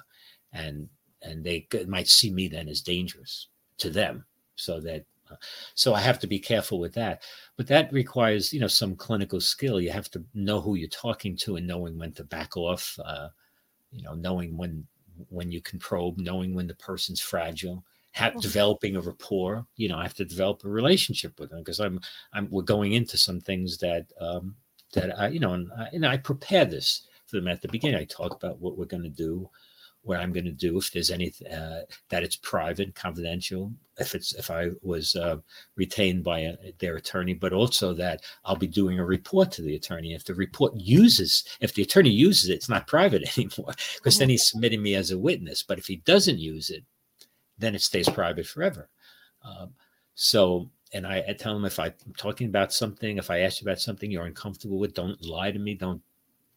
and 0.52 0.88
and 1.22 1.44
they 1.44 1.66
might 1.88 2.08
see 2.08 2.30
me 2.30 2.48
then 2.48 2.68
as 2.68 2.80
dangerous 2.82 3.48
to 3.78 3.90
them, 3.90 4.24
so 4.56 4.80
that. 4.80 5.04
Uh, 5.28 5.34
so 5.74 5.92
I 5.92 5.98
have 6.00 6.20
to 6.20 6.28
be 6.28 6.38
careful 6.38 6.78
with 6.78 6.94
that 6.94 7.24
but 7.56 7.66
that 7.66 7.92
requires 7.92 8.52
you 8.52 8.60
know 8.60 8.68
some 8.68 8.94
clinical 8.94 9.40
skill 9.40 9.80
you 9.80 9.90
have 9.90 10.08
to 10.12 10.24
know 10.34 10.60
who 10.60 10.76
you're 10.76 10.88
talking 10.88 11.36
to 11.38 11.56
and 11.56 11.66
knowing 11.66 11.98
when 11.98 12.12
to 12.12 12.22
back 12.22 12.56
off 12.56 12.96
uh, 13.04 13.28
you 13.92 14.02
know 14.02 14.14
knowing 14.14 14.56
when 14.56 14.86
when 15.30 15.50
you 15.50 15.60
can 15.60 15.78
probe 15.78 16.18
knowing 16.18 16.54
when 16.54 16.66
the 16.66 16.74
person's 16.74 17.20
fragile 17.20 17.84
have 18.12 18.34
Mhm. 18.34 18.40
developing 18.40 18.96
a 18.96 19.00
rapport 19.00 19.66
you 19.76 19.88
know 19.88 19.96
i 19.98 20.02
have 20.02 20.14
to 20.14 20.24
develop 20.24 20.64
a 20.64 20.68
relationship 20.68 21.38
with 21.40 21.50
them 21.50 21.60
because 21.60 21.80
i'm 21.80 22.00
i'm 22.32 22.48
we're 22.50 22.62
going 22.62 22.92
into 22.92 23.16
some 23.16 23.40
things 23.40 23.78
that 23.78 24.06
um 24.20 24.54
that 24.96 25.18
i 25.18 25.28
you 25.28 25.40
know 25.40 25.52
and 25.52 25.70
i, 25.78 25.88
and 25.92 26.06
I 26.06 26.16
prepare 26.16 26.64
this 26.64 27.06
for 27.26 27.36
them 27.36 27.48
at 27.48 27.62
the 27.62 27.68
beginning 27.68 27.96
i 27.96 28.04
talk 28.04 28.34
about 28.34 28.60
what 28.60 28.76
we're 28.76 28.86
going 28.86 29.02
to 29.02 29.08
do 29.08 29.48
what 30.02 30.20
i'm 30.20 30.32
going 30.32 30.44
to 30.44 30.52
do 30.52 30.78
if 30.78 30.90
there's 30.92 31.10
any 31.10 31.32
uh, 31.52 31.80
that 32.10 32.22
it's 32.24 32.36
private 32.36 32.94
confidential 32.94 33.72
if 33.98 34.14
it's 34.14 34.34
if 34.34 34.50
i 34.50 34.70
was 34.82 35.16
uh, 35.16 35.36
retained 35.76 36.24
by 36.24 36.40
a, 36.40 36.56
their 36.78 36.96
attorney, 36.96 37.34
but 37.34 37.52
also 37.52 37.94
that 37.94 38.22
I'll 38.44 38.56
be 38.56 38.66
doing 38.66 38.98
a 38.98 39.04
report 39.04 39.50
to 39.52 39.62
the 39.62 39.74
attorney. 39.74 40.14
If 40.14 40.24
the 40.24 40.34
report 40.34 40.74
uses, 40.76 41.44
if 41.60 41.74
the 41.74 41.82
attorney 41.82 42.10
uses 42.10 42.50
it, 42.50 42.54
it's 42.54 42.68
not 42.68 42.86
private 42.86 43.22
anymore 43.38 43.74
because 43.96 44.18
then 44.18 44.28
he's 44.28 44.48
submitting 44.48 44.82
me 44.82 44.94
as 44.94 45.10
a 45.10 45.18
witness. 45.18 45.62
But 45.62 45.78
if 45.78 45.86
he 45.86 45.96
doesn't 45.96 46.38
use 46.38 46.70
it, 46.70 46.84
then 47.58 47.74
it 47.74 47.82
stays 47.82 48.08
private 48.08 48.46
forever. 48.46 48.88
Um, 49.42 49.74
so, 50.14 50.70
and 50.92 51.06
I, 51.06 51.24
I 51.28 51.32
tell 51.32 51.54
them 51.54 51.64
if 51.64 51.78
I'm 51.78 51.94
talking 52.16 52.48
about 52.48 52.72
something, 52.72 53.18
if 53.18 53.30
I 53.30 53.40
ask 53.40 53.60
you 53.60 53.66
about 53.66 53.80
something 53.80 54.10
you're 54.10 54.26
uncomfortable 54.26 54.78
with, 54.78 54.94
don't 54.94 55.20
lie 55.24 55.50
to 55.50 55.58
me. 55.58 55.74
Don't 55.74 56.02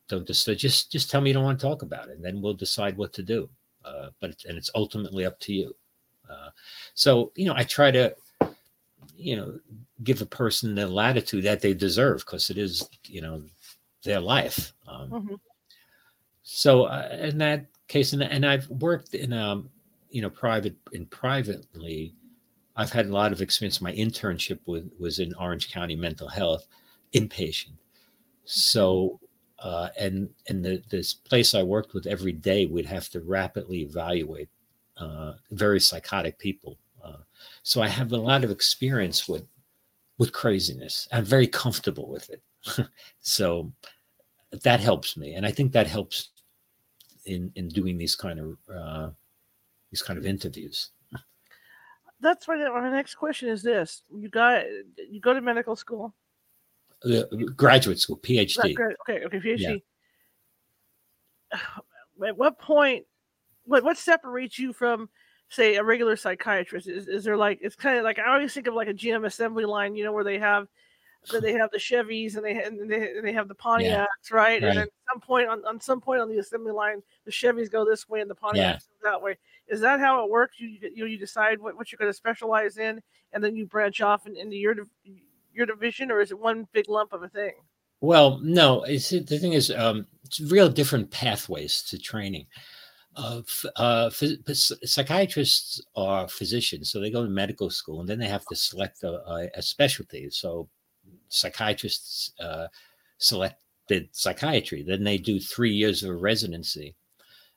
don't 0.08 0.26
just 0.28 0.46
just 0.58 0.92
just 0.92 1.10
tell 1.10 1.22
me 1.22 1.30
you 1.30 1.34
don't 1.34 1.44
want 1.44 1.60
to 1.60 1.66
talk 1.66 1.82
about 1.82 2.10
it, 2.10 2.16
and 2.16 2.26
then 2.26 2.42
we'll 2.42 2.54
decide 2.54 2.98
what 2.98 3.14
to 3.14 3.24
do. 3.24 3.50
Uh, 3.86 4.10
but 4.20 4.36
and 4.48 4.58
it's 4.58 4.70
ultimately 4.76 5.26
up 5.26 5.40
to 5.40 5.54
you. 5.54 5.76
Uh, 6.30 6.50
so 6.94 7.32
you 7.36 7.46
know, 7.46 7.54
I 7.56 7.64
try 7.64 7.92
to 7.92 8.16
you 9.16 9.36
know 9.36 9.60
give 10.04 10.22
a 10.22 10.26
person 10.26 10.76
the 10.76 10.88
latitude 10.88 11.44
that 11.44 11.62
they 11.62 11.74
deserve 11.74 12.20
because 12.20 12.50
it 12.50 12.58
is 12.58 12.88
you 13.06 13.22
know 13.22 13.44
their 14.04 14.20
life 14.20 14.74
um, 14.88 15.10
Mhm. 15.10 15.40
so 16.42 16.84
uh, 16.84 17.18
in 17.20 17.38
that 17.38 17.66
case 17.88 18.14
and, 18.14 18.24
and 18.24 18.46
i've 18.46 18.70
worked 18.70 19.14
in 19.14 19.34
um 19.34 19.70
you 20.10 20.22
know 20.22 20.30
private 20.30 20.76
in 20.94 21.06
privately 21.08 22.14
i've 22.80 22.92
had 22.92 23.06
a 23.06 23.14
lot 23.14 23.32
of 23.32 23.42
experience 23.42 23.82
my 23.82 23.94
internship 23.94 24.60
with 24.66 24.90
was 25.00 25.20
in 25.20 25.34
orange 25.36 25.72
county 25.72 25.96
mental 25.96 26.28
health 26.28 26.68
inpatient 27.14 27.78
so 28.46 29.20
uh 29.60 29.90
and 30.00 30.30
and 30.48 30.64
the 30.64 30.82
this 30.90 31.14
place 31.14 31.54
i 31.54 31.62
worked 31.62 31.94
with 31.94 32.08
every 32.08 32.32
day 32.32 32.66
we'd 32.66 32.86
have 32.86 33.10
to 33.10 33.20
rapidly 33.22 33.80
evaluate 33.82 34.50
uh 34.98 35.34
very 35.52 35.80
psychotic 35.80 36.38
people 36.40 36.78
uh, 37.04 37.18
so 37.64 37.82
I 37.82 37.88
have 37.88 38.12
a 38.12 38.18
lot 38.18 38.44
of 38.44 38.52
experience 38.52 39.28
with 39.28 39.46
with 40.18 40.34
craziness. 40.34 41.08
I'm 41.12 41.26
very 41.26 41.48
comfortable 41.48 42.10
with 42.10 42.30
it. 42.30 42.42
so 43.22 43.72
that 44.64 44.80
helps 44.80 45.16
me, 45.16 45.34
and 45.34 45.46
I 45.46 45.52
think 45.52 45.72
that 45.72 45.88
helps 45.88 46.30
in 47.26 47.52
in 47.56 47.70
doing 47.70 47.98
these 47.98 48.16
kind 48.16 48.40
of 48.40 48.58
uh, 48.74 49.10
these 49.92 50.02
kind 50.02 50.20
of 50.20 50.26
interviews. 50.26 50.90
That's 52.22 52.48
right. 52.48 52.60
My 52.60 52.90
next 52.90 53.16
question 53.16 53.50
is 53.50 53.64
this: 53.64 54.04
You 54.14 54.30
got 54.30 54.64
you 55.10 55.20
go 55.20 55.34
to 55.34 55.42
medical 55.42 55.76
school. 55.76 56.14
Uh, 57.04 57.24
graduate 57.56 58.00
school, 58.00 58.18
PhD. 58.18 58.76
Okay, 59.08 59.24
okay, 59.26 59.40
PhD. 59.40 59.82
Yeah. 61.54 61.60
at 62.28 62.38
what 62.38 62.60
point 62.60 63.06
what 63.64 63.84
what 63.84 63.98
separates 63.98 64.60
you 64.60 64.74
from 64.74 65.10
say 65.50 65.76
a 65.76 65.84
regular 65.84 66.16
psychiatrist 66.16 66.88
is, 66.88 67.08
is 67.08 67.24
there 67.24 67.38
like 67.38 67.60
it's 67.62 67.76
kind 67.76 67.98
of 67.98 68.04
like 68.04 68.20
i 68.20 68.34
always 68.34 68.54
think 68.54 68.68
of 68.68 68.74
like 68.74 68.88
a 68.88 68.94
gm 68.94 69.26
assembly 69.26 69.66
line 69.66 69.96
you 69.96 70.04
know 70.04 70.12
where 70.12 70.24
they 70.24 70.38
have 70.38 70.68
that 71.32 71.42
they 71.42 71.54
have 71.54 71.70
the 71.72 71.78
chevys 71.78 72.36
and 72.36 72.46
they 72.46 72.64
and 72.64 72.90
they, 72.90 73.12
and 73.12 73.28
they 73.28 73.34
have 73.34 73.48
the 73.48 73.56
pontiacs 73.56 73.84
yeah. 73.84 74.06
right? 74.32 74.62
right? 74.62 74.64
and 74.64 74.80
at 74.80 74.90
some 75.12 75.20
point 75.20 75.48
on, 75.50 75.64
on 75.66 75.80
some 75.80 76.00
point 76.00 76.22
on 76.22 76.30
the 76.30 76.40
assembly 76.40 76.72
line 76.72 77.02
the 77.26 77.32
chevys 77.32 77.70
go 77.70 77.84
this 77.84 78.08
way 78.08 78.22
and 78.22 78.30
the 78.30 78.36
pontiacs 78.36 78.56
yeah. 78.56 78.78
go 79.04 79.12
that 79.12 79.22
way 79.22 79.38
is 79.68 79.82
that 79.82 80.00
how 80.00 80.24
it 80.24 80.32
works 80.32 80.60
you 80.60 80.78
you, 80.96 81.06
you 81.06 81.18
decide 81.18 81.60
what, 81.60 81.76
what 81.76 81.92
you're 81.92 81.98
going 81.98 82.10
to 82.10 82.18
specialize 82.18 82.78
in 82.78 83.02
and 83.34 83.44
then 83.44 83.56
you 83.56 83.66
branch 83.66 84.02
off 84.02 84.26
in, 84.28 84.36
into 84.38 84.56
your 84.56 84.76
your 85.54 85.66
division 85.66 86.10
or 86.10 86.22
is 86.22 86.32
it 86.32 86.40
one 86.40 86.68
big 86.72 86.88
lump 86.88 87.12
of 87.14 87.24
a 87.24 87.30
thing 87.30 87.54
well, 88.02 88.40
no. 88.42 88.84
It's, 88.84 89.10
the 89.10 89.22
thing 89.22 89.54
is, 89.54 89.72
um, 89.72 90.06
it's 90.24 90.40
real 90.40 90.70
different 90.70 91.12
pathways 91.12 91.82
to 91.84 92.00
training. 92.00 92.46
Uh, 93.16 93.42
uh, 93.76 94.10
psychiatrists 94.10 95.82
are 95.96 96.28
physicians, 96.28 96.90
so 96.90 97.00
they 97.00 97.12
go 97.12 97.24
to 97.24 97.30
medical 97.30 97.70
school 97.70 98.00
and 98.00 98.08
then 98.08 98.20
they 98.20 98.28
have 98.28 98.46
to 98.46 98.56
select 98.56 99.04
a, 99.04 99.20
a, 99.30 99.50
a 99.56 99.62
specialty. 99.62 100.30
So 100.30 100.70
psychiatrists 101.30 102.34
uh, 102.40 102.68
selected 103.18 104.10
psychiatry. 104.12 104.84
Then 104.84 105.04
they 105.04 105.18
do 105.18 105.40
three 105.40 105.72
years 105.72 106.04
of 106.04 106.22
residency, 106.22 106.96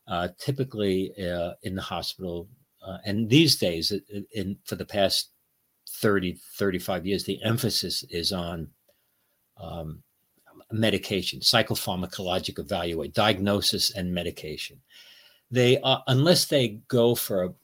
uh, 0.06 0.28
typically 0.38 1.12
uh, 1.18 1.52
in 1.62 1.74
the 1.74 1.82
hospital. 1.82 2.48
Uh, 2.86 2.98
and 3.04 3.28
these 3.28 3.56
days, 3.56 3.92
in, 4.34 4.56
for 4.64 4.76
the 4.76 4.84
past 4.84 5.30
30, 5.88 6.38
35 6.58 7.06
years, 7.06 7.24
the 7.24 7.42
emphasis 7.42 8.04
is 8.10 8.32
on 8.32 8.68
um, 9.60 10.02
medication, 10.70 11.40
psychopharmacologic 11.40 12.58
evaluate, 12.58 13.14
diagnosis 13.14 13.90
and 13.94 14.12
medication. 14.12 14.80
They 15.50 15.80
are, 15.80 16.02
unless 16.06 16.46
they 16.46 16.80
go 16.88 17.14
for 17.14 17.44
a 17.44 17.54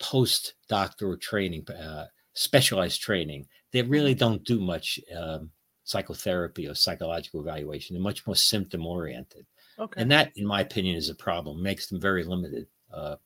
post-doctoral 0.00 1.18
training, 1.18 1.68
uh, 1.70 2.06
specialized 2.34 3.00
training, 3.00 3.46
they 3.72 3.82
really 3.82 4.14
don't 4.14 4.44
do 4.44 4.60
much 4.60 4.98
um, 5.16 5.50
psychotherapy 5.84 6.68
or 6.68 6.74
psychological 6.74 7.40
evaluation. 7.40 7.94
They're 7.94 8.02
much 8.02 8.26
more 8.26 8.36
symptom 8.36 8.86
oriented. 8.86 9.46
Okay. 9.78 10.00
And 10.00 10.10
that, 10.10 10.32
in 10.36 10.46
my 10.46 10.60
opinion, 10.60 10.96
is 10.96 11.08
a 11.08 11.14
problem. 11.14 11.62
Makes 11.62 11.88
them 11.88 12.00
very 12.00 12.24
limited. 12.24 12.66
Uh, 12.92 13.16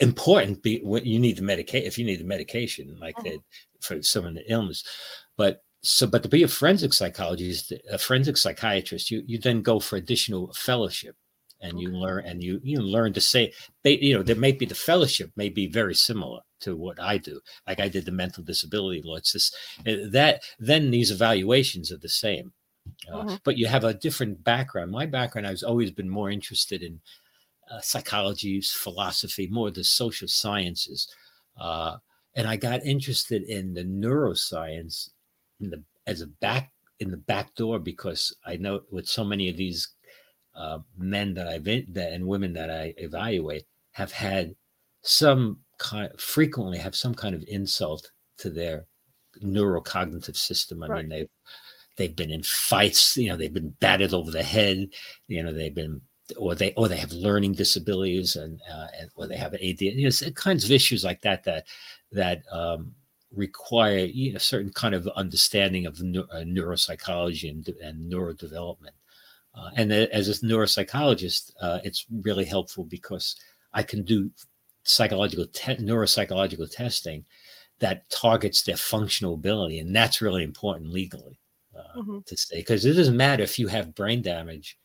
important 0.00 0.62
be 0.62 0.80
when 0.84 1.04
you 1.04 1.18
need 1.18 1.36
the 1.36 1.42
medication 1.42 1.86
if 1.86 1.98
you 1.98 2.04
need 2.04 2.20
the 2.20 2.24
medication 2.24 2.96
like 3.00 3.16
mm-hmm. 3.16 3.30
that 3.30 3.40
for 3.80 4.00
some 4.02 4.24
of 4.24 4.34
the 4.34 4.50
illness, 4.50 4.84
but 5.36 5.64
so 5.82 6.06
but 6.06 6.22
to 6.22 6.28
be 6.28 6.42
a 6.42 6.48
forensic 6.48 6.92
psychologist 6.92 7.72
a 7.90 7.98
forensic 7.98 8.36
psychiatrist 8.36 9.10
you 9.10 9.22
you 9.26 9.38
then 9.38 9.62
go 9.62 9.78
for 9.80 9.96
additional 9.96 10.52
fellowship 10.52 11.16
and 11.60 11.74
okay. 11.74 11.82
you 11.82 11.90
learn 11.90 12.24
and 12.24 12.42
you 12.42 12.60
you 12.62 12.80
learn 12.80 13.12
to 13.12 13.20
say 13.20 13.52
they 13.82 13.98
you 13.98 14.14
know 14.14 14.22
there 14.22 14.36
may 14.36 14.52
be 14.52 14.66
the 14.66 14.74
fellowship 14.74 15.30
may 15.36 15.48
be 15.48 15.66
very 15.66 15.94
similar 15.94 16.40
to 16.60 16.76
what 16.76 17.00
i 17.00 17.18
do. 17.18 17.40
Like 17.66 17.80
i 17.80 17.88
did 17.88 18.04
the 18.04 18.12
mental 18.12 18.42
disability 18.42 19.02
law. 19.02 19.16
It's 19.16 19.32
this 19.32 19.54
eh, 19.86 20.06
that 20.10 20.42
then 20.58 20.90
these 20.90 21.10
evaluations 21.10 21.92
are 21.92 21.98
the 21.98 22.08
same 22.08 22.52
uh, 23.12 23.16
mm-hmm. 23.16 23.34
but 23.44 23.58
you 23.58 23.66
have 23.66 23.84
a 23.84 23.94
different 23.94 24.42
background. 24.44 24.90
My 24.90 25.06
background 25.06 25.46
i've 25.46 25.62
always 25.66 25.90
been 25.90 26.10
more 26.10 26.30
interested 26.30 26.82
in 26.82 27.00
uh, 27.70 27.80
psychology 27.80 28.60
philosophy 28.60 29.46
more 29.50 29.70
the 29.70 29.84
social 29.84 30.28
sciences 30.28 31.06
uh, 31.60 31.96
and 32.34 32.48
i 32.48 32.56
got 32.56 32.84
interested 32.84 33.42
in 33.42 33.74
the 33.74 33.84
neuroscience 33.84 35.10
in 35.60 35.68
the 35.70 35.82
as 36.06 36.22
a 36.22 36.26
back 36.26 36.72
in 37.00 37.10
the 37.10 37.16
back 37.16 37.54
door 37.54 37.78
because 37.78 38.34
I 38.44 38.56
know 38.56 38.80
with 38.90 39.06
so 39.06 39.24
many 39.24 39.48
of 39.48 39.56
these 39.56 39.88
uh, 40.56 40.78
men 40.96 41.34
that 41.34 41.46
I've 41.46 41.64
that 41.64 42.12
and 42.12 42.26
women 42.26 42.52
that 42.54 42.70
I 42.70 42.94
evaluate 42.96 43.66
have 43.92 44.10
had 44.10 44.54
some 45.02 45.60
kind 45.78 46.10
frequently 46.18 46.78
have 46.78 46.94
some 46.94 47.14
kind 47.14 47.34
of 47.34 47.44
insult 47.48 48.10
to 48.38 48.50
their 48.50 48.86
neurocognitive 49.42 50.36
system. 50.36 50.82
I 50.82 50.86
right. 50.86 50.98
mean 51.00 51.08
they've 51.08 51.30
they've 51.96 52.16
been 52.16 52.30
in 52.30 52.42
fights, 52.42 53.16
you 53.16 53.28
know, 53.28 53.36
they've 53.36 53.52
been 53.52 53.74
battered 53.80 54.14
over 54.14 54.30
the 54.30 54.42
head, 54.42 54.88
you 55.26 55.42
know, 55.42 55.52
they've 55.52 55.74
been 55.74 56.00
or 56.36 56.54
they 56.54 56.72
or 56.74 56.88
they 56.88 56.96
have 56.96 57.12
learning 57.12 57.52
disabilities 57.52 58.36
and, 58.36 58.60
uh, 58.70 58.86
and 58.98 59.10
or 59.16 59.26
they 59.26 59.36
have 59.36 59.52
ADHD, 59.52 59.94
you 59.94 60.08
know, 60.08 60.30
kinds 60.32 60.64
of 60.64 60.70
issues 60.70 61.04
like 61.04 61.22
that 61.22 61.44
that 61.44 61.66
that 62.12 62.42
um, 62.52 62.94
require 63.34 63.98
you 63.98 64.32
know, 64.32 64.36
a 64.36 64.40
certain 64.40 64.72
kind 64.72 64.94
of 64.94 65.06
understanding 65.08 65.86
of 65.86 65.98
uh, 66.00 66.44
neuropsychology 66.44 67.50
and, 67.50 67.68
and 67.82 68.10
neurodevelopment. 68.10 68.96
Uh, 69.54 69.70
and 69.76 69.92
as 69.92 70.28
a 70.28 70.46
neuropsychologist, 70.46 71.50
uh, 71.60 71.80
it's 71.82 72.06
really 72.22 72.44
helpful 72.44 72.84
because 72.84 73.34
I 73.72 73.82
can 73.82 74.04
do 74.04 74.30
psychological 74.88 75.46
te- 75.46 75.76
neuropsychological 75.76 76.70
testing 76.70 77.24
that 77.80 78.08
targets 78.10 78.62
their 78.62 78.76
functional 78.76 79.34
ability, 79.34 79.78
and 79.78 79.94
that's 79.94 80.20
really 80.20 80.42
important 80.42 80.92
legally 80.92 81.38
uh, 81.76 81.98
mm-hmm. 82.00 82.18
to 82.26 82.36
say 82.36 82.56
because 82.56 82.84
it 82.84 82.94
doesn't 82.94 83.16
matter 83.16 83.42
if 83.42 83.58
you 83.58 83.68
have 83.68 83.94
brain 83.94 84.22
damage. 84.22 84.78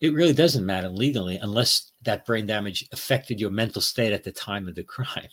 It 0.00 0.14
really 0.14 0.32
doesn't 0.32 0.64
matter 0.64 0.88
legally 0.88 1.38
unless 1.38 1.90
that 2.02 2.24
brain 2.24 2.46
damage 2.46 2.88
affected 2.92 3.40
your 3.40 3.50
mental 3.50 3.82
state 3.82 4.12
at 4.12 4.22
the 4.22 4.32
time 4.32 4.68
of 4.68 4.76
the 4.76 4.84
crime 4.84 5.28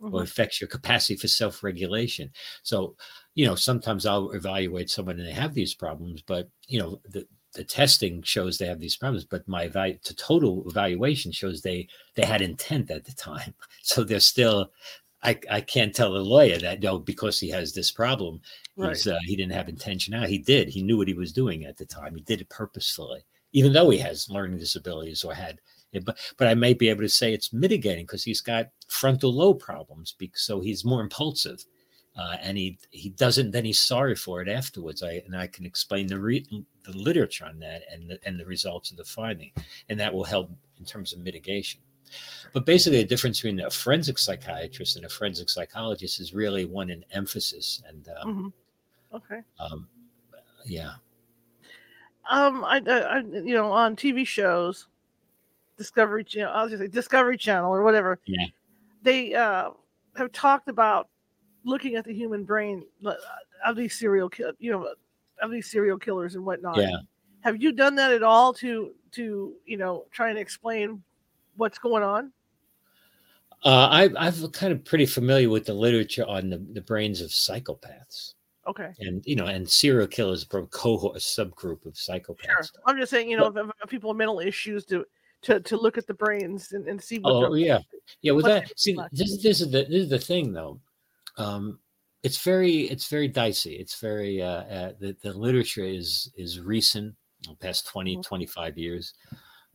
mm-hmm. 0.00 0.14
or 0.14 0.22
affects 0.22 0.60
your 0.60 0.68
capacity 0.68 1.16
for 1.16 1.28
self-regulation. 1.28 2.30
So, 2.62 2.96
you 3.34 3.46
know, 3.46 3.54
sometimes 3.56 4.06
I'll 4.06 4.30
evaluate 4.30 4.90
someone 4.90 5.18
and 5.18 5.28
they 5.28 5.32
have 5.32 5.54
these 5.54 5.74
problems, 5.74 6.22
but 6.22 6.48
you 6.68 6.78
know, 6.78 7.00
the 7.08 7.26
the 7.54 7.64
testing 7.64 8.22
shows 8.22 8.58
they 8.58 8.66
have 8.66 8.80
these 8.80 8.96
problems, 8.96 9.24
but 9.24 9.46
my 9.48 9.68
value 9.68 9.98
to 10.04 10.14
total 10.14 10.64
evaluation 10.68 11.32
shows 11.32 11.62
they 11.62 11.88
they 12.14 12.24
had 12.24 12.42
intent 12.42 12.90
at 12.90 13.04
the 13.04 13.12
time. 13.12 13.54
So 13.86 14.02
they're 14.02 14.20
still 14.20 14.72
I, 15.22 15.38
I 15.50 15.60
can't 15.60 15.94
tell 15.94 16.16
a 16.16 16.18
lawyer 16.18 16.58
that 16.58 16.82
no, 16.82 16.98
because 16.98 17.38
he 17.38 17.50
has 17.50 17.72
this 17.72 17.90
problem, 17.90 18.40
right. 18.76 19.06
uh, 19.06 19.18
he 19.24 19.36
didn't 19.36 19.52
have 19.52 19.68
intention. 19.68 20.12
Now 20.12 20.26
he 20.26 20.38
did. 20.38 20.68
He 20.68 20.82
knew 20.82 20.96
what 20.96 21.08
he 21.08 21.14
was 21.14 21.32
doing 21.32 21.64
at 21.64 21.76
the 21.76 21.86
time. 21.86 22.14
He 22.14 22.22
did 22.22 22.40
it 22.40 22.48
purposefully, 22.48 23.24
even 23.52 23.72
though 23.72 23.90
he 23.90 23.98
has 23.98 24.30
learning 24.30 24.58
disabilities 24.58 25.22
or 25.24 25.34
had 25.34 25.60
but 26.00 26.18
but 26.36 26.48
I 26.48 26.54
may 26.54 26.74
be 26.74 26.88
able 26.88 27.02
to 27.02 27.08
say 27.08 27.32
it's 27.32 27.52
mitigating 27.52 28.04
because 28.04 28.24
he's 28.24 28.40
got 28.40 28.70
frontal 28.88 29.32
lobe 29.32 29.60
problems, 29.60 30.14
because, 30.18 30.42
so 30.42 30.60
he's 30.60 30.84
more 30.84 31.00
impulsive, 31.00 31.64
uh, 32.16 32.36
and 32.40 32.56
he 32.56 32.78
he 32.90 33.10
doesn't. 33.10 33.50
Then 33.50 33.64
he's 33.64 33.80
sorry 33.80 34.14
for 34.14 34.40
it 34.40 34.48
afterwards. 34.48 35.02
I 35.02 35.22
and 35.26 35.36
I 35.36 35.46
can 35.46 35.66
explain 35.66 36.06
the 36.06 36.18
re, 36.18 36.46
the 36.84 36.96
literature 36.96 37.44
on 37.44 37.58
that 37.60 37.82
and 37.90 38.10
the, 38.10 38.18
and 38.24 38.38
the 38.38 38.46
results 38.46 38.90
of 38.90 38.96
the 38.96 39.04
finding, 39.04 39.50
and 39.88 39.98
that 39.98 40.14
will 40.14 40.24
help 40.24 40.50
in 40.78 40.84
terms 40.84 41.12
of 41.12 41.20
mitigation. 41.20 41.80
But 42.52 42.66
basically, 42.66 42.98
the 42.98 43.08
difference 43.08 43.40
between 43.40 43.60
a 43.60 43.70
forensic 43.70 44.18
psychiatrist 44.18 44.96
and 44.96 45.04
a 45.04 45.08
forensic 45.08 45.48
psychologist 45.48 46.20
is 46.20 46.32
really 46.32 46.66
one 46.66 46.90
in 46.90 47.04
emphasis. 47.10 47.82
And 47.88 48.08
um, 48.20 48.28
mm-hmm. 48.28 49.16
okay, 49.16 49.40
um, 49.58 49.88
yeah. 50.64 50.92
Um, 52.30 52.64
I, 52.64 52.80
I, 52.86 53.18
you 53.18 53.54
know, 53.54 53.70
on 53.72 53.96
TV 53.96 54.26
shows, 54.26 54.86
Discovery 55.76 56.24
Channel, 56.24 56.52
I 56.52 56.62
was 56.62 56.70
just 56.70 56.82
say 56.82 56.88
Discovery 56.88 57.36
Channel 57.36 57.74
or 57.74 57.82
whatever. 57.82 58.18
Yeah. 58.24 58.46
They 59.02 59.34
uh, 59.34 59.70
have 60.16 60.32
talked 60.32 60.68
about 60.68 61.08
looking 61.64 61.96
at 61.96 62.04
the 62.04 62.14
human 62.14 62.44
brain 62.44 62.84
uh, 63.04 63.14
of 63.64 63.76
these 63.76 63.98
serial, 63.98 64.30
you 64.58 64.70
know, 64.70 64.88
of 65.42 65.50
these 65.50 65.70
serial 65.70 65.98
killers 65.98 66.34
and 66.34 66.44
whatnot. 66.44 66.76
Yeah. 66.76 66.96
Have 67.40 67.60
you 67.62 67.72
done 67.72 67.94
that 67.96 68.12
at 68.12 68.22
all 68.22 68.54
to 68.54 68.92
to 69.12 69.54
you 69.66 69.76
know 69.76 70.06
try 70.10 70.30
and 70.30 70.38
explain 70.38 71.02
what's 71.56 71.78
going 71.78 72.02
on? 72.02 72.32
Uh, 73.64 73.88
I, 73.90 74.10
I'm 74.18 74.48
kind 74.50 74.72
of 74.72 74.84
pretty 74.84 75.06
familiar 75.06 75.48
with 75.48 75.64
the 75.64 75.72
literature 75.72 76.26
on 76.26 76.50
the, 76.50 76.58
the 76.72 76.82
brains 76.82 77.22
of 77.22 77.30
psychopaths. 77.30 78.34
Okay. 78.66 78.92
And 79.00 79.22
you 79.26 79.36
know, 79.36 79.46
and 79.46 79.68
serial 79.68 80.06
killers 80.06 80.44
from 80.44 80.66
cohort, 80.66 81.16
a 81.16 81.18
subgroup 81.18 81.86
of 81.86 81.94
psychopaths. 81.94 82.46
Sure. 82.46 82.82
I'm 82.86 82.98
just 82.98 83.10
saying, 83.10 83.30
you 83.30 83.36
know, 83.36 83.50
but, 83.50 83.66
if, 83.66 83.70
if 83.84 83.90
people 83.90 84.10
with 84.10 84.18
mental 84.18 84.40
issues 84.40 84.84
to 84.86 85.04
to 85.44 85.60
to 85.60 85.76
look 85.76 85.98
at 85.98 86.06
the 86.06 86.14
brains 86.14 86.72
and, 86.72 86.88
and 86.88 87.02
see 87.02 87.18
what 87.18 87.30
oh 87.30 87.54
yeah 87.54 87.78
yeah 88.22 88.32
with 88.32 88.46
that 88.46 88.72
see 88.78 88.96
this, 89.12 89.42
this 89.42 89.60
is 89.60 89.70
the 89.70 89.84
this 89.84 90.04
is 90.04 90.08
the 90.08 90.18
thing 90.18 90.52
though 90.52 90.80
um 91.36 91.78
it's 92.24 92.42
very 92.42 92.88
it's 92.90 93.08
very 93.08 93.28
dicey. 93.28 93.74
It's 93.74 94.00
very 94.00 94.42
uh, 94.42 94.64
uh 94.64 94.92
the, 94.98 95.14
the 95.22 95.32
literature 95.34 95.84
is 95.84 96.32
is 96.36 96.58
recent 96.58 97.14
past 97.60 97.86
20 97.86 98.14
mm-hmm. 98.14 98.22
25 98.22 98.78
years. 98.78 99.14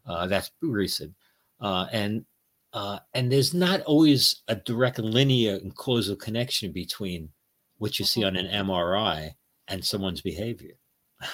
Uh 0.06 0.26
that's 0.28 0.52
recent. 0.62 1.14
Uh 1.62 1.86
and 1.92 2.26
uh 2.74 3.00
and 3.14 3.32
there's 3.32 3.54
not 3.54 3.82
always 3.82 4.42
a 4.48 4.56
direct 4.56 4.98
linear 4.98 5.56
and 5.56 5.76
causal 5.76 6.16
connection 6.16 6.72
between 6.72 7.30
what 7.78 8.00
you 8.00 8.06
see 8.06 8.22
mm-hmm. 8.22 8.36
on 8.36 8.46
an 8.46 8.66
mri 8.66 9.32
and 9.68 9.86
someone's 9.86 10.22
behavior. 10.22 10.76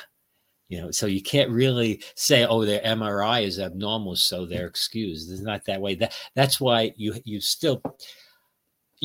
You 0.68 0.82
know 0.82 0.90
so 0.90 1.06
you 1.06 1.22
can't 1.22 1.52
really 1.52 2.02
say 2.16 2.44
oh 2.44 2.66
their 2.66 2.82
mri 2.82 3.44
is 3.44 3.60
abnormal 3.60 4.16
so 4.16 4.48
they're 4.48 4.66
excused. 4.66 5.32
It's 5.32 5.42
not 5.44 5.66
that 5.66 5.80
way. 5.80 5.94
That 5.94 6.18
that's 6.34 6.60
why 6.60 6.92
you 6.98 7.14
you 7.24 7.40
still 7.40 7.84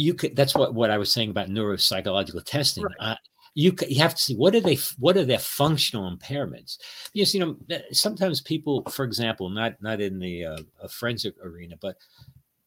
you 0.00 0.14
could 0.14 0.34
that's 0.34 0.54
what 0.54 0.74
what 0.74 0.90
i 0.90 0.98
was 0.98 1.12
saying 1.12 1.30
about 1.30 1.48
neuropsychological 1.48 2.44
testing. 2.44 2.84
Right. 2.84 2.94
I, 3.00 3.16
you 3.54 3.74
you 3.88 4.00
have 4.00 4.14
to 4.14 4.22
see 4.22 4.36
what 4.36 4.54
are 4.54 4.60
they 4.60 4.78
what 4.98 5.16
are 5.16 5.24
their 5.24 5.38
functional 5.38 6.16
impairments? 6.16 6.78
Because 7.12 7.34
you 7.34 7.40
know 7.40 7.56
sometimes 7.92 8.40
people 8.40 8.84
for 8.90 9.04
example 9.04 9.50
not 9.50 9.74
not 9.82 10.00
in 10.00 10.18
the 10.18 10.44
uh, 10.44 10.58
forensic 10.88 11.34
arena 11.42 11.76
but 11.80 11.96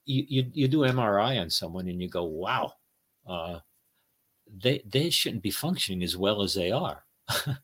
you, 0.05 0.25
you 0.27 0.51
you 0.53 0.67
do 0.67 0.79
mri 0.79 1.41
on 1.41 1.49
someone 1.49 1.87
and 1.87 2.01
you 2.01 2.09
go 2.09 2.25
wow 2.25 2.73
uh, 3.27 3.59
they 4.61 4.83
they 4.85 5.09
shouldn't 5.09 5.41
be 5.43 5.51
functioning 5.51 6.03
as 6.03 6.17
well 6.17 6.41
as 6.41 6.53
they 6.53 6.71
are. 6.71 7.03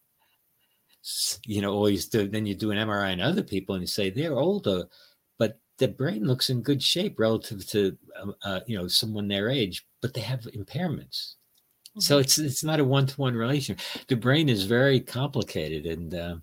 You 1.46 1.62
know 1.62 1.74
always 1.74 2.08
do 2.08 2.28
then 2.28 2.46
you 2.46 2.56
do 2.56 2.72
an 2.72 2.78
mri 2.78 3.14
on 3.14 3.22
other 3.22 3.42
people 3.42 3.74
and 3.74 3.82
you 3.82 3.88
say 3.88 4.10
they're 4.10 4.38
older 4.38 4.84
their 5.80 5.88
brain 5.88 6.26
looks 6.26 6.50
in 6.50 6.62
good 6.62 6.84
shape 6.84 7.20
relative 7.20 7.66
to 7.68 7.98
um, 8.22 8.36
uh, 8.44 8.60
you 8.68 8.78
know 8.78 8.88
someone 8.88 9.28
their 9.28 9.50
age 9.50 9.86
but 10.02 10.14
they 10.14 10.22
have 10.22 10.42
impairments. 10.42 11.36
So 11.98 12.16
mm-hmm. 12.16 12.22
it's 12.22 12.38
it's 12.38 12.64
not 12.64 12.80
a 12.80 12.86
one-to-one 12.86 13.36
relation 13.36 13.78
the 14.08 14.16
brain 14.16 14.50
is 14.50 14.64
very 14.66 15.00
complicated 15.00 15.86
and 15.86 16.14
um, 16.16 16.42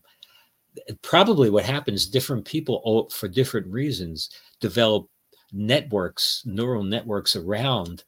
probably 1.03 1.51
what 1.51 1.64
happens 1.64 2.07
different 2.07 2.44
people 2.44 3.09
for 3.11 3.29
different 3.29 3.66
reasons 3.68 4.31
develop 4.61 5.09
networks 5.53 6.42
neural 6.44 6.83
networks 6.83 7.37
around 7.37 8.05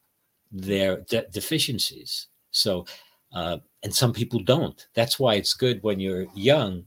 their 0.50 1.02
de- 1.02 1.26
deficiencies. 1.30 2.26
So 2.50 2.86
uh, 3.32 3.58
and 3.82 3.94
some 3.94 4.12
people 4.12 4.40
don't. 4.40 4.86
That's 4.94 5.18
why 5.18 5.34
it's 5.34 5.54
good 5.54 5.82
when 5.82 6.00
you're 6.00 6.26
young 6.34 6.84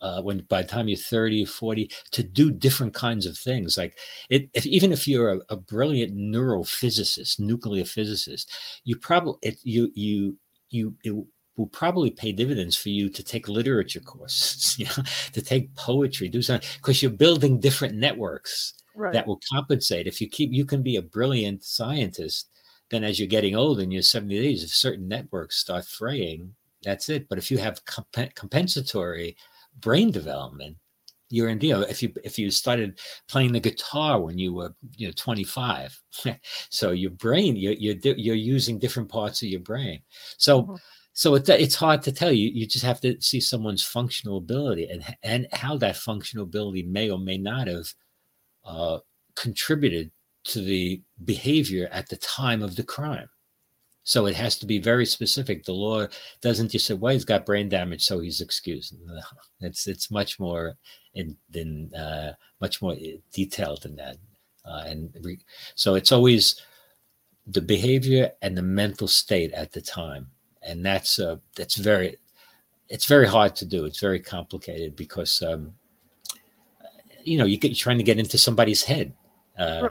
uh, 0.00 0.20
when 0.22 0.44
by 0.48 0.62
the 0.62 0.68
time 0.68 0.88
you're 0.88 0.98
30 0.98 1.44
40 1.44 1.90
to 2.12 2.22
do 2.22 2.50
different 2.50 2.94
kinds 2.94 3.26
of 3.26 3.38
things. 3.38 3.78
Like 3.78 3.96
it 4.28 4.50
if, 4.52 4.66
even 4.66 4.92
if 4.92 5.08
you're 5.08 5.32
a, 5.32 5.40
a 5.48 5.56
brilliant 5.56 6.16
neurophysicist 6.16 7.38
nuclear 7.40 7.84
physicist 7.84 8.50
you 8.84 8.96
probably 8.96 9.34
it, 9.42 9.58
you 9.62 9.90
you 9.94 10.36
you 10.70 10.94
it 11.04 11.14
will 11.56 11.66
probably 11.68 12.10
pay 12.10 12.32
dividends 12.32 12.76
for 12.76 12.88
you 12.88 13.08
to 13.08 13.22
take 13.22 13.48
literature 13.48 14.00
courses 14.00 14.76
you 14.78 14.86
know 14.86 15.04
to 15.32 15.40
take 15.40 15.74
poetry 15.76 16.28
do 16.28 16.42
something 16.42 16.68
because 16.76 17.02
you're 17.02 17.10
building 17.10 17.60
different 17.60 17.94
networks 17.94 18.74
right. 18.96 19.12
that 19.12 19.26
will 19.26 19.40
compensate. 19.52 20.06
If 20.06 20.20
you 20.20 20.28
keep 20.28 20.52
you 20.52 20.64
can 20.64 20.82
be 20.82 20.96
a 20.96 21.02
brilliant 21.02 21.64
scientist 21.64 22.50
then 22.90 23.04
as 23.04 23.18
you're 23.18 23.28
getting 23.28 23.56
old 23.56 23.80
in 23.80 23.90
your 23.90 24.02
70s 24.02 24.62
if 24.62 24.70
certain 24.70 25.08
networks 25.08 25.56
start 25.56 25.86
fraying 25.86 26.54
that's 26.84 27.08
it. 27.08 27.28
But 27.28 27.38
if 27.38 27.50
you 27.50 27.58
have 27.58 27.84
comp- 27.84 28.34
compensatory 28.34 29.36
brain 29.80 30.10
development 30.10 30.76
you're 31.30 31.48
in 31.48 31.58
deal 31.58 31.82
if 31.82 32.02
you 32.02 32.12
if 32.22 32.38
you 32.38 32.50
started 32.50 32.98
playing 33.28 33.52
the 33.52 33.60
guitar 33.60 34.20
when 34.20 34.38
you 34.38 34.52
were 34.54 34.74
you 34.96 35.08
know 35.08 35.12
25 35.16 36.00
so 36.70 36.90
your 36.92 37.10
brain 37.10 37.56
you're, 37.56 37.72
you're 37.72 37.96
you're 38.16 38.34
using 38.34 38.78
different 38.78 39.08
parts 39.08 39.42
of 39.42 39.48
your 39.48 39.60
brain. 39.60 40.00
So 40.36 40.62
mm-hmm. 40.62 40.74
so 41.12 41.34
it, 41.34 41.48
it's 41.48 41.74
hard 41.74 42.02
to 42.02 42.12
tell. 42.12 42.30
You 42.30 42.50
you 42.50 42.66
just 42.66 42.84
have 42.84 43.00
to 43.00 43.20
see 43.20 43.40
someone's 43.40 43.82
functional 43.82 44.38
ability 44.38 44.88
and 44.88 45.02
and 45.22 45.48
how 45.52 45.76
that 45.78 45.96
functional 45.96 46.44
ability 46.44 46.84
may 46.84 47.10
or 47.10 47.18
may 47.18 47.38
not 47.38 47.66
have 47.66 47.86
uh, 48.64 48.98
contributed 49.34 50.10
to 50.44 50.60
the 50.60 51.02
behavior 51.24 51.88
at 51.90 52.08
the 52.08 52.16
time 52.18 52.62
of 52.62 52.76
the 52.76 52.84
crime 52.84 53.28
so 54.04 54.26
it 54.26 54.36
has 54.36 54.58
to 54.58 54.66
be 54.66 54.78
very 54.78 55.06
specific. 55.06 55.64
The 55.64 55.72
law 55.72 56.06
doesn't 56.42 56.70
just 56.70 56.86
say, 56.86 56.94
"Well, 56.94 57.14
he's 57.14 57.24
got 57.24 57.46
brain 57.46 57.70
damage, 57.70 58.04
so 58.04 58.20
he's 58.20 58.42
excused." 58.42 58.94
No, 59.04 59.20
it's 59.60 59.88
it's 59.88 60.10
much 60.10 60.38
more 60.38 60.74
in 61.14 61.36
than 61.50 61.92
uh, 61.94 62.34
much 62.60 62.82
more 62.82 62.96
detailed 63.32 63.82
than 63.82 63.96
that, 63.96 64.18
uh, 64.66 64.84
and 64.86 65.16
re- 65.22 65.44
so 65.74 65.94
it's 65.94 66.12
always 66.12 66.60
the 67.46 67.62
behavior 67.62 68.32
and 68.42 68.56
the 68.56 68.62
mental 68.62 69.08
state 69.08 69.52
at 69.52 69.72
the 69.72 69.80
time, 69.80 70.28
and 70.62 70.84
that's 70.84 71.18
uh, 71.18 71.36
that's 71.56 71.76
very 71.76 72.18
it's 72.90 73.06
very 73.06 73.26
hard 73.26 73.56
to 73.56 73.64
do. 73.64 73.86
It's 73.86 74.00
very 74.00 74.20
complicated 74.20 74.96
because 74.96 75.42
um, 75.42 75.74
you 77.22 77.38
know 77.38 77.46
you 77.46 77.56
get, 77.56 77.68
you're 77.68 77.76
trying 77.76 77.98
to 77.98 78.04
get 78.04 78.18
into 78.18 78.36
somebody's 78.36 78.82
head. 78.82 79.14
Uh, 79.58 79.88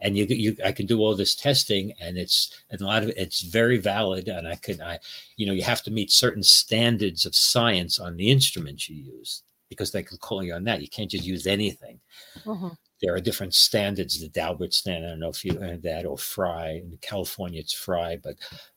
and 0.00 0.16
you 0.16 0.24
you 0.26 0.56
I 0.64 0.72
can 0.72 0.86
do 0.86 1.00
all 1.00 1.14
this 1.14 1.34
testing 1.34 1.92
and 2.00 2.16
it's 2.16 2.50
and 2.70 2.80
a 2.80 2.86
lot 2.86 3.02
of 3.02 3.10
it's 3.16 3.42
very 3.42 3.78
valid 3.78 4.28
and 4.28 4.46
I 4.46 4.56
can 4.56 4.80
I 4.80 4.98
you 5.36 5.46
know 5.46 5.52
you 5.52 5.62
have 5.62 5.82
to 5.82 5.90
meet 5.90 6.10
certain 6.10 6.42
standards 6.42 7.26
of 7.26 7.34
science 7.34 7.98
on 7.98 8.16
the 8.16 8.30
instruments 8.30 8.88
you 8.88 8.96
use 8.96 9.42
because 9.68 9.92
they 9.92 10.02
can 10.02 10.18
call 10.18 10.42
you 10.42 10.54
on 10.54 10.64
that 10.64 10.82
you 10.82 10.88
can't 10.88 11.10
just 11.10 11.24
use 11.24 11.46
anything 11.46 12.00
uh-huh. 12.46 12.70
there 13.02 13.14
are 13.14 13.20
different 13.20 13.54
standards 13.54 14.20
the 14.20 14.28
Daubert 14.28 14.72
standard 14.72 15.06
I 15.06 15.10
don't 15.10 15.20
know 15.20 15.28
if 15.28 15.44
you 15.44 15.58
heard 15.58 15.82
that 15.82 16.06
or 16.06 16.18
Frye. 16.18 16.82
in 16.84 16.98
California 17.00 17.60
it's 17.60 17.74
Frye, 17.74 18.18
but 18.22 18.36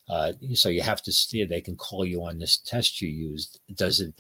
uh, 0.09 0.33
so 0.53 0.67
you 0.67 0.81
have 0.81 1.01
to 1.03 1.12
see 1.12 1.43
they 1.45 1.62
can 1.62 1.77
call 1.77 2.05
you 2.05 2.23
on 2.25 2.38
this 2.38 2.57
test 2.57 3.01
you 3.01 3.09
used 3.09 3.59
does 3.75 4.01
it 4.01 4.13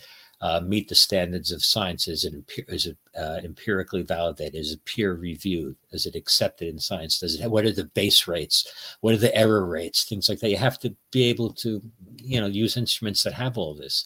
uh, 0.43 0.59
meet 0.59 0.89
the 0.89 0.95
standards 0.95 1.53
of 1.53 1.63
science? 1.63 2.05
Is 2.05 2.25
it, 2.25 2.33
is 2.67 2.85
it 2.85 2.97
uh, 3.17 3.39
empirically 3.45 4.01
validated? 4.01 4.59
Is 4.59 4.73
it 4.73 4.83
peer 4.83 5.13
reviewed? 5.13 5.77
Is 5.93 6.05
it 6.05 6.15
accepted 6.15 6.67
in 6.67 6.79
science? 6.79 7.19
Does 7.19 7.39
it? 7.39 7.49
What 7.49 7.63
are 7.63 7.71
the 7.71 7.85
base 7.85 8.27
rates? 8.27 8.67
What 8.99 9.13
are 9.13 9.17
the 9.17 9.33
error 9.33 9.65
rates? 9.65 10.03
Things 10.03 10.27
like 10.27 10.41
that. 10.41 10.49
You 10.49 10.57
have 10.57 10.77
to 10.79 10.93
be 11.11 11.23
able 11.29 11.53
to, 11.53 11.81
you 12.17 12.41
know, 12.41 12.47
use 12.47 12.75
instruments 12.75 13.23
that 13.23 13.31
have 13.31 13.57
all 13.57 13.73
this. 13.73 14.05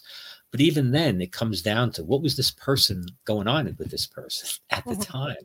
But 0.52 0.60
even 0.60 0.92
then, 0.92 1.20
it 1.20 1.32
comes 1.32 1.60
down 1.60 1.90
to 1.92 2.04
what 2.04 2.22
was 2.22 2.36
this 2.36 2.52
person 2.52 3.06
going 3.24 3.48
on 3.48 3.74
with 3.76 3.90
this 3.90 4.06
person 4.06 4.48
at 4.70 4.84
the 4.84 4.92
mm-hmm. 4.92 5.02
time. 5.02 5.36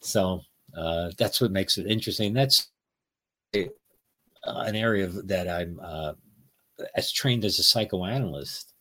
So 0.00 0.40
uh, 0.76 1.12
that's 1.16 1.40
what 1.40 1.52
makes 1.52 1.78
it 1.78 1.86
interesting. 1.86 2.34
That's 2.34 2.66
uh, 3.54 3.60
an 4.42 4.74
area 4.74 5.06
that 5.06 5.48
I'm 5.48 5.78
uh, 5.80 6.14
as 6.96 7.12
trained 7.12 7.44
as 7.44 7.60
a 7.60 7.62
psychoanalyst 7.62 8.72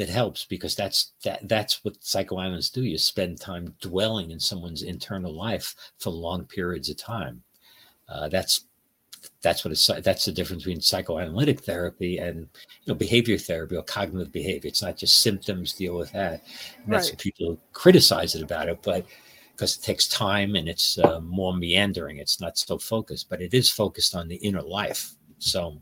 that 0.00 0.08
helps 0.08 0.46
because 0.46 0.74
that's 0.74 1.12
that 1.24 1.46
that's 1.46 1.84
what 1.84 2.02
psychoanalysts 2.02 2.70
do. 2.70 2.82
You 2.82 2.96
spend 2.96 3.38
time 3.38 3.74
dwelling 3.82 4.30
in 4.30 4.40
someone's 4.40 4.82
internal 4.82 5.32
life 5.32 5.74
for 5.98 6.08
long 6.08 6.46
periods 6.46 6.88
of 6.88 6.96
time. 6.96 7.42
Uh, 8.08 8.30
that's 8.30 8.64
that's 9.42 9.62
what 9.62 9.72
it's 9.72 9.86
that's 10.02 10.24
the 10.24 10.32
difference 10.32 10.62
between 10.64 10.80
psychoanalytic 10.80 11.60
therapy 11.60 12.16
and 12.16 12.38
you 12.38 12.88
know 12.88 12.94
behavior 12.94 13.36
therapy 13.36 13.76
or 13.76 13.82
cognitive 13.82 14.32
behavior. 14.32 14.68
It's 14.68 14.80
not 14.80 14.96
just 14.96 15.20
symptoms 15.20 15.74
deal 15.74 15.96
with 15.96 16.12
that. 16.12 16.44
And 16.82 16.94
that's 16.94 17.08
right. 17.08 17.12
what 17.12 17.18
people 17.18 17.60
criticize 17.74 18.34
it 18.34 18.42
about 18.42 18.70
it 18.70 18.78
but 18.82 19.04
because 19.52 19.76
it 19.76 19.82
takes 19.82 20.08
time 20.08 20.54
and 20.54 20.66
it's 20.66 20.98
uh, 20.98 21.20
more 21.20 21.54
meandering 21.54 22.16
it's 22.16 22.40
not 22.40 22.56
so 22.56 22.78
focused 22.78 23.28
but 23.28 23.42
it 23.42 23.52
is 23.52 23.68
focused 23.68 24.14
on 24.14 24.28
the 24.28 24.36
inner 24.36 24.62
life. 24.62 25.12
So 25.40 25.78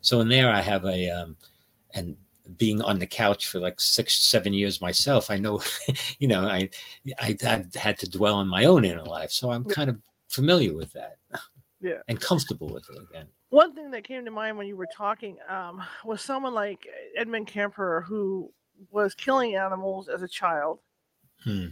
so 0.00 0.20
in 0.20 0.28
there 0.28 0.50
i 0.50 0.60
have 0.60 0.84
a 0.84 1.08
um, 1.08 1.36
and 1.94 2.16
being 2.56 2.82
on 2.82 2.98
the 2.98 3.06
couch 3.06 3.48
for 3.48 3.58
like 3.58 3.80
six, 3.80 4.18
seven 4.18 4.52
years 4.52 4.80
myself, 4.80 5.30
I 5.30 5.38
know, 5.38 5.62
you 6.18 6.28
know, 6.28 6.46
I, 6.46 6.68
I, 7.18 7.36
I 7.44 7.64
had 7.74 7.98
to 7.98 8.10
dwell 8.10 8.34
on 8.34 8.48
my 8.48 8.64
own 8.64 8.84
inner 8.84 9.04
life, 9.04 9.30
so 9.30 9.50
I'm 9.50 9.64
kind 9.64 9.90
of 9.90 9.98
familiar 10.28 10.74
with 10.74 10.92
that, 10.92 11.16
yeah, 11.80 12.00
and 12.08 12.20
comfortable 12.20 12.68
with 12.68 12.84
it 12.90 13.02
again. 13.10 13.26
One 13.50 13.74
thing 13.74 13.90
that 13.92 14.04
came 14.04 14.24
to 14.24 14.30
mind 14.30 14.58
when 14.58 14.66
you 14.66 14.76
were 14.76 14.88
talking 14.94 15.36
um, 15.48 15.82
was 16.04 16.20
someone 16.20 16.54
like 16.54 16.86
Edmund 17.16 17.46
Kemper 17.46 18.04
who 18.06 18.52
was 18.90 19.14
killing 19.14 19.54
animals 19.54 20.08
as 20.08 20.22
a 20.22 20.28
child. 20.28 20.80
Hmm. 21.44 21.66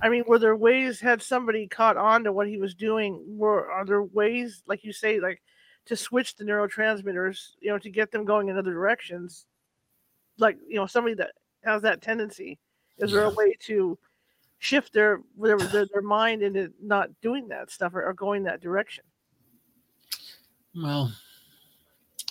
I 0.00 0.08
mean, 0.08 0.24
were 0.26 0.38
there 0.38 0.56
ways 0.56 1.00
had 1.00 1.20
somebody 1.20 1.66
caught 1.66 1.96
on 1.96 2.24
to 2.24 2.32
what 2.32 2.48
he 2.48 2.58
was 2.58 2.74
doing? 2.74 3.22
Were 3.26 3.70
are 3.70 3.84
there 3.84 4.02
ways, 4.02 4.62
like 4.66 4.84
you 4.84 4.92
say, 4.92 5.20
like 5.20 5.42
to 5.86 5.96
switch 5.96 6.36
the 6.36 6.44
neurotransmitters, 6.44 7.50
you 7.60 7.70
know, 7.70 7.78
to 7.78 7.90
get 7.90 8.10
them 8.12 8.24
going 8.24 8.48
in 8.48 8.56
other 8.56 8.72
directions 8.72 9.46
like 10.40 10.56
you 10.68 10.76
know 10.76 10.86
somebody 10.86 11.14
that 11.14 11.32
has 11.64 11.82
that 11.82 12.02
tendency 12.02 12.58
is 12.98 13.12
there 13.12 13.24
a 13.24 13.30
way 13.30 13.54
to 13.60 13.98
shift 14.58 14.92
their 14.92 15.20
whatever 15.36 15.64
their, 15.64 15.86
their 15.92 16.02
mind 16.02 16.42
into 16.42 16.70
not 16.82 17.08
doing 17.22 17.48
that 17.48 17.70
stuff 17.70 17.94
or, 17.94 18.04
or 18.04 18.12
going 18.12 18.42
that 18.44 18.60
direction? 18.60 19.04
Well 20.74 21.12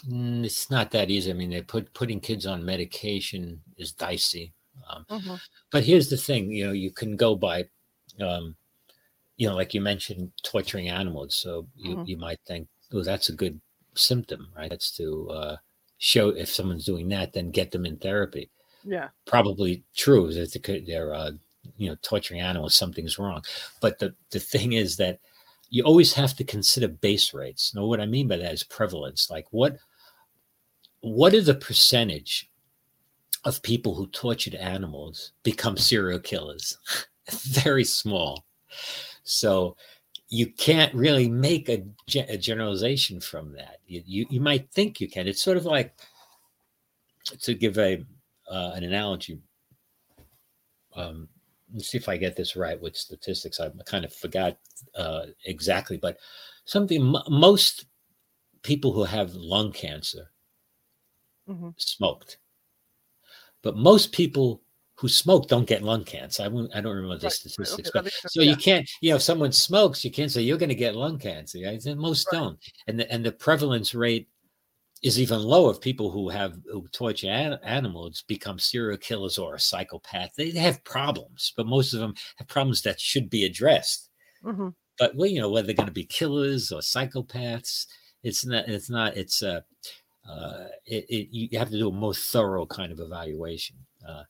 mm, 0.07 0.45
it's 0.45 0.69
not 0.69 0.91
that 0.91 1.09
easy. 1.09 1.31
I 1.31 1.33
mean 1.33 1.49
they 1.49 1.61
put 1.61 1.93
putting 1.93 2.19
kids 2.19 2.45
on 2.45 2.63
medication 2.63 3.61
is 3.77 3.91
dicey 3.91 4.53
um, 4.89 5.05
mm-hmm. 5.09 5.35
but 5.71 5.83
here's 5.83 6.09
the 6.09 6.17
thing 6.17 6.51
you 6.51 6.65
know 6.65 6.71
you 6.71 6.91
can 6.91 7.15
go 7.15 7.35
by 7.35 7.65
um, 8.19 8.55
you 9.37 9.47
know 9.47 9.55
like 9.55 9.73
you 9.73 9.81
mentioned 9.81 10.31
torturing 10.43 10.89
animals. 10.89 11.35
So 11.35 11.67
you, 11.75 11.95
mm-hmm. 11.95 12.05
you 12.05 12.17
might 12.17 12.39
think 12.47 12.67
oh 12.93 13.03
that's 13.03 13.29
a 13.29 13.33
good 13.33 13.59
symptom 13.95 14.49
right? 14.55 14.69
That's 14.69 14.95
to 14.97 15.29
uh, 15.29 15.55
show 15.99 16.29
if 16.29 16.49
someone's 16.49 16.85
doing 16.85 17.07
that, 17.09 17.33
then 17.33 17.51
get 17.51 17.71
them 17.71 17.85
in 17.85 17.97
therapy. 17.97 18.49
Yeah, 18.83 19.09
probably 19.25 19.83
true 19.95 20.33
that 20.33 20.83
they're 20.87 21.13
uh, 21.13 21.31
you 21.77 21.89
know 21.89 21.97
torturing 22.01 22.41
animals. 22.41 22.75
Something's 22.75 23.19
wrong. 23.19 23.43
But 23.81 23.99
the 23.99 24.15
the 24.31 24.39
thing 24.39 24.73
is 24.73 24.97
that 24.97 25.19
you 25.69 25.83
always 25.83 26.13
have 26.13 26.35
to 26.37 26.43
consider 26.43 26.87
base 26.87 27.33
rates. 27.33 27.75
Now, 27.75 27.85
what 27.85 28.01
I 28.01 28.05
mean 28.05 28.27
by 28.27 28.37
that 28.37 28.53
is 28.53 28.63
prevalence. 28.63 29.29
Like 29.29 29.45
what 29.51 29.77
what 31.01 31.33
are 31.33 31.41
the 31.41 31.55
percentage 31.55 32.49
of 33.45 33.61
people 33.61 33.95
who 33.95 34.07
tortured 34.07 34.55
animals 34.55 35.31
become 35.43 35.77
serial 35.77 36.19
killers? 36.19 36.77
Very 37.31 37.83
small. 37.83 38.45
So 39.23 39.75
you 40.29 40.47
can't 40.47 40.93
really 40.93 41.27
make 41.29 41.69
a, 41.69 41.83
a 42.27 42.37
generalization 42.37 43.19
from 43.19 43.51
that. 43.53 43.79
You, 43.87 44.03
you, 44.05 44.25
you 44.29 44.39
might 44.39 44.71
think 44.71 45.01
you 45.01 45.09
can. 45.09 45.27
It's 45.27 45.41
sort 45.43 45.57
of 45.57 45.65
like 45.65 45.95
to 47.41 47.53
give 47.53 47.77
a 47.77 48.03
uh, 48.49 48.71
an 48.75 48.83
analogy, 48.83 49.39
um, 50.95 51.27
let's 51.73 51.89
see 51.89 51.97
if 51.97 52.09
I 52.09 52.17
get 52.17 52.35
this 52.35 52.55
right 52.55 52.81
with 52.81 52.95
statistics. 52.95 53.59
I 53.59 53.69
kind 53.85 54.03
of 54.05 54.13
forgot 54.13 54.57
uh, 54.95 55.27
exactly, 55.45 55.97
but 55.97 56.17
something 56.65 57.01
m- 57.15 57.23
most 57.29 57.85
people 58.63 58.91
who 58.91 59.03
have 59.03 59.33
lung 59.35 59.71
cancer 59.71 60.31
Mhm. 61.47 61.73
smoked, 61.77 62.37
but 63.61 63.75
most 63.77 64.11
people 64.11 64.61
who 64.99 65.07
smoke 65.07 65.47
don't 65.47 65.67
get 65.67 65.81
lung 65.81 66.03
cancer. 66.03 66.43
I, 66.43 66.49
won't, 66.49 66.75
I 66.75 66.81
don't 66.81 66.95
remember 66.95 67.17
the 67.17 67.27
Right, 67.27 67.31
right, 67.57 67.67
statistics, 67.67 67.89
okay, 67.89 68.01
but 68.03 68.31
so 68.31 68.41
yeah. 68.41 68.51
you 68.51 68.57
can't, 68.57 68.89
you 69.01 69.09
know, 69.11 69.15
if 69.15 69.21
someone 69.21 69.51
smokes, 69.53 70.03
you 70.03 70.11
can't 70.11 70.29
say 70.31 70.41
you're 70.41 70.57
going 70.57 70.69
to 70.69 70.75
get 70.75 70.95
lung 70.95 71.17
cancer. 71.17 71.59
Right? 71.65 71.83
And 71.85 71.99
most 71.99 72.27
Right. 72.31 72.39
don't, 72.39 72.59
and 72.87 72.99
the 72.99 73.11
and 73.11 73.25
the 73.25 73.31
prevalence 73.31 73.95
rate 73.95 74.27
is 75.01 75.17
even 75.19 75.41
lower 75.41 75.71
of 75.71 75.79
people 75.79 76.11
who 76.11 76.27
have 76.27 76.57
who 76.71 76.85
torture 76.91 77.27
an- 77.29 77.59
animals 77.63 78.23
become 78.27 78.59
serial 78.59 78.97
killers 78.97 79.37
or 79.37 79.55
a 79.55 79.59
psychopath. 79.59 80.31
They 80.35 80.51
have 80.51 80.83
problems, 80.83 81.53
but 81.55 81.65
most 81.65 81.93
of 81.93 82.01
them 82.01 82.15
have 82.37 82.47
problems 82.49 82.81
that 82.81 82.99
should 82.99 83.29
be 83.29 83.45
addressed. 83.45 84.09
Mhm. 84.43 84.75
But 84.97 85.15
well, 85.15 85.29
you 85.29 85.39
know, 85.39 85.49
whether 85.49 85.67
they're 85.67 85.75
going 85.75 85.87
to 85.87 85.93
be 85.93 86.05
killers 86.05 86.71
or 86.73 86.81
psychopaths, 86.81 87.85
it's 88.23 88.45
not. 88.45 88.67
It's 88.67 88.89
not. 88.89 89.15
It's 89.15 89.41
uh, 89.41 89.61
uh, 90.29 90.65
it, 90.85 91.05
it, 91.09 91.27
you 91.31 91.57
have 91.57 91.69
to 91.69 91.77
do 91.77 91.89
a 91.89 91.93
more 91.93 92.13
thorough 92.13 92.65
kind 92.65 92.91
of 92.91 92.99
evaluation. 92.99 93.77
Uh, 94.05 94.23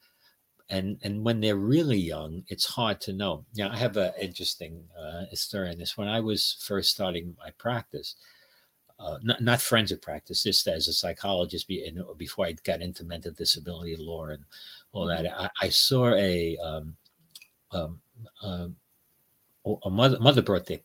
and 0.70 1.00
and 1.04 1.24
when 1.24 1.42
they're 1.42 1.56
really 1.56 1.98
young, 1.98 2.44
it's 2.48 2.66
hard 2.66 3.02
to 3.02 3.14
know. 3.14 3.46
Now, 3.56 3.72
I 3.72 3.78
have 3.78 3.98
an 3.98 4.12
interesting 4.22 4.84
uh, 4.98 5.26
story 5.34 5.70
on 5.70 5.78
this. 5.78 5.98
When 5.98 6.08
I 6.08 6.20
was 6.20 6.58
first 6.62 6.92
starting 6.92 7.36
my 7.40 7.52
practice, 7.58 8.16
uh, 9.00 9.18
not, 9.24 9.42
not 9.42 9.62
forensic 9.62 10.02
practice, 10.02 10.44
just 10.44 10.68
as 10.68 10.88
a 10.88 10.94
psychologist, 10.94 11.68
be, 11.68 11.92
before 12.18 12.46
I 12.46 12.52
got 12.64 12.82
into 12.82 13.04
mental 13.04 13.32
disability 13.32 13.96
law 13.98 14.28
and 14.28 14.44
all 14.92 15.08
that, 15.08 15.26
I, 15.26 15.50
I 15.62 15.70
saw 15.70 16.14
a 16.14 16.58
um, 16.58 16.96
um, 17.72 18.02
um, 18.44 18.76
a 19.84 19.90
mother 19.90 20.20
mother 20.20 20.42
brought 20.42 20.68
their 20.68 20.80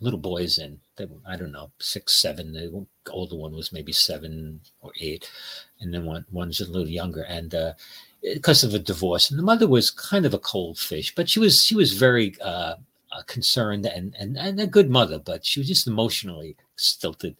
little 0.00 0.18
boys 0.18 0.58
in. 0.58 0.80
They, 1.00 1.06
were, 1.06 1.20
I 1.26 1.36
don't 1.36 1.52
know, 1.52 1.70
six, 1.78 2.20
seven. 2.20 2.52
The 2.52 2.86
older 3.10 3.36
one 3.36 3.54
was 3.54 3.72
maybe 3.72 3.92
seven 3.92 4.60
or 4.82 4.92
eight, 5.00 5.30
and 5.80 5.94
then 5.94 6.04
one 6.04 6.26
one's 6.30 6.60
a 6.60 6.70
little 6.70 6.88
younger. 6.88 7.22
And 7.22 7.54
uh, 7.54 7.72
because 8.22 8.62
of 8.62 8.74
a 8.74 8.78
divorce, 8.78 9.30
and 9.30 9.38
the 9.38 9.42
mother 9.42 9.66
was 9.66 9.90
kind 9.90 10.26
of 10.26 10.34
a 10.34 10.38
cold 10.38 10.78
fish, 10.78 11.14
but 11.14 11.30
she 11.30 11.40
was 11.40 11.62
she 11.62 11.74
was 11.74 11.94
very 11.94 12.34
uh, 12.42 12.74
uh, 13.12 13.22
concerned 13.26 13.86
and, 13.86 14.14
and 14.18 14.36
and 14.36 14.60
a 14.60 14.66
good 14.66 14.90
mother, 14.90 15.18
but 15.18 15.46
she 15.46 15.58
was 15.58 15.68
just 15.68 15.86
emotionally 15.86 16.56
stilted. 16.76 17.36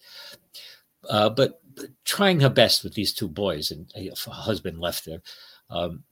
Uh, 1.09 1.29
but, 1.29 1.61
trying 2.05 2.40
her 2.40 2.51
best 2.51 2.85
with 2.85 2.94
these 2.94 3.12
two 3.12 3.29
boys, 3.29 3.70
and 3.70 3.92
uh, 3.96 4.14
her 4.27 4.33
husband 4.33 4.79
left 4.79 5.07
her. 5.07 5.23
Um, 5.70 6.05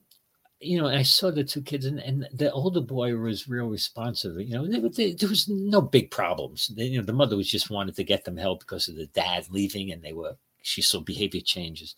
you 0.59 0.77
know, 0.77 0.87
I 0.87 1.03
saw 1.03 1.31
the 1.31 1.43
two 1.43 1.61
kids, 1.61 1.85
and, 1.85 1.99
and 1.99 2.27
the 2.33 2.51
older 2.51 2.81
boy 2.81 3.15
was 3.15 3.47
real 3.47 3.67
responsive. 3.67 4.39
You 4.39 4.55
know, 4.55 4.67
they, 4.67 4.79
they, 4.89 5.13
there 5.13 5.29
was 5.29 5.47
no 5.47 5.81
big 5.81 6.11
problems. 6.11 6.67
They, 6.67 6.85
you 6.85 6.99
know, 6.99 7.05
the 7.05 7.13
mother 7.13 7.37
was 7.37 7.49
just 7.49 7.69
wanted 7.69 7.95
to 7.95 8.03
get 8.03 8.25
them 8.25 8.37
help 8.37 8.59
because 8.59 8.87
of 8.87 8.95
the 8.95 9.05
dad 9.07 9.47
leaving, 9.49 9.91
and 9.91 10.01
they 10.01 10.13
were 10.13 10.35
she 10.61 10.81
saw 10.81 10.99
behavior 10.99 11.41
changes. 11.41 11.95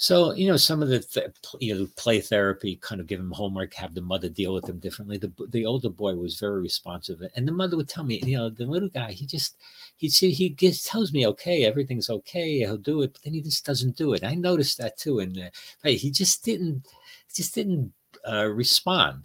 So 0.00 0.32
you 0.32 0.48
know, 0.48 0.56
some 0.56 0.82
of 0.82 0.88
the 0.88 1.00
th- 1.00 1.28
you 1.60 1.74
know 1.74 1.86
play 1.96 2.20
therapy, 2.22 2.76
kind 2.76 3.02
of 3.02 3.06
give 3.06 3.20
him 3.20 3.32
homework, 3.32 3.74
have 3.74 3.94
the 3.94 4.00
mother 4.00 4.30
deal 4.30 4.54
with 4.54 4.64
them 4.64 4.78
differently. 4.78 5.18
The 5.18 5.30
the 5.50 5.66
older 5.66 5.90
boy 5.90 6.14
was 6.14 6.40
very 6.40 6.62
responsive, 6.62 7.22
and 7.36 7.46
the 7.46 7.52
mother 7.52 7.76
would 7.76 7.90
tell 7.90 8.04
me, 8.04 8.20
you 8.24 8.38
know, 8.38 8.48
the 8.48 8.64
little 8.64 8.88
guy, 8.88 9.12
he 9.12 9.26
just 9.26 9.56
he 9.98 10.08
he 10.08 10.30
he 10.30 10.48
gets, 10.48 10.88
tells 10.88 11.12
me, 11.12 11.26
okay, 11.26 11.64
everything's 11.66 12.08
okay, 12.08 12.60
he'll 12.60 12.78
do 12.78 13.02
it, 13.02 13.12
but 13.12 13.22
then 13.22 13.34
he 13.34 13.42
just 13.42 13.66
doesn't 13.66 13.98
do 13.98 14.14
it. 14.14 14.24
I 14.24 14.34
noticed 14.34 14.78
that 14.78 14.96
too, 14.96 15.18
and 15.18 15.38
uh, 15.38 15.50
he 15.90 16.10
just 16.10 16.42
didn't 16.44 16.86
just 17.34 17.54
didn't 17.54 17.92
uh, 18.28 18.46
respond. 18.46 19.24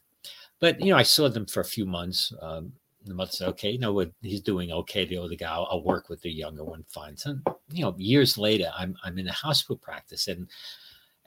But 0.59 0.81
you 0.81 0.91
know, 0.91 0.97
I 0.97 1.03
saw 1.03 1.29
them 1.29 1.45
for 1.45 1.59
a 1.59 1.65
few 1.65 1.85
months. 1.85 2.33
Um, 2.41 2.73
the 3.05 3.13
mother 3.13 3.31
said, 3.31 3.49
"Okay, 3.49 3.71
you 3.71 3.79
know 3.79 3.93
what? 3.93 4.11
He's 4.21 4.41
doing 4.41 4.71
okay." 4.71 5.05
The 5.05 5.17
older 5.17 5.35
guy, 5.35 5.51
I'll, 5.51 5.67
I'll 5.69 5.83
work 5.83 6.09
with 6.09 6.21
the 6.21 6.31
younger 6.31 6.63
one. 6.63 6.85
Fine. 6.89 7.17
So, 7.17 7.37
you 7.69 7.83
know, 7.83 7.93
years 7.97 8.37
later, 8.37 8.71
I'm 8.75 8.95
I'm 9.03 9.19
in 9.19 9.27
a 9.27 9.33
hospital 9.33 9.77
practice, 9.77 10.27
and 10.27 10.47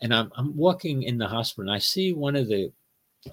and 0.00 0.14
I'm 0.14 0.32
I'm 0.36 0.56
walking 0.56 1.02
in 1.02 1.18
the 1.18 1.28
hospital, 1.28 1.68
and 1.68 1.76
I 1.76 1.78
see 1.78 2.12
one 2.12 2.36
of 2.36 2.48
the 2.48 2.72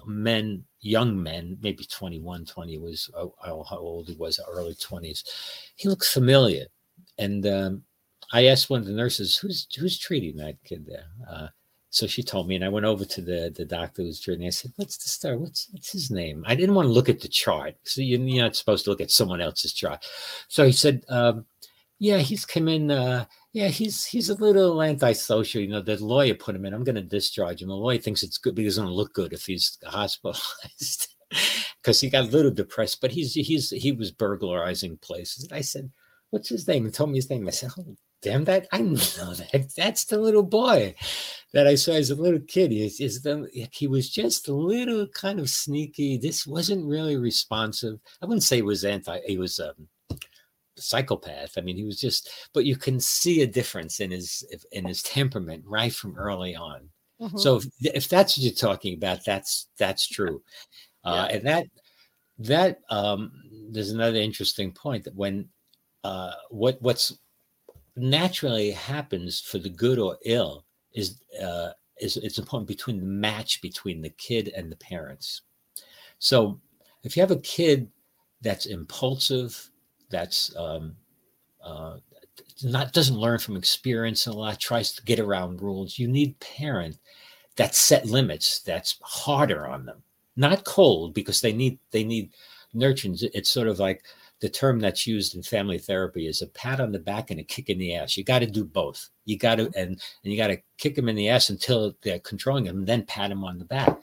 men, 0.06 0.64
young 0.80 1.22
men, 1.22 1.56
maybe 1.62 1.84
21, 1.84 2.44
20 2.44 2.78
was 2.78 3.10
uh, 3.16 3.26
how 3.44 3.64
old 3.78 4.08
he 4.08 4.14
was, 4.14 4.40
early 4.48 4.74
20s. 4.74 5.24
He 5.76 5.88
looked 5.88 6.06
familiar, 6.06 6.66
and 7.18 7.46
um, 7.46 7.82
I 8.32 8.46
asked 8.46 8.68
one 8.68 8.80
of 8.80 8.86
the 8.86 8.92
nurses, 8.92 9.36
"Who's 9.38 9.66
who's 9.76 9.98
treating 9.98 10.36
that 10.36 10.62
kid 10.64 10.86
there?" 10.86 11.06
Uh, 11.28 11.48
so 11.96 12.06
she 12.06 12.22
told 12.22 12.46
me, 12.46 12.56
and 12.56 12.64
I 12.64 12.68
went 12.68 12.84
over 12.84 13.06
to 13.06 13.22
the 13.22 13.50
the 13.56 13.64
doctor 13.64 14.02
who 14.02 14.08
was 14.08 14.20
treating. 14.20 14.46
I 14.46 14.50
said, 14.50 14.70
"What's 14.76 14.98
the 14.98 15.08
star? 15.08 15.38
What's 15.38 15.68
what's 15.72 15.92
his 15.92 16.10
name?" 16.10 16.44
I 16.46 16.54
didn't 16.54 16.74
want 16.74 16.84
to 16.84 16.92
look 16.92 17.08
at 17.08 17.20
the 17.20 17.28
chart, 17.28 17.74
so 17.84 18.02
you, 18.02 18.18
you're 18.18 18.44
not 18.44 18.54
supposed 18.54 18.84
to 18.84 18.90
look 18.90 19.00
at 19.00 19.10
someone 19.10 19.40
else's 19.40 19.72
chart. 19.72 20.04
So 20.48 20.66
he 20.66 20.72
said, 20.72 21.06
um, 21.08 21.46
"Yeah, 21.98 22.18
he's 22.18 22.44
come 22.44 22.68
in. 22.68 22.90
Uh, 22.90 23.24
yeah, 23.54 23.68
he's 23.68 24.04
he's 24.04 24.28
a 24.28 24.34
little 24.34 24.82
antisocial. 24.82 25.62
You 25.62 25.68
know, 25.68 25.80
the 25.80 25.96
lawyer 26.04 26.34
put 26.34 26.54
him 26.54 26.66
in. 26.66 26.74
I'm 26.74 26.84
going 26.84 26.96
to 26.96 27.00
discharge 27.00 27.62
him. 27.62 27.68
The 27.68 27.74
lawyer 27.74 27.96
thinks 27.96 28.22
it's 28.22 28.36
good 28.36 28.54
because 28.54 28.74
it's 28.74 28.78
going 28.78 28.90
to 28.90 28.94
look 28.94 29.14
good 29.14 29.32
if 29.32 29.46
he's 29.46 29.78
hospitalized." 29.86 31.14
Because 31.80 31.98
he 31.98 32.10
got 32.10 32.24
a 32.24 32.28
little 32.28 32.50
depressed, 32.50 33.00
but 33.00 33.10
he's 33.10 33.32
he's 33.32 33.70
he 33.70 33.92
was 33.92 34.10
burglarizing 34.12 34.98
places. 34.98 35.44
And 35.44 35.54
I 35.54 35.62
said, 35.62 35.90
"What's 36.28 36.50
his 36.50 36.68
name?" 36.68 36.84
And 36.84 36.92
told 36.92 37.08
me 37.08 37.16
his 37.16 37.30
name. 37.30 37.48
I 37.48 37.52
said, 37.52 37.70
"Oh, 37.78 37.96
damn 38.26 38.44
that! 38.44 38.66
I 38.72 38.80
know 38.80 38.96
that. 38.96 39.70
That's 39.76 40.04
the 40.04 40.18
little 40.18 40.42
boy 40.42 40.94
that 41.52 41.66
I 41.66 41.76
saw 41.76 41.92
as 41.92 42.10
a 42.10 42.16
little 42.16 42.40
kid. 42.40 42.72
He, 42.72 42.84
is 42.84 43.00
is 43.00 43.22
the, 43.22 43.48
he 43.72 43.86
was 43.86 44.10
just 44.10 44.48
a 44.48 44.52
little 44.52 45.06
kind 45.08 45.38
of 45.38 45.48
sneaky. 45.48 46.18
This 46.18 46.46
wasn't 46.46 46.84
really 46.84 47.16
responsive. 47.16 47.98
I 48.20 48.26
wouldn't 48.26 48.42
say 48.42 48.56
he 48.56 48.62
was 48.62 48.84
anti. 48.84 49.20
He 49.26 49.38
was 49.38 49.60
um, 49.60 49.86
psychopath. 50.76 51.56
I 51.56 51.60
mean, 51.60 51.76
he 51.76 51.84
was 51.84 52.00
just. 52.00 52.30
But 52.52 52.64
you 52.64 52.76
can 52.76 52.98
see 52.98 53.42
a 53.42 53.46
difference 53.46 54.00
in 54.00 54.10
his 54.10 54.44
in 54.72 54.84
his 54.84 55.02
temperament 55.02 55.62
right 55.66 55.92
from 55.92 56.18
early 56.18 56.56
on. 56.56 56.88
Mhm. 57.20 57.38
So 57.38 57.56
if, 57.56 57.66
if 57.80 58.08
that's 58.08 58.36
what 58.36 58.44
you're 58.44 58.52
talking 58.52 58.94
about, 58.94 59.24
that's 59.24 59.68
that's 59.78 60.06
true. 60.08 60.42
Uh, 61.04 61.28
and 61.30 61.46
that 61.46 61.66
that 62.40 62.80
um, 62.90 63.30
there's 63.70 63.92
another 63.92 64.18
interesting 64.18 64.72
point 64.72 65.04
that 65.04 65.14
when 65.14 65.48
uh, 66.02 66.32
what 66.50 66.76
what's 66.82 67.16
naturally 67.96 68.70
happens 68.70 69.40
for 69.40 69.58
the 69.58 69.70
good 69.70 69.98
or 69.98 70.18
ill 70.24 70.64
is 70.92 71.20
uh, 71.42 71.70
is 72.00 72.16
it's 72.18 72.38
important 72.38 72.68
between 72.68 72.98
the 72.98 73.06
match 73.06 73.62
between 73.62 74.02
the 74.02 74.10
kid 74.10 74.52
and 74.56 74.70
the 74.70 74.76
parents. 74.76 75.42
So 76.18 76.60
if 77.02 77.16
you 77.16 77.20
have 77.22 77.30
a 77.30 77.36
kid 77.36 77.88
that's 78.42 78.66
impulsive, 78.66 79.70
that's 80.10 80.54
um, 80.56 80.96
uh, 81.64 81.96
not 82.62 82.92
doesn't 82.92 83.18
learn 83.18 83.38
from 83.38 83.56
experience 83.56 84.26
a 84.26 84.32
lot, 84.32 84.60
tries 84.60 84.92
to 84.92 85.04
get 85.04 85.18
around 85.18 85.62
rules, 85.62 85.98
you 85.98 86.08
need 86.08 86.38
parent 86.40 86.98
that 87.56 87.74
set 87.74 88.06
limits, 88.06 88.60
that's 88.60 88.98
harder 89.02 89.66
on 89.66 89.86
them. 89.86 90.02
Not 90.36 90.64
cold 90.64 91.14
because 91.14 91.40
they 91.40 91.52
need 91.52 91.78
they 91.90 92.04
need 92.04 92.30
nurturance. 92.74 93.24
It's 93.32 93.50
sort 93.50 93.68
of 93.68 93.78
like 93.78 94.04
the 94.46 94.50
term 94.50 94.78
that's 94.78 95.08
used 95.08 95.34
in 95.34 95.42
family 95.42 95.76
therapy 95.76 96.28
is 96.28 96.40
a 96.40 96.46
pat 96.46 96.78
on 96.78 96.92
the 96.92 97.00
back 97.00 97.32
and 97.32 97.40
a 97.40 97.42
kick 97.42 97.68
in 97.68 97.78
the 97.78 97.96
ass. 97.96 98.16
You 98.16 98.22
got 98.22 98.38
to 98.38 98.46
do 98.46 98.62
both. 98.64 99.08
You 99.24 99.36
got 99.36 99.56
to 99.56 99.64
and 99.74 99.88
and 99.88 100.00
you 100.22 100.36
got 100.36 100.46
to 100.46 100.62
kick 100.78 100.94
them 100.94 101.08
in 101.08 101.16
the 101.16 101.28
ass 101.28 101.50
until 101.50 101.96
they're 102.02 102.20
controlling 102.20 102.62
them, 102.62 102.78
and 102.78 102.86
then 102.86 103.06
pat 103.06 103.30
them 103.30 103.42
on 103.42 103.58
the 103.58 103.64
back. 103.64 103.98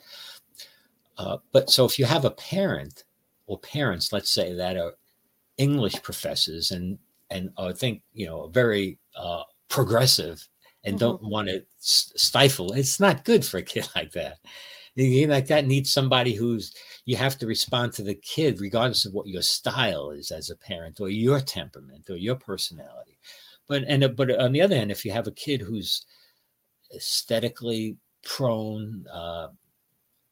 Uh, 1.16 1.38
but 1.50 1.70
so 1.70 1.86
if 1.86 1.98
you 1.98 2.04
have 2.04 2.26
a 2.26 2.30
parent 2.32 3.04
or 3.46 3.58
parents, 3.58 4.12
let's 4.12 4.30
say 4.30 4.52
that 4.52 4.76
are 4.76 4.92
English 5.56 6.02
professors 6.02 6.72
and 6.72 6.98
and 7.30 7.48
I 7.56 7.72
think 7.72 8.02
you 8.12 8.26
know 8.26 8.48
very 8.48 8.98
uh, 9.16 9.44
progressive 9.68 10.46
and 10.84 10.98
don't 10.98 11.22
want 11.22 11.48
to 11.48 11.64
stifle, 11.78 12.74
it's 12.74 13.00
not 13.00 13.24
good 13.24 13.46
for 13.46 13.56
a 13.56 13.62
kid 13.62 13.88
like 13.96 14.12
that. 14.12 14.40
A 14.98 15.00
kid 15.00 15.30
like 15.30 15.46
that 15.46 15.66
needs 15.66 15.90
somebody 15.90 16.34
who's 16.34 16.74
you 17.04 17.16
have 17.16 17.38
to 17.38 17.46
respond 17.46 17.92
to 17.92 18.02
the 18.02 18.14
kid 18.14 18.60
regardless 18.60 19.04
of 19.04 19.12
what 19.12 19.26
your 19.26 19.42
style 19.42 20.10
is 20.10 20.30
as 20.30 20.50
a 20.50 20.56
parent 20.56 21.00
or 21.00 21.08
your 21.08 21.40
temperament 21.40 22.08
or 22.08 22.16
your 22.16 22.36
personality. 22.36 23.18
But 23.68 23.84
and 23.88 24.16
but 24.16 24.38
on 24.38 24.52
the 24.52 24.62
other 24.62 24.76
hand, 24.76 24.90
if 24.90 25.04
you 25.04 25.12
have 25.12 25.26
a 25.26 25.32
kid 25.32 25.60
who's 25.62 26.04
aesthetically 26.94 27.96
prone, 28.24 29.06
uh, 29.12 29.48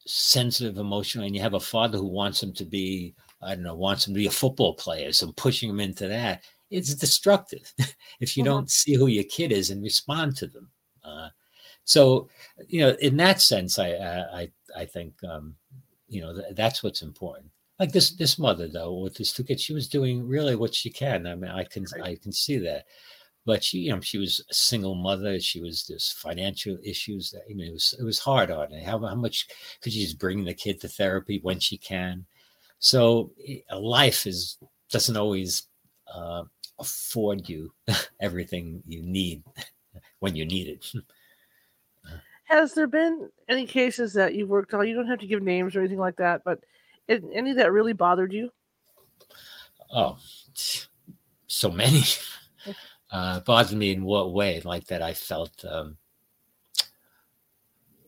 sensitive, 0.05 0.77
emotional, 0.77 1.25
and 1.25 1.35
you 1.35 1.41
have 1.41 1.53
a 1.53 1.59
father 1.59 1.97
who 1.97 2.07
wants 2.07 2.41
him 2.43 2.53
to 2.53 2.65
be, 2.65 3.15
I 3.41 3.55
don't 3.55 3.63
know, 3.63 3.75
wants 3.75 4.07
him 4.07 4.13
to 4.13 4.19
be 4.19 4.27
a 4.27 4.31
football 4.31 4.73
player, 4.75 5.11
so 5.13 5.31
pushing 5.33 5.69
him 5.69 5.79
into 5.79 6.07
that, 6.07 6.43
it's 6.69 6.95
destructive 6.95 7.73
if 8.19 8.35
you 8.37 8.43
Mhm. 8.43 8.47
don't 8.47 8.71
see 8.71 8.95
who 8.95 9.07
your 9.07 9.23
kid 9.25 9.51
is 9.51 9.69
and 9.69 9.83
respond 9.83 10.35
to 10.37 10.47
them. 10.47 10.71
Uh, 11.03 11.29
so, 11.85 12.29
you 12.67 12.81
know, 12.81 12.91
in 13.01 13.17
that 13.17 13.41
sense, 13.41 13.79
I 13.79 13.89
I 13.93 14.41
I, 14.41 14.51
I 14.77 14.85
think 14.85 15.15
um, 15.23 15.55
you 16.13 16.21
know 16.21 16.33
th- 16.33 16.55
that's 16.55 16.83
what's 16.83 17.01
important. 17.01 17.47
Like 17.79 17.91
this 17.91 18.11
this 18.11 18.37
mother 18.39 18.67
though 18.67 18.93
with 18.99 19.15
this 19.15 19.33
two 19.33 19.43
kids, 19.43 19.61
she 19.63 19.73
was 19.73 19.87
doing 19.87 20.27
really 20.27 20.55
what 20.55 20.75
she 20.75 20.89
can. 20.89 21.27
I 21.27 21.35
mean, 21.35 21.51
I 21.51 21.63
can 21.65 21.85
I 22.03 22.15
can 22.15 22.31
see 22.31 22.57
that. 22.59 22.85
but 23.45 23.63
she, 23.63 23.79
you 23.79 23.91
know, 23.91 24.01
she 24.01 24.17
was 24.17 24.43
a 24.49 24.53
single 24.53 24.95
mother. 24.95 25.39
She 25.39 25.59
was 25.61 25.85
this 25.85 26.11
financial 26.11 26.77
issues 26.83 27.31
that 27.31 27.43
you 27.49 27.55
know 27.57 27.65
it 27.65 27.73
was 27.73 27.95
it 27.99 28.03
was 28.03 28.19
hard 28.19 28.51
on 28.51 28.71
her. 28.71 28.79
How 28.83 28.99
how 28.99 29.15
much 29.15 29.47
could 29.81 29.93
she 29.93 30.03
just 30.03 30.19
bring 30.19 30.45
the 30.45 30.53
kid 30.53 30.81
to 30.81 30.87
therapy 30.87 31.39
when 31.43 31.59
she 31.59 31.77
can? 31.77 32.25
So 32.79 33.31
a 33.71 33.79
life 33.79 34.27
is 34.27 34.57
doesn't 34.91 35.17
always 35.17 35.67
uh, 36.13 36.43
afford 36.79 37.49
you 37.49 37.73
everything 38.21 38.83
you 38.87 39.01
need 39.03 39.43
when 40.19 40.35
you 40.35 40.45
need 40.45 40.67
it. 40.67 40.85
Has 42.53 42.75
there 42.75 42.85
been 42.85 43.31
any 43.49 43.65
cases 43.65 44.13
that 44.13 44.35
you've 44.35 44.49
worked 44.49 44.75
on? 44.75 44.87
You 44.87 44.93
don't 44.93 45.07
have 45.07 45.21
to 45.21 45.27
give 45.27 45.41
names 45.41 45.75
or 45.75 45.79
anything 45.79 45.97
like 45.97 46.17
that, 46.17 46.43
but 46.45 46.59
any 47.09 47.51
that 47.53 47.71
really 47.71 47.93
bothered 47.93 48.31
you? 48.31 48.51
Oh, 49.91 50.19
so 51.47 51.71
many. 51.71 52.03
uh, 53.11 53.39
bothered 53.39 53.75
me 53.75 53.91
in 53.91 54.03
what 54.03 54.33
way? 54.33 54.61
Like 54.63 54.85
that, 54.85 55.01
I 55.01 55.15
felt. 55.15 55.65
Um, 55.67 55.97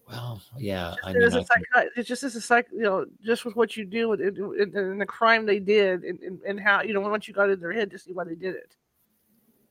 well, 0.08 0.40
yeah. 0.60 0.94
I 1.04 1.14
mean, 1.14 1.24
I 1.24 1.28
psychi- 1.28 1.88
it's 1.96 2.08
just 2.08 2.22
as 2.22 2.36
a 2.36 2.42
psych, 2.42 2.68
you 2.72 2.84
know, 2.84 3.08
just 3.26 3.46
with 3.46 3.56
what 3.56 3.76
you 3.76 3.84
do 3.84 4.12
and, 4.12 4.22
and, 4.22 4.76
and 4.76 5.02
the 5.02 5.08
crime 5.08 5.48
they 5.48 5.58
did, 5.58 6.04
and, 6.04 6.20
and, 6.20 6.40
and, 6.44 6.60
how 6.60 6.84
you 6.84 6.94
know 6.94 7.02
once 7.02 7.28
you 7.28 7.34
got 7.34 7.50
in 7.50 7.60
their 7.60 7.74
head 7.74 7.90
to 7.90 7.98
see 7.98 8.14
why 8.14 8.26
they 8.26 8.36
did 8.36 8.54
it. 8.54 8.76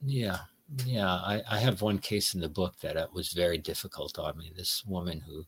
Yeah, 0.05 0.39
yeah. 0.85 1.13
I, 1.13 1.43
I 1.51 1.59
have 1.59 1.83
one 1.83 1.99
case 1.99 2.35
in 2.35 2.41
the 2.41 2.49
book 2.49 2.81
that 2.81 3.13
was 3.13 3.33
very 3.33 3.59
difficult 3.59 4.19
on 4.19 4.39
me. 4.39 4.53
This 4.57 4.85
woman 4.87 5.21
who, 5.21 5.45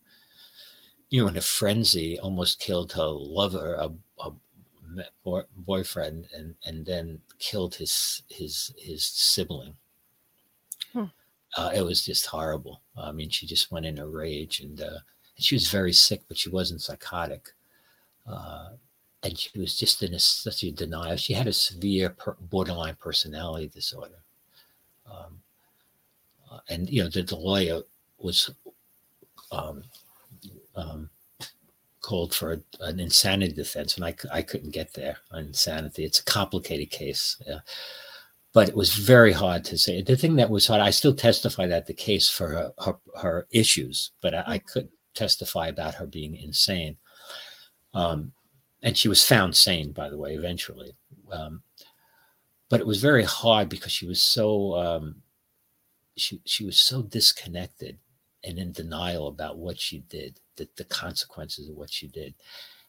you 1.11 1.23
know, 1.23 1.29
in 1.29 1.37
a 1.37 1.41
frenzy, 1.41 2.19
almost 2.19 2.61
killed 2.61 2.93
her 2.93 3.07
lover, 3.07 3.75
a, 3.75 3.91
a 4.23 4.33
boyfriend, 5.57 6.29
and 6.35 6.55
and 6.65 6.87
then 6.87 7.21
killed 7.39 7.77
his 7.77 8.23
his 8.29 8.73
his 8.79 9.05
sibling. 9.05 9.77
Hmm. 10.93 11.05
Uh, 11.57 11.71
it 11.75 11.83
was 11.83 12.05
just 12.05 12.27
horrible. 12.27 12.83
I 12.97 13.13
mean, 13.13 13.31
she 13.31 13.47
just 13.47 13.71
went 13.71 13.87
in 13.87 13.99
a 13.99 14.07
rage, 14.07 14.61
and, 14.61 14.81
uh, 14.81 14.99
she 15.39 15.55
was 15.55 15.69
very 15.69 15.93
sick, 15.93 16.23
but 16.29 16.37
she 16.37 16.51
wasn't 16.51 16.83
psychotic. 16.83 17.53
Uh, 18.27 18.71
and 19.23 19.39
she 19.39 19.59
was 19.59 19.77
just 19.77 20.03
in 20.03 20.15
a, 20.15 20.19
such 20.19 20.63
a 20.63 20.71
denial. 20.71 21.17
She 21.17 21.33
had 21.33 21.47
a 21.47 21.53
severe 21.53 22.11
per, 22.11 22.37
borderline 22.41 22.97
personality 22.97 23.69
disorder. 23.69 24.23
Um, 25.11 25.41
uh, 26.51 26.59
and 26.69 26.89
you 26.89 27.03
know, 27.03 27.09
the, 27.09 27.23
the 27.23 27.37
lawyer 27.37 27.83
was 28.19 28.51
um, 29.53 29.83
um, 30.75 31.11
called 32.01 32.35
for 32.35 32.61
an 32.81 33.01
insanity 33.01 33.53
defense, 33.53 33.97
and 33.97 34.05
I, 34.05 34.15
I 34.33 34.43
couldn't 34.43 34.71
get 34.71 34.95
there 34.95 35.19
on 35.33 35.47
insanity. 35.47 36.05
It's 36.05 36.21
a 36.21 36.25
complicated 36.25 36.91
case. 36.91 37.43
Yeah. 37.47 37.61
But 38.53 38.69
it 38.69 38.77
was 38.77 38.95
very 38.95 39.33
hard 39.33 39.65
to 39.67 39.77
say. 39.77 40.01
The 40.01 40.17
thing 40.17 40.37
that 40.37 40.49
was 40.49 40.67
hard, 40.67 40.81
I 40.81 40.91
still 40.91 41.15
testify 41.15 41.67
that 41.67 41.87
the 41.87 41.93
case 41.93 42.29
for 42.31 42.49
her, 42.49 42.73
her, 42.85 42.97
her 43.21 43.47
issues, 43.51 44.13
but 44.23 44.35
I, 44.35 44.45
I, 44.47 44.59
couldn't 44.59 44.93
testify 45.15 45.67
about 45.67 45.97
her 45.97 46.07
being 46.07 46.35
insane. 46.37 46.97
Um, 47.93 48.33
and 48.83 48.97
she 48.97 49.09
was 49.09 49.27
found 49.27 49.57
sane, 49.57 49.93
by 49.93 50.09
the 50.09 50.17
way, 50.17 50.35
eventually. 50.35 50.97
Um, 51.31 51.63
but 52.69 52.81
it 52.81 52.87
was 52.87 53.01
very 53.01 53.25
hard 53.25 53.69
because 53.69 53.93
she 53.93 54.07
was 54.07 54.21
so 54.21 54.75
um, 54.77 55.23
she 56.17 56.41
she 56.45 56.65
was 56.65 56.79
so 56.79 57.03
disconnected 57.03 57.99
and 58.47 58.59
in 58.59 58.73
denial 58.73 59.27
about 59.27 59.59
what 59.59 59.81
she 59.81 59.99
did, 59.99 60.41
the, 60.57 60.69
the 60.77 60.85
consequences 60.85 61.69
of 61.69 61.77
what 61.77 61.93
she 61.93 62.07
did. 62.07 62.35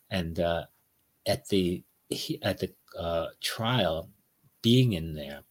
And 0.09 0.39
uh, 0.39 0.65
at 1.25 1.47
the 1.49 1.83
at 2.41 2.59
the 2.59 2.73
uh, 2.97 3.27
trial, 3.41 4.09
being 4.61 4.93
in 4.93 5.15
there, 5.15 5.41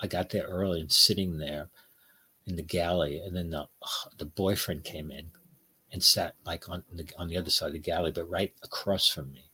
I 0.00 0.06
got 0.06 0.30
there 0.30 0.46
early 0.46 0.80
and 0.80 0.90
sitting 0.90 1.38
there 1.38 1.68
in 2.46 2.56
the 2.56 2.62
galley, 2.62 3.20
and 3.20 3.36
then 3.36 3.50
the 3.50 3.68
the 4.18 4.24
boyfriend 4.24 4.84
came 4.84 5.10
in 5.10 5.30
and 5.92 6.02
sat 6.02 6.34
like 6.44 6.68
on 6.68 6.82
the 6.92 7.06
on 7.18 7.28
the 7.28 7.36
other 7.36 7.50
side 7.50 7.68
of 7.68 7.72
the 7.74 7.78
galley, 7.78 8.10
but 8.10 8.28
right 8.28 8.52
across 8.64 9.08
from 9.08 9.32
me. 9.32 9.44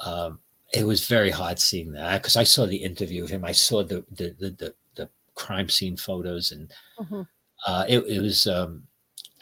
Um, 0.00 0.40
it 0.72 0.84
was 0.86 1.06
very 1.06 1.30
hard 1.30 1.58
seeing 1.58 1.92
that 1.92 2.22
because 2.22 2.36
I 2.36 2.44
saw 2.44 2.66
the 2.66 2.76
interview 2.76 3.24
of 3.24 3.30
him. 3.30 3.44
I 3.44 3.52
saw 3.52 3.82
the 3.82 4.04
the 4.10 4.34
the, 4.38 4.50
the, 4.50 4.74
the 4.94 5.08
crime 5.34 5.68
scene 5.68 5.96
photos, 5.96 6.52
and 6.52 6.72
mm-hmm 6.98 7.22
uh, 7.66 7.84
it, 7.88 8.00
it, 8.00 8.20
was 8.20 8.46
um, 8.46 8.84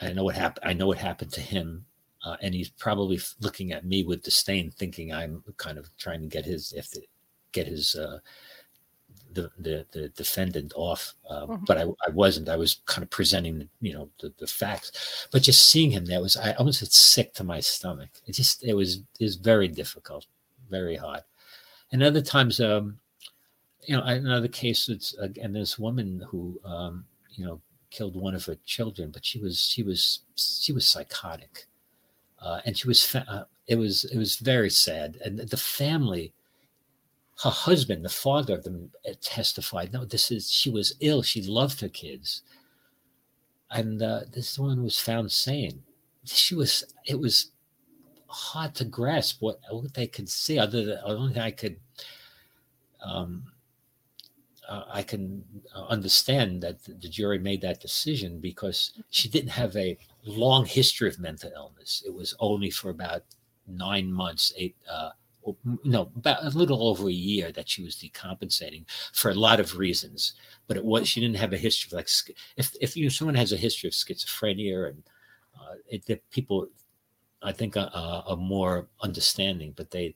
I 0.00 0.12
know 0.12 0.24
what 0.24 0.34
happened. 0.34 0.68
I 0.68 0.72
know 0.72 0.86
what 0.86 0.98
happened 0.98 1.32
to 1.32 1.40
him, 1.40 1.86
uh, 2.24 2.36
and 2.42 2.54
he's 2.54 2.70
probably 2.70 3.20
looking 3.40 3.72
at 3.72 3.84
me 3.84 4.04
with 4.04 4.22
disdain, 4.22 4.70
thinking 4.70 5.12
I'm 5.12 5.42
kind 5.56 5.78
of 5.78 5.88
trying 5.96 6.20
to 6.20 6.26
get 6.26 6.44
his 6.44 6.72
if 6.72 6.90
the, 6.90 7.02
get 7.52 7.66
his 7.66 7.94
uh, 7.94 8.18
the, 9.32 9.50
the 9.58 9.86
the 9.92 10.08
defendant 10.10 10.72
off. 10.76 11.14
Uh, 11.28 11.46
mm-hmm. 11.46 11.64
But 11.66 11.78
I, 11.78 11.82
I 12.06 12.10
wasn't. 12.10 12.48
I 12.48 12.56
was 12.56 12.82
kind 12.86 13.02
of 13.02 13.10
presenting 13.10 13.68
you 13.80 13.94
know 13.94 14.10
the, 14.20 14.32
the 14.38 14.46
facts. 14.46 15.28
But 15.32 15.42
just 15.42 15.70
seeing 15.70 15.90
him 15.90 16.04
there 16.04 16.20
was 16.20 16.36
I 16.36 16.52
almost 16.52 16.92
sick 16.92 17.32
to 17.34 17.44
my 17.44 17.60
stomach. 17.60 18.10
It 18.26 18.32
just 18.32 18.62
it 18.62 18.74
was 18.74 18.96
it 19.18 19.24
was 19.24 19.36
very 19.36 19.68
difficult, 19.68 20.26
very 20.70 20.96
hot. 20.96 21.24
And 21.92 22.02
other 22.02 22.22
times, 22.22 22.60
um, 22.60 22.98
you 23.84 23.96
know, 23.96 24.02
another 24.02 24.48
case. 24.48 24.88
It's 24.88 25.14
again 25.18 25.52
this 25.52 25.78
woman 25.78 26.24
who 26.30 26.60
um, 26.64 27.04
you 27.30 27.44
know 27.44 27.60
killed 27.90 28.16
one 28.16 28.34
of 28.34 28.44
her 28.46 28.56
children, 28.64 29.10
but 29.10 29.24
she 29.24 29.38
was 29.38 29.60
she 29.60 29.82
was 29.82 30.20
she 30.36 30.72
was 30.72 30.88
psychotic, 30.88 31.66
uh, 32.40 32.60
and 32.64 32.76
she 32.76 32.86
was 32.86 33.04
fa- 33.04 33.26
uh, 33.28 33.44
it 33.66 33.76
was 33.76 34.04
it 34.04 34.18
was 34.18 34.36
very 34.36 34.70
sad, 34.70 35.18
and 35.24 35.38
the 35.38 35.56
family. 35.56 36.32
Her 37.42 37.48
husband, 37.50 38.04
the 38.04 38.10
father 38.10 38.52
of 38.52 38.64
them, 38.64 38.90
uh, 39.08 39.12
testified. 39.22 39.94
No, 39.94 40.04
this 40.04 40.30
is 40.30 40.50
she 40.50 40.68
was 40.68 40.94
ill. 41.00 41.22
She 41.22 41.40
loved 41.40 41.80
her 41.80 41.88
kids, 41.88 42.42
and 43.70 44.02
uh, 44.02 44.20
this 44.30 44.58
one 44.58 44.82
was 44.82 45.00
found 45.00 45.32
sane. 45.32 45.82
She 46.26 46.54
was. 46.54 46.84
It 47.06 47.18
was 47.18 47.50
hard 48.30 48.74
to 48.76 48.84
grasp 48.84 49.42
what 49.42 49.60
what 49.70 49.94
they 49.94 50.06
could 50.06 50.28
see. 50.28 50.58
Other 50.58 50.84
than 50.84 50.94
the 50.96 51.04
only 51.04 51.32
thing 51.34 51.42
I 51.42 51.50
could 51.50 51.76
um, 53.02 53.44
uh, 54.68 54.84
I 54.92 55.02
can 55.02 55.44
uh, 55.74 55.86
understand 55.86 56.62
that 56.62 56.82
the 56.84 57.08
jury 57.08 57.38
made 57.38 57.60
that 57.62 57.80
decision 57.80 58.38
because 58.38 58.92
she 59.10 59.28
didn't 59.28 59.50
have 59.50 59.76
a 59.76 59.98
long 60.24 60.64
history 60.64 61.08
of 61.08 61.18
mental 61.18 61.50
illness. 61.54 62.02
It 62.06 62.14
was 62.14 62.34
only 62.38 62.70
for 62.70 62.90
about 62.90 63.24
nine 63.66 64.12
months, 64.12 64.52
eight, 64.56 64.76
uh, 64.88 65.10
no, 65.82 66.02
about 66.14 66.44
a 66.44 66.50
little 66.50 66.86
over 66.86 67.08
a 67.08 67.12
year 67.12 67.50
that 67.52 67.68
she 67.68 67.82
was 67.82 67.96
decompensating 67.96 68.84
for 69.12 69.30
a 69.30 69.34
lot 69.34 69.58
of 69.58 69.76
reasons. 69.76 70.34
But 70.68 70.76
it 70.76 70.84
was 70.84 71.08
she 71.08 71.20
didn't 71.20 71.38
have 71.38 71.52
a 71.52 71.58
history 71.58 71.88
of 71.88 71.94
like 71.94 72.08
if 72.56 72.72
if 72.80 72.96
you 72.96 73.04
know, 73.04 73.08
someone 73.08 73.34
has 73.34 73.52
a 73.52 73.56
history 73.56 73.88
of 73.88 73.94
schizophrenia 73.94 74.90
and 74.90 75.02
uh, 75.60 75.74
it, 75.88 76.06
the 76.06 76.20
people, 76.30 76.68
I 77.42 77.52
think, 77.52 77.76
a, 77.76 77.90
are 77.94 78.36
more 78.36 78.88
understanding. 79.02 79.72
But 79.76 79.90
they, 79.90 80.14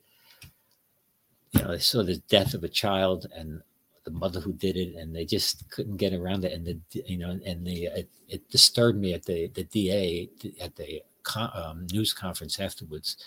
you 1.51 1.61
know, 1.61 1.71
they 1.71 1.79
saw 1.79 2.03
the 2.03 2.17
death 2.29 2.53
of 2.53 2.63
a 2.63 2.69
child 2.69 3.27
and 3.35 3.61
the 4.03 4.11
mother 4.11 4.39
who 4.39 4.53
did 4.53 4.77
it, 4.77 4.95
and 4.95 5.15
they 5.15 5.25
just 5.25 5.69
couldn't 5.71 5.97
get 5.97 6.13
around 6.13 6.45
it. 6.45 6.53
And 6.53 6.65
the 6.65 7.03
you 7.07 7.17
know, 7.17 7.39
and 7.45 7.65
the 7.65 7.85
it, 7.85 8.09
it 8.27 8.49
disturbed 8.49 8.99
me 8.99 9.13
at 9.13 9.25
the 9.25 9.47
the 9.47 9.63
DA 9.63 10.29
at 10.61 10.75
the 10.75 11.01
um, 11.35 11.87
news 11.91 12.13
conference 12.13 12.59
afterwards 12.59 13.17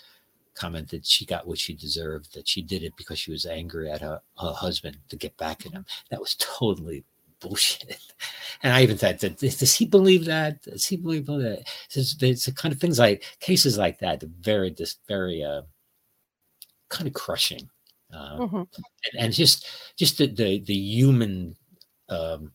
commented 0.55 1.05
she 1.05 1.25
got 1.25 1.47
what 1.47 1.57
she 1.57 1.73
deserved 1.73 2.33
that 2.33 2.47
she 2.47 2.61
did 2.61 2.83
it 2.83 2.95
because 2.97 3.19
she 3.19 3.31
was 3.31 3.45
angry 3.45 3.89
at 3.89 4.01
her, 4.01 4.21
her 4.41 4.53
husband 4.53 4.97
to 5.07 5.15
get 5.15 5.37
back 5.37 5.65
at 5.65 5.71
him 5.71 5.85
that 6.09 6.19
was 6.19 6.35
totally 6.39 7.03
bullshit 7.39 7.97
and 8.63 8.73
i 8.73 8.81
even 8.81 8.97
said, 8.97 9.19
does 9.19 9.75
he 9.75 9.85
believe 9.85 10.25
that 10.25 10.61
does 10.63 10.85
he 10.85 10.97
believe 10.97 11.25
that 11.25 11.63
it's, 11.93 12.15
it's 12.21 12.45
the 12.45 12.51
kind 12.51 12.73
of 12.73 12.79
things 12.79 12.99
like 12.99 13.23
cases 13.39 13.77
like 13.77 13.99
that 13.99 14.21
very 14.41 14.71
just 14.71 14.99
very 15.07 15.43
uh, 15.43 15.61
kind 16.89 17.07
of 17.07 17.13
crushing 17.13 17.69
uh, 18.13 18.37
mm-hmm. 18.39 18.57
and, 18.57 19.19
and, 19.19 19.33
just 19.33 19.67
just 19.95 20.17
the 20.17 20.27
the, 20.27 20.59
the 20.61 20.73
human 20.73 21.55
um, 22.09 22.51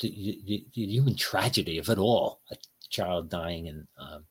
the, 0.00 0.40
the, 0.46 0.66
the, 0.74 0.82
human 0.86 1.16
tragedy 1.16 1.78
of 1.78 1.88
it 1.88 1.98
all 1.98 2.40
a 2.50 2.56
child 2.90 3.30
dying 3.30 3.68
and 3.68 3.86
um, 3.98 4.24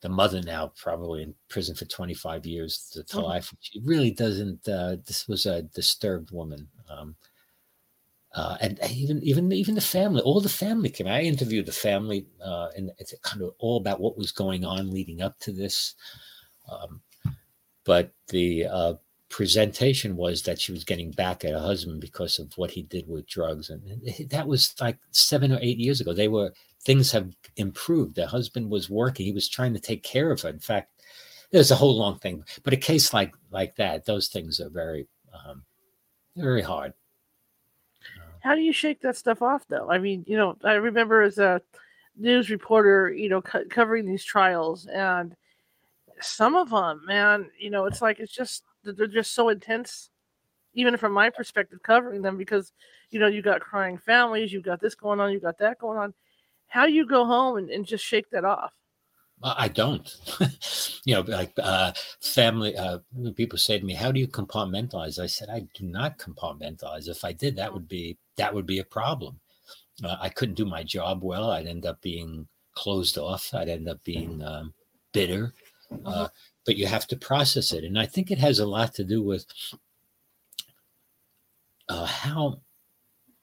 the 0.00 0.08
mother 0.08 0.40
now 0.42 0.72
probably 0.76 1.22
in 1.22 1.34
prison 1.48 1.74
for 1.74 1.84
25 1.84 2.46
years 2.46 2.88
to, 2.92 3.02
to 3.04 3.16
mm-hmm. 3.16 3.26
life 3.26 3.54
she 3.60 3.80
really 3.84 4.10
doesn't 4.10 4.66
uh, 4.68 4.96
this 5.06 5.28
was 5.28 5.46
a 5.46 5.62
disturbed 5.62 6.30
woman 6.30 6.66
um, 6.90 7.14
uh, 8.36 8.56
and 8.60 8.78
even 8.90 9.22
even 9.22 9.50
even 9.50 9.74
the 9.74 9.80
family, 9.80 10.20
all 10.20 10.40
the 10.40 10.48
family 10.48 10.90
came. 10.90 11.08
I 11.08 11.22
interviewed 11.22 11.66
the 11.66 11.72
family, 11.72 12.26
uh, 12.44 12.68
and 12.76 12.90
it's 12.98 13.14
kind 13.22 13.42
of 13.42 13.54
all 13.58 13.78
about 13.78 13.98
what 13.98 14.18
was 14.18 14.30
going 14.30 14.64
on 14.64 14.92
leading 14.92 15.22
up 15.22 15.38
to 15.40 15.52
this. 15.52 15.94
Um, 16.70 17.00
but 17.84 18.12
the 18.28 18.66
uh, 18.66 18.94
presentation 19.30 20.16
was 20.16 20.42
that 20.42 20.60
she 20.60 20.72
was 20.72 20.84
getting 20.84 21.10
back 21.12 21.44
at 21.44 21.52
her 21.52 21.58
husband 21.58 22.00
because 22.00 22.38
of 22.38 22.52
what 22.56 22.70
he 22.70 22.82
did 22.82 23.08
with 23.08 23.26
drugs 23.26 23.70
and 23.70 23.82
that 24.30 24.46
was 24.46 24.74
like 24.80 24.98
seven 25.10 25.52
or 25.52 25.58
eight 25.60 25.78
years 25.78 26.00
ago 26.00 26.12
they 26.12 26.28
were 26.28 26.52
things 26.84 27.10
have 27.10 27.34
improved 27.56 28.14
the 28.14 28.26
husband 28.28 28.70
was 28.70 28.88
working 28.88 29.26
he 29.26 29.32
was 29.32 29.48
trying 29.48 29.74
to 29.74 29.80
take 29.80 30.04
care 30.04 30.30
of 30.30 30.40
her 30.40 30.48
in 30.48 30.60
fact 30.60 31.02
there's 31.50 31.72
a 31.72 31.76
whole 31.76 31.96
long 31.96 32.18
thing 32.20 32.44
but 32.62 32.72
a 32.72 32.76
case 32.76 33.12
like 33.12 33.34
like 33.50 33.74
that 33.76 34.04
those 34.04 34.28
things 34.28 34.60
are 34.60 34.70
very 34.70 35.08
um, 35.34 35.64
very 36.36 36.62
hard 36.62 36.92
how 38.46 38.54
do 38.54 38.60
you 38.60 38.72
shake 38.72 39.00
that 39.00 39.16
stuff 39.16 39.42
off 39.42 39.66
though? 39.68 39.90
I 39.90 39.98
mean 39.98 40.24
you 40.26 40.36
know 40.36 40.56
i 40.64 40.74
remember 40.74 41.22
as 41.22 41.38
a 41.38 41.60
news 42.16 42.48
reporter 42.48 43.10
you 43.10 43.28
know 43.28 43.42
co- 43.42 43.64
covering 43.68 44.06
these 44.06 44.24
trials 44.24 44.86
and 44.86 45.34
some 46.20 46.54
of 46.54 46.70
them 46.70 47.02
man 47.06 47.50
you 47.58 47.70
know 47.70 47.86
it's 47.86 48.00
like 48.00 48.20
it's 48.20 48.32
just 48.32 48.62
they're 48.84 49.06
just 49.06 49.34
so 49.34 49.48
intense 49.48 50.10
even 50.74 50.96
from 50.96 51.12
my 51.12 51.28
perspective 51.28 51.82
covering 51.82 52.22
them 52.22 52.36
because 52.38 52.72
you 53.10 53.18
know 53.18 53.26
you 53.26 53.42
got 53.42 53.60
crying 53.60 53.98
families 53.98 54.52
you've 54.52 54.62
got 54.62 54.80
this 54.80 54.94
going 54.94 55.18
on 55.20 55.32
you've 55.32 55.42
got 55.42 55.58
that 55.58 55.78
going 55.78 55.98
on. 55.98 56.14
How 56.68 56.86
do 56.86 56.92
you 56.92 57.06
go 57.06 57.24
home 57.24 57.56
and, 57.58 57.70
and 57.70 57.84
just 57.84 58.04
shake 58.04 58.30
that 58.30 58.44
off 58.44 58.72
I 59.42 59.68
don't. 59.68 60.16
you 61.04 61.14
know, 61.14 61.20
like 61.20 61.52
uh, 61.58 61.92
family 62.20 62.76
uh, 62.76 62.98
people 63.34 63.58
say 63.58 63.78
to 63.78 63.84
me, 63.84 63.94
"How 63.94 64.10
do 64.10 64.18
you 64.18 64.28
compartmentalize?" 64.28 65.18
I 65.18 65.26
said, 65.26 65.50
"I 65.50 65.66
do 65.74 65.84
not 65.84 66.18
compartmentalize. 66.18 67.08
If 67.08 67.24
I 67.24 67.32
did, 67.32 67.56
that 67.56 67.72
would 67.72 67.86
be 67.86 68.16
that 68.36 68.54
would 68.54 68.66
be 68.66 68.78
a 68.78 68.84
problem. 68.84 69.40
Uh, 70.02 70.16
I 70.20 70.30
couldn't 70.30 70.54
do 70.54 70.64
my 70.64 70.82
job 70.82 71.22
well. 71.22 71.50
I'd 71.50 71.66
end 71.66 71.84
up 71.84 72.00
being 72.00 72.48
closed 72.74 73.18
off. 73.18 73.52
I'd 73.54 73.68
end 73.68 73.88
up 73.88 74.02
being 74.04 74.42
um, 74.42 74.74
bitter. 75.12 75.52
Uh, 75.90 76.08
uh-huh. 76.08 76.28
but 76.64 76.76
you 76.76 76.86
have 76.86 77.06
to 77.06 77.16
process 77.16 77.72
it, 77.72 77.84
and 77.84 77.98
I 77.98 78.06
think 78.06 78.30
it 78.30 78.38
has 78.38 78.58
a 78.58 78.66
lot 78.66 78.94
to 78.94 79.04
do 79.04 79.22
with 79.22 79.46
uh, 81.88 82.06
how 82.06 82.60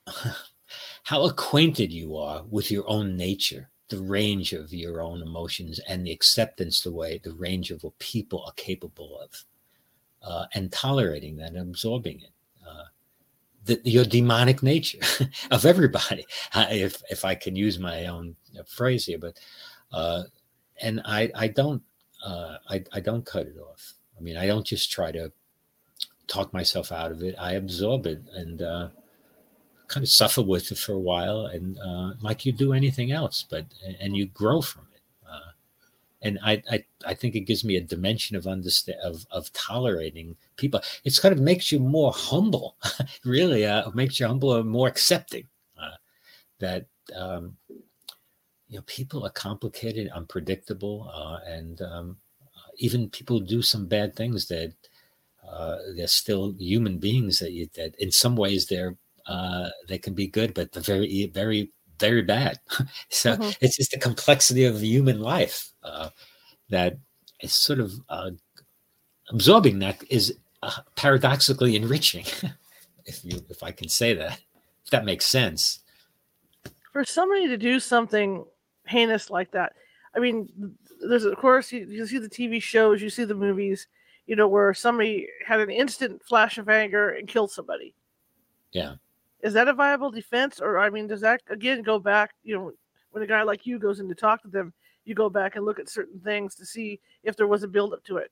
how 1.04 1.24
acquainted 1.26 1.94
you 1.94 2.18
are 2.18 2.44
with 2.50 2.72
your 2.72 2.90
own 2.90 3.16
nature 3.16 3.70
the 3.94 4.02
range 4.02 4.54
of 4.54 4.74
your 4.74 5.02
own 5.02 5.22
emotions 5.22 5.80
and 5.88 6.06
the 6.06 6.12
acceptance 6.12 6.82
the 6.82 6.92
way 6.92 7.20
the 7.24 7.34
range 7.34 7.70
of 7.70 7.84
what 7.84 7.98
people 8.00 8.44
are 8.44 8.54
capable 8.54 9.20
of 9.20 9.30
uh, 10.24 10.46
and 10.56 10.72
tolerating 10.72 11.38
that 11.38 11.50
and 11.50 11.60
absorbing 11.60 12.20
it. 12.22 12.32
Uh, 12.68 12.86
the, 13.66 13.80
your 13.84 14.04
demonic 14.04 14.64
nature 14.64 15.00
of 15.52 15.66
everybody. 15.66 16.26
If 16.56 17.02
if 17.10 17.24
i 17.24 17.36
can 17.36 17.56
use 17.56 17.78
my 17.78 18.08
own 18.08 18.36
phrase 18.66 19.06
here 19.06 19.20
but 19.20 19.40
uh, 19.92 20.24
and 20.82 21.02
i 21.06 21.32
i 21.36 21.48
don't 21.48 21.82
uh, 22.26 22.58
I, 22.70 22.84
I 22.94 23.00
don't 23.00 23.26
cut 23.26 23.46
it 23.48 23.58
off. 23.60 23.94
I 24.18 24.22
mean 24.22 24.38
i 24.38 24.48
don't 24.48 24.66
just 24.66 24.92
try 24.92 25.12
to 25.12 25.32
talk 26.28 26.52
myself 26.54 26.92
out 26.92 27.12
of 27.12 27.22
it. 27.22 27.36
I 27.38 27.54
absorb 27.54 28.08
it 28.08 28.22
and 28.34 28.62
uh, 28.62 28.88
kind 29.88 30.04
of 30.04 30.10
suffer 30.10 30.42
with 30.42 30.72
it 30.72 30.78
for 30.78 30.94
a 30.94 31.00
while, 31.00 31.46
and 31.46 31.78
uh, 31.80 32.14
like 32.22 32.46
you 32.46 32.52
do 32.52 32.74
anything 32.74 33.12
else, 33.12 33.46
but 33.50 33.66
and 34.00 34.16
you 34.16 34.28
grow 34.28 34.62
from 34.62 34.88
it. 34.94 35.02
Uh, 35.30 35.52
and 36.22 36.40
I, 36.44 36.64
I, 36.72 36.84
I 37.06 37.14
think 37.14 37.36
it 37.36 37.42
gives 37.42 37.64
me 37.64 37.76
a 37.76 37.82
dimension 37.82 38.36
of 38.36 38.48
understand 38.48 39.00
of 39.04 39.26
of 39.32 39.52
tolerating 39.54 40.36
people. 40.58 40.82
It's 41.04 41.20
kind 41.20 41.34
of 41.34 41.42
makes 41.42 41.72
you 41.72 41.80
more 41.80 42.12
humble, 42.12 42.78
really. 43.26 43.66
Uh, 43.66 43.90
makes 43.92 44.20
you 44.20 44.28
humble 44.28 44.56
and 44.56 44.70
more 44.70 44.88
accepting. 44.88 45.48
Uh, 45.80 45.98
that 46.60 46.86
um, 47.16 47.58
you 48.68 48.78
know, 48.78 48.84
people 48.88 49.26
are 49.26 49.32
complicated, 49.32 50.10
unpredictable, 50.10 51.12
uh, 51.14 51.40
and 51.48 51.82
um, 51.82 52.18
even 52.78 53.10
people 53.10 53.40
do 53.40 53.62
some 53.62 53.86
bad 53.86 54.16
things 54.16 54.48
that. 54.48 54.74
Uh, 55.46 55.78
they're 55.98 56.08
still 56.08 56.56
human 56.58 56.98
beings 56.98 57.38
that 57.38 57.52
you, 57.52 57.68
that 57.76 57.94
in 58.00 58.10
some 58.10 58.36
ways 58.36 58.66
they're 58.66 58.96
uh, 59.26 59.70
they 59.88 59.98
can 59.98 60.14
be 60.14 60.28
good, 60.28 60.54
but 60.54 60.74
very, 60.76 61.28
very, 61.34 61.72
very 62.00 62.22
bad. 62.22 62.60
so 63.10 63.36
mm-hmm. 63.36 63.50
it's 63.62 63.78
just 63.78 63.92
the 63.92 64.00
complexity 64.00 64.66
of 64.66 64.82
human 64.82 65.22
life 65.22 65.72
uh, 65.84 66.10
that 66.70 66.98
is 67.42 67.54
sort 67.54 67.80
of 67.80 67.94
uh, 68.10 68.32
absorbing 69.30 69.80
that 69.80 70.04
is 70.10 70.36
uh, 70.62 70.82
paradoxically 70.96 71.76
enriching, 71.76 72.26
if 73.06 73.24
you, 73.24 73.44
if 73.50 73.64
I 73.64 73.72
can 73.72 73.90
say 73.90 74.14
that, 74.14 74.40
if 74.84 74.92
that 74.92 75.06
makes 75.06 75.26
sense. 75.26 75.80
For 76.92 77.04
somebody 77.04 77.48
to 77.48 77.58
do 77.58 77.80
something 77.80 78.46
heinous 78.86 79.30
like 79.30 79.52
that, 79.52 79.74
I 80.16 80.20
mean, 80.20 80.50
there's 81.08 81.26
of 81.26 81.38
course 81.38 81.72
you, 81.72 81.86
you 81.86 82.06
see 82.06 82.20
the 82.20 82.30
TV 82.30 82.62
shows, 82.62 83.02
you 83.02 83.10
see 83.10 83.24
the 83.24 83.34
movies, 83.34 83.88
you 84.28 84.36
know, 84.36 84.48
where 84.48 84.74
somebody 84.74 85.28
had 85.46 85.60
an 85.60 85.72
instant 85.72 86.22
flash 86.24 86.58
of 86.58 86.70
anger 86.70 87.10
and 87.10 87.28
killed 87.28 87.52
somebody. 87.52 87.96
Yeah 88.72 88.96
is 89.44 89.54
that 89.54 89.68
a 89.68 89.74
viable 89.74 90.10
defense? 90.10 90.60
Or 90.60 90.80
i 90.80 90.90
mean 90.90 91.08
does 91.08 91.22
that 91.22 91.42
again 91.50 91.84
go 91.84 92.00
back 92.00 92.32
you 92.44 92.58
know 92.58 92.72
when 93.12 93.24
a 93.24 93.28
guy 93.28 93.44
like 93.44 93.68
you 93.68 93.78
goes 93.78 94.00
in 94.00 94.08
to 94.10 94.16
talk 94.16 94.42
to 94.42 94.48
them 94.48 94.74
you 95.06 95.14
go 95.14 95.30
back 95.30 95.56
and 95.56 95.66
look 95.66 95.80
at 95.80 95.90
certain 95.90 96.20
things 96.22 96.56
to 96.56 96.66
see 96.66 97.00
if 97.24 97.36
there 97.36 97.48
was 97.48 97.64
a 97.64 97.68
buildup 97.68 98.04
to 98.06 98.18
it? 98.18 98.32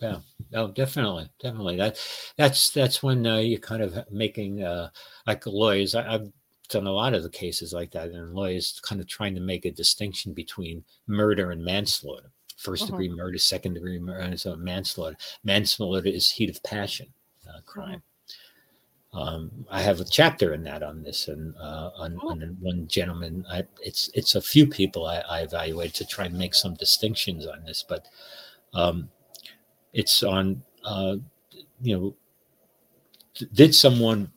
Yeah. 0.00 0.18
No 0.50 0.68
definitely. 0.68 1.28
Definitely. 1.40 1.76
That 1.76 1.98
that's 2.36 2.70
that's 2.70 3.02
when 3.02 3.26
uh, 3.26 3.38
you're 3.38 3.58
kind 3.58 3.82
of 3.82 4.10
making 4.10 4.62
uh 4.62 4.90
like 5.26 5.46
lawyers 5.46 5.94
I, 5.94 6.14
i've 6.14 6.32
done 6.68 6.86
a 6.86 6.92
lot 6.92 7.14
of 7.14 7.22
the 7.22 7.30
cases 7.30 7.72
like 7.72 7.90
that 7.90 8.08
and 8.08 8.34
lawyers 8.34 8.80
kind 8.82 9.00
of 9.00 9.06
trying 9.06 9.34
to 9.34 9.40
make 9.40 9.66
a 9.66 9.70
distinction 9.70 10.32
between 10.32 10.82
murder 11.06 11.50
and 11.50 11.62
manslaughter. 11.62 12.30
1st 12.58 12.82
uh-huh. 12.82 12.86
degree 12.86 13.08
murder 13.08 13.38
second 13.38 13.74
degree 13.74 13.98
murder 13.98 14.36
so 14.36 14.56
manslaughter. 14.56 15.16
Manslaughter 15.42 16.08
is 16.08 16.30
heat 16.30 16.48
of 16.48 16.62
passion 16.62 17.08
uh, 17.48 17.60
crime. 17.66 17.96
Uh-huh 17.96 18.13
um, 19.14 19.64
I 19.70 19.80
have 19.80 20.00
a 20.00 20.04
chapter 20.04 20.52
in 20.52 20.64
that 20.64 20.82
on 20.82 21.04
this, 21.04 21.28
and 21.28 21.54
uh, 21.56 21.90
on, 21.96 22.18
oh. 22.22 22.30
on, 22.30 22.56
one 22.60 22.88
gentleman. 22.88 23.44
I, 23.48 23.62
it's 23.80 24.10
it's 24.12 24.34
a 24.34 24.42
few 24.42 24.66
people 24.66 25.06
I, 25.06 25.18
I 25.18 25.40
evaluate 25.40 25.94
to 25.94 26.04
try 26.04 26.24
and 26.24 26.36
make 26.36 26.54
some 26.54 26.74
distinctions 26.74 27.46
on 27.46 27.64
this, 27.64 27.84
but 27.88 28.06
um, 28.74 29.10
it's 29.92 30.24
on 30.24 30.64
uh, 30.84 31.16
you 31.80 31.96
know, 31.96 33.46
did 33.52 33.74
someone 33.74 34.32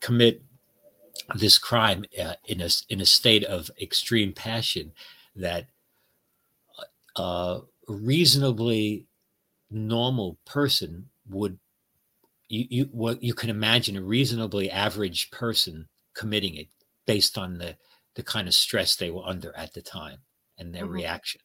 commit 0.00 0.42
this 1.34 1.58
crime 1.58 2.04
uh, 2.20 2.34
in 2.46 2.60
a 2.60 2.68
in 2.88 3.00
a 3.00 3.06
state 3.06 3.44
of 3.44 3.70
extreme 3.80 4.32
passion 4.32 4.92
that 5.36 5.66
a 7.16 7.20
uh, 7.20 7.60
reasonably 7.88 9.06
normal 9.70 10.38
person 10.44 11.08
would 11.28 11.58
you, 12.50 12.66
you 12.68 12.84
what 12.92 13.22
you 13.22 13.32
can 13.32 13.48
imagine 13.48 13.96
a 13.96 14.02
reasonably 14.02 14.70
average 14.70 15.30
person 15.30 15.88
committing 16.14 16.56
it 16.56 16.66
based 17.06 17.38
on 17.38 17.58
the 17.58 17.76
the 18.16 18.22
kind 18.22 18.48
of 18.48 18.54
stress 18.54 18.96
they 18.96 19.10
were 19.10 19.24
under 19.24 19.56
at 19.56 19.72
the 19.72 19.80
time 19.80 20.18
and 20.58 20.74
their 20.74 20.84
mm-hmm. 20.84 20.94
reaction. 20.94 21.40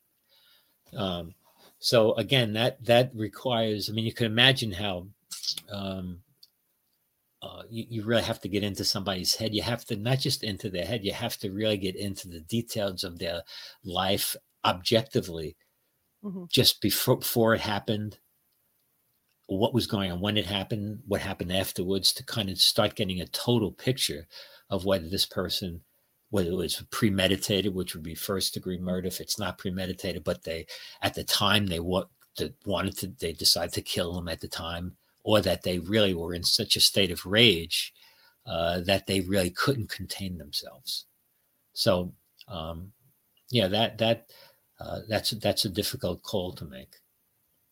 Um, 0.97 1.35
so 1.79 2.13
again, 2.15 2.53
that 2.53 2.83
that 2.85 3.11
requires. 3.13 3.89
I 3.89 3.93
mean, 3.93 4.05
you 4.05 4.13
can 4.13 4.25
imagine 4.25 4.71
how 4.71 5.07
um, 5.71 6.21
uh, 7.41 7.63
you, 7.69 7.85
you, 7.89 8.03
really 8.03 8.23
have 8.23 8.41
to 8.41 8.49
get 8.49 8.63
into 8.63 8.83
somebody's 8.83 9.35
head. 9.35 9.53
You 9.53 9.61
have 9.61 9.85
to 9.85 9.95
not 9.95 10.19
just 10.19 10.43
into 10.43 10.69
their 10.69 10.85
head. 10.85 11.03
You 11.03 11.13
have 11.13 11.37
to 11.37 11.51
really 11.51 11.77
get 11.77 11.95
into 11.95 12.27
the 12.27 12.39
details 12.39 13.03
of 13.03 13.19
their 13.19 13.43
life 13.83 14.35
objectively, 14.63 15.55
mm-hmm. 16.23 16.45
just 16.49 16.81
before, 16.81 17.17
before 17.17 17.53
it 17.53 17.61
happened, 17.61 18.17
what 19.47 19.73
was 19.73 19.87
going 19.87 20.11
on 20.11 20.19
when 20.19 20.37
it 20.37 20.45
happened, 20.45 20.99
what 21.07 21.21
happened 21.21 21.51
afterwards, 21.51 22.11
to 22.13 22.25
kind 22.25 22.49
of 22.49 22.57
start 22.57 22.95
getting 22.95 23.21
a 23.21 23.27
total 23.27 23.71
picture 23.71 24.27
of 24.69 24.85
whether 24.85 25.07
this 25.07 25.25
person, 25.25 25.81
whether 26.29 26.49
it 26.49 26.55
was 26.55 26.83
premeditated, 26.91 27.73
which 27.73 27.93
would 27.93 28.03
be 28.03 28.15
first 28.15 28.53
degree 28.53 28.79
murder, 28.79 29.07
if 29.07 29.21
it's 29.21 29.39
not 29.39 29.57
premeditated, 29.57 30.23
but 30.23 30.43
they 30.43 30.65
at 31.01 31.13
the 31.13 31.23
time 31.23 31.67
they 31.67 31.79
what 31.79 32.09
wanted 32.65 32.97
to, 32.97 33.07
they 33.19 33.33
decided 33.33 33.73
to 33.73 33.81
kill 33.81 34.13
them 34.13 34.27
at 34.27 34.41
the 34.41 34.47
time, 34.47 34.97
or 35.23 35.41
that 35.41 35.63
they 35.63 35.79
really 35.79 36.13
were 36.13 36.33
in 36.33 36.43
such 36.43 36.75
a 36.75 36.81
state 36.81 37.11
of 37.11 37.25
rage 37.25 37.93
uh, 38.45 38.79
that 38.81 39.07
they 39.07 39.21
really 39.21 39.49
couldn't 39.49 39.89
contain 39.89 40.37
themselves. 40.37 41.05
So, 41.73 42.13
um, 42.47 42.91
yeah, 43.49 43.67
that 43.67 43.97
that 43.99 44.27
uh, 44.79 44.99
that's 45.07 45.31
that's 45.31 45.65
a 45.65 45.69
difficult 45.69 46.23
call 46.23 46.51
to 46.53 46.65
make. 46.65 46.95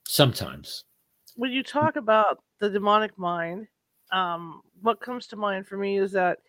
Sometimes 0.07 0.83
when 1.35 1.51
you 1.51 1.63
talk 1.63 1.95
about 1.95 2.41
the 2.59 2.69
demonic 2.69 3.17
mind, 3.17 3.67
um, 4.11 4.61
what 4.81 5.01
comes 5.01 5.27
to 5.27 5.35
mind 5.35 5.67
for 5.67 5.77
me 5.77 5.97
is 5.97 6.11
that 6.11 6.39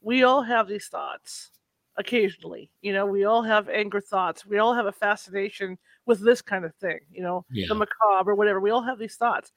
we 0.00 0.22
all 0.22 0.42
have 0.42 0.68
these 0.68 0.86
thoughts 0.86 1.50
occasionally. 1.96 2.70
You 2.80 2.92
know, 2.92 3.04
we 3.04 3.24
all 3.24 3.42
have 3.42 3.68
anger 3.68 4.00
thoughts. 4.00 4.46
We 4.46 4.58
all 4.58 4.74
have 4.74 4.86
a 4.86 4.92
fascination 4.92 5.76
with 6.06 6.24
this 6.24 6.40
kind 6.40 6.64
of 6.64 6.74
thing, 6.76 7.00
you 7.12 7.22
know, 7.22 7.44
yeah. 7.50 7.66
the 7.68 7.74
macabre 7.74 8.30
or 8.30 8.34
whatever. 8.34 8.60
We 8.60 8.70
all 8.70 8.82
have 8.82 8.98
these 8.98 9.16
thoughts. 9.16 9.52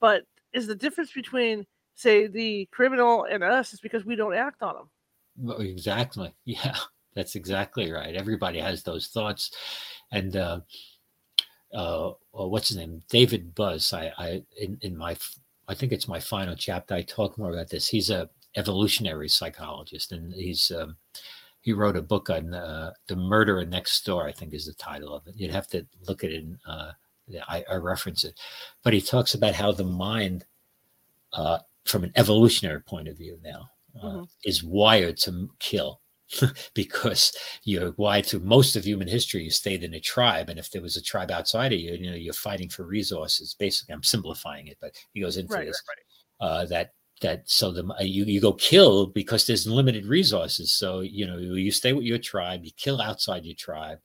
But 0.00 0.24
is 0.52 0.66
the 0.66 0.74
difference 0.74 1.12
between, 1.12 1.66
say, 1.94 2.26
the 2.26 2.68
criminal 2.70 3.24
and 3.24 3.42
us 3.42 3.72
is 3.72 3.80
because 3.80 4.04
we 4.04 4.14
don't 4.14 4.34
act 4.34 4.62
on 4.62 4.74
them? 4.74 4.90
Well, 5.36 5.58
exactly. 5.58 6.34
Yeah, 6.44 6.76
that's 7.14 7.34
exactly 7.34 7.90
right. 7.90 8.14
Everybody 8.14 8.60
has 8.60 8.82
those 8.82 9.08
thoughts. 9.08 9.50
And, 10.12 10.36
uh, 10.36 10.60
uh, 11.74 12.12
what's 12.30 12.68
his 12.68 12.76
name, 12.76 13.02
David 13.08 13.54
Buss. 13.54 13.92
I, 13.92 14.12
I 14.18 14.42
in, 14.60 14.78
in 14.82 14.96
my, 14.96 15.16
I 15.68 15.74
think 15.74 15.92
it's 15.92 16.08
my 16.08 16.20
final 16.20 16.54
chapter. 16.56 16.94
I 16.94 17.02
talk 17.02 17.38
more 17.38 17.52
about 17.52 17.68
this. 17.70 17.88
He's 17.88 18.10
a 18.10 18.28
evolutionary 18.56 19.28
psychologist, 19.28 20.12
and 20.12 20.32
he's 20.32 20.70
um, 20.70 20.96
he 21.60 21.72
wrote 21.72 21.96
a 21.96 22.02
book 22.02 22.30
on 22.30 22.54
uh, 22.54 22.92
the 23.08 23.16
murderer 23.16 23.64
next 23.64 24.04
door. 24.04 24.26
I 24.26 24.32
think 24.32 24.54
is 24.54 24.66
the 24.66 24.74
title 24.74 25.14
of 25.14 25.26
it. 25.26 25.34
You'd 25.36 25.50
have 25.52 25.66
to 25.68 25.86
look 26.06 26.24
at 26.24 26.30
it. 26.30 26.44
In, 26.44 26.58
uh, 26.66 26.92
I, 27.48 27.64
I, 27.68 27.74
reference 27.74 28.22
it, 28.22 28.38
but 28.84 28.92
he 28.92 29.00
talks 29.00 29.34
about 29.34 29.54
how 29.54 29.72
the 29.72 29.82
mind, 29.82 30.44
uh, 31.32 31.58
from 31.84 32.04
an 32.04 32.12
evolutionary 32.14 32.80
point 32.82 33.08
of 33.08 33.18
view, 33.18 33.40
now 33.42 33.68
uh, 34.00 34.06
Mhm. 34.06 34.28
is 34.44 34.62
wired 34.62 35.16
to 35.18 35.50
kill 35.58 36.00
because 36.74 37.32
you're 37.64 37.92
wired 37.96 38.24
to 38.26 38.40
most 38.40 38.76
of 38.76 38.84
human 38.84 39.08
history. 39.08 39.44
You 39.44 39.50
stayed 39.50 39.84
in 39.84 39.94
a 39.94 40.00
tribe, 40.00 40.48
and 40.48 40.58
if 40.58 40.70
there 40.70 40.82
was 40.82 40.96
a 40.96 41.02
tribe 41.02 41.30
outside 41.30 41.72
of 41.72 41.80
you, 41.80 41.92
you 41.94 42.10
know, 42.10 42.16
you're 42.16 42.34
fighting 42.34 42.68
for 42.68 42.84
resources. 42.84 43.54
Basically, 43.58 43.94
I'm 43.94 44.02
simplifying 44.02 44.66
it, 44.68 44.78
but 44.80 44.92
he 45.12 45.20
goes 45.20 45.36
into 45.36 45.52
Right, 45.54 45.60
right, 45.60 45.66
this 45.68 45.82
right. 45.88 46.48
uh, 46.48 46.66
that 46.66 46.92
that 47.22 47.48
so 47.48 47.72
the 47.72 47.84
uh, 47.98 48.02
you 48.02 48.24
you 48.24 48.40
go 48.40 48.52
kill 48.52 49.06
because 49.06 49.46
there's 49.46 49.66
limited 49.66 50.06
resources. 50.06 50.72
So 50.72 51.00
you 51.00 51.26
know 51.26 51.38
you 51.38 51.70
stay 51.70 51.92
with 51.92 52.04
your 52.04 52.18
tribe, 52.18 52.64
you 52.64 52.72
kill 52.76 53.00
outside 53.00 53.44
your 53.44 53.56
tribe, 53.56 53.98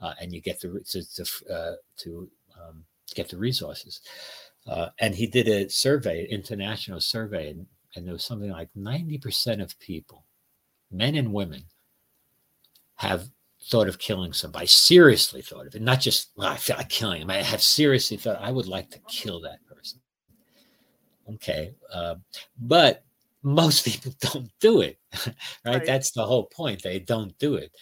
uh, 0.00 0.14
and 0.20 0.32
you 0.32 0.40
get 0.40 0.60
the 0.60 0.80
to 0.88 1.02
to, 1.14 1.54
uh, 1.54 1.76
to 1.98 2.30
um, 2.60 2.84
get 3.14 3.28
the 3.28 3.38
resources. 3.38 4.00
Uh, 4.66 4.88
and 5.00 5.14
he 5.14 5.26
did 5.28 5.48
a 5.48 5.68
survey, 5.70 6.26
international 6.28 7.00
survey, 7.00 7.50
and, 7.50 7.66
and 7.94 8.06
there 8.06 8.12
was 8.14 8.24
something 8.24 8.50
like 8.50 8.70
ninety 8.74 9.18
percent 9.18 9.62
of 9.62 9.78
people, 9.78 10.25
men 10.90 11.14
and 11.14 11.32
women, 11.32 11.64
have 12.96 13.28
thought 13.70 13.88
of 13.88 13.98
killing 13.98 14.32
somebody. 14.32 14.66
Seriously 14.66 15.42
thought 15.42 15.66
of 15.66 15.74
it, 15.74 15.82
not 15.82 16.00
just 16.00 16.30
well, 16.36 16.48
I 16.48 16.56
feel 16.56 16.76
like 16.76 16.88
killing 16.88 17.22
him. 17.22 17.30
I 17.30 17.42
have 17.42 17.62
seriously 17.62 18.16
thought 18.16 18.40
I 18.40 18.52
would 18.52 18.68
like 18.68 18.90
to 18.90 18.98
kill 19.08 19.40
that 19.40 19.64
person. 19.66 20.00
Okay, 21.34 21.74
uh, 21.92 22.14
but 22.58 23.04
most 23.42 23.84
people 23.84 24.12
don't 24.20 24.50
do 24.60 24.80
it, 24.80 24.98
right? 25.26 25.34
Right. 25.64 25.86
That's 25.86 26.12
the 26.12 26.24
whole 26.24 26.44
point. 26.46 26.82
They 26.82 26.98
don't 27.00 27.36
do 27.38 27.56
it. 27.56 27.72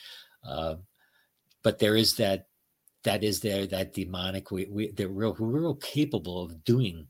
Uh, 0.46 0.76
but 1.62 1.78
there 1.78 1.96
is 1.96 2.16
that 2.16 2.46
that 3.04 3.22
is 3.22 3.40
there 3.40 3.66
that 3.66 3.92
demonic. 3.92 4.50
We 4.50 4.66
we 4.66 4.90
they're 4.92 5.08
real 5.08 5.36
we're 5.38 5.60
real 5.60 5.74
capable 5.76 6.42
of 6.42 6.64
doing 6.64 7.06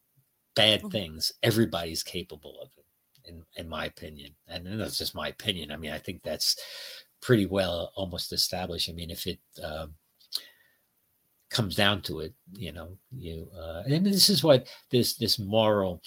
bad 0.57 0.82
Mhm. 0.82 0.92
things. 0.92 1.32
Everybody's 1.42 2.03
capable 2.03 2.61
of 2.61 2.70
it, 2.76 2.84
in 3.27 3.45
in 3.57 3.68
my 3.68 3.87
opinion. 3.87 4.35
And 4.49 4.81
that's 4.81 4.99
just 4.99 5.14
my 5.14 5.29
opinion. 5.29 5.70
I 5.70 5.77
mean, 5.77 5.93
I 5.93 5.99
think 5.99 6.22
that's 6.22 6.57
pretty 7.20 7.47
well 7.47 7.93
almost 7.97 8.33
established. 8.33 8.89
I 8.91 8.93
mean, 8.93 9.11
if 9.11 9.27
it 9.27 9.41
um, 9.62 9.95
comes 11.51 11.77
down 11.77 12.03
to 12.03 12.20
it, 12.20 12.35
you 12.53 12.72
know, 12.72 12.97
you 13.16 13.49
uh, 13.57 13.83
and 13.87 14.05
this 14.07 14.29
is 14.29 14.43
what 14.43 14.68
this 14.91 15.14
this 15.14 15.39
moral 15.39 16.03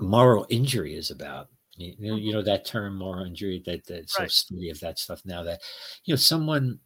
moral 0.00 0.46
injury 0.48 0.94
is 0.94 1.10
about. 1.10 1.48
You, 1.76 1.94
you 1.98 2.10
know, 2.10 2.16
you 2.16 2.32
know 2.32 2.42
that 2.42 2.64
term 2.64 2.96
moral 2.96 3.24
injury 3.24 3.62
that 3.66 3.86
that 3.86 4.10
so 4.10 4.24
Right. 4.24 4.30
study 4.30 4.70
of 4.70 4.80
that 4.80 4.98
stuff 4.98 5.22
now 5.24 5.42
that 5.44 5.60
you 6.04 6.12
know 6.12 6.16
someone 6.16 6.80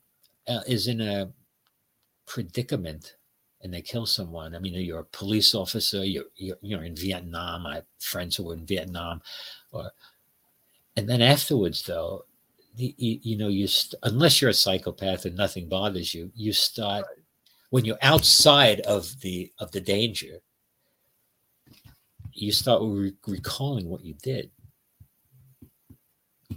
uh, 0.49 0.63
is 0.67 0.87
in 0.89 1.01
a 1.01 1.33
predicament 2.27 3.17
and 3.63 3.73
they 3.73 3.81
kill 3.83 4.07
someone. 4.07 4.55
I 4.55 4.59
mean, 4.59 4.75
you're 4.75 5.01
a 5.01 5.05
police 5.05 5.55
officer. 5.55 6.05
You're 6.05 6.25
you're, 6.37 6.59
you're 6.63 6.85
in 6.85 6.97
Vietnam. 6.97 7.67
I 7.67 7.77
have 7.77 7.87
friends 7.99 8.37
who 8.37 8.45
were 8.45 8.55
in 8.55 8.67
Vietnam, 8.67 9.23
or 9.71 9.91
and 10.97 11.09
then 11.09 11.23
afterwards, 11.23 11.83
though, 11.85 12.25
you, 12.77 12.93
you, 12.97 13.19
you 13.23 13.37
know, 13.39 13.49
you 13.49 13.67
st- 13.67 13.99
unless 14.03 14.41
you're 14.41 14.51
a 14.51 14.55
psychopath 14.55 15.25
and 15.25 15.37
nothing 15.37 15.69
bothers 15.69 16.13
you, 16.15 16.31
you 16.35 16.53
start 16.53 17.07
when 17.71 17.85
you're 17.85 17.99
outside 18.03 18.81
of 18.81 19.21
the 19.21 19.53
of 19.59 19.71
the 19.73 19.81
danger. 19.81 20.41
You 22.35 22.53
start 22.53 22.81
re- 22.83 23.15
recalling 23.27 23.89
what 23.89 24.05
you 24.05 24.15
did, 24.23 24.51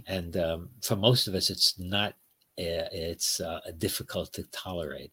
and 0.06 0.36
um, 0.36 0.70
for 0.82 0.96
most 0.96 1.28
of 1.28 1.34
us, 1.34 1.50
it's 1.50 1.78
not. 1.78 2.14
Uh, 2.58 2.88
it's 2.90 3.38
uh, 3.40 3.60
difficult 3.76 4.32
to 4.32 4.42
tolerate 4.44 5.12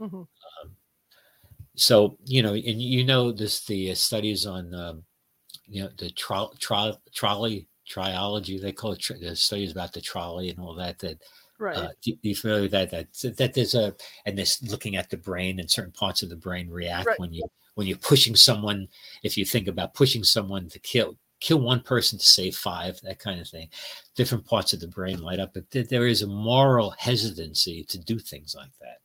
Mhm. 0.00 0.26
So 1.76 2.16
you 2.24 2.42
know 2.42 2.52
and 2.54 2.82
you 2.82 3.04
know 3.04 3.32
this 3.32 3.64
the 3.64 3.90
uh, 3.90 3.94
studies 3.94 4.46
on 4.46 4.74
um, 4.74 5.02
you 5.66 5.82
know 5.82 5.90
the 5.98 6.10
tro- 6.10 6.52
tro- 6.60 6.96
trolley 7.14 7.66
triology 7.88 8.60
they 8.60 8.72
call 8.72 8.92
it 8.92 9.00
tr- 9.00 9.14
the 9.20 9.34
studies 9.34 9.72
about 9.72 9.92
the 9.92 10.00
trolley 10.00 10.50
and 10.50 10.58
all 10.60 10.74
that 10.74 10.98
that 10.98 11.22
Right. 11.58 11.76
uh, 11.76 11.88
do 12.02 12.14
you 12.22 12.34
familiar 12.34 12.62
with 12.62 12.72
that 12.72 12.90
that 12.90 13.36
that 13.36 13.54
there's 13.54 13.74
a 13.76 13.94
and 14.26 14.36
this 14.36 14.60
looking 14.64 14.96
at 14.96 15.10
the 15.10 15.16
brain 15.16 15.60
and 15.60 15.70
certain 15.70 15.92
parts 15.92 16.22
of 16.22 16.28
the 16.28 16.36
brain 16.36 16.68
react 16.68 17.06
Right. 17.06 17.18
when 17.20 17.32
you 17.32 17.44
when 17.74 17.86
you're 17.86 17.98
pushing 17.98 18.34
someone 18.34 18.88
if 19.22 19.36
you 19.38 19.44
think 19.44 19.68
about 19.68 19.94
pushing 19.94 20.24
someone 20.24 20.68
to 20.70 20.78
kill 20.80 21.16
kill 21.38 21.60
one 21.60 21.80
person 21.80 22.18
to 22.18 22.24
save 22.24 22.56
five 22.56 23.00
that 23.02 23.20
kind 23.20 23.40
of 23.40 23.48
thing 23.48 23.68
different 24.16 24.44
parts 24.44 24.72
of 24.72 24.80
the 24.80 24.88
brain 24.88 25.20
light 25.20 25.38
up 25.38 25.54
but 25.54 25.70
th- 25.70 25.88
there 25.88 26.06
is 26.06 26.22
a 26.22 26.26
moral 26.26 26.90
hesitancy 26.98 27.84
to 27.84 27.98
do 27.98 28.18
things 28.18 28.56
like 28.56 28.72
that 28.80 28.98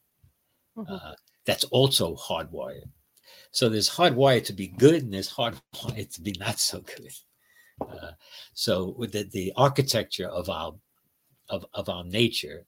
Mhm. 0.78 0.91
uh, 0.91 1.13
that's 1.48 1.64
also 1.66 2.16
hardwired. 2.16 2.89
So 3.52 3.70
there's 3.70 3.89
hardwired 3.89 4.43
to 4.45 4.54
be 4.54 4.68
good 4.68 5.02
and 5.02 5.14
there's 5.14 5.34
hardwired 5.34 6.14
to 6.14 6.22
be 6.22 6.36
not 6.39 6.60
so 6.60 6.82
good. 6.82 7.14
Uh, 7.82 8.12
so 8.54 8.95
the, 9.12 9.24
the 9.24 9.54
architecture 9.56 10.28
of 10.28 10.50
our 10.50 10.76
of, 11.50 11.66
of 11.74 11.88
our 11.88 12.04
nature 12.04 12.66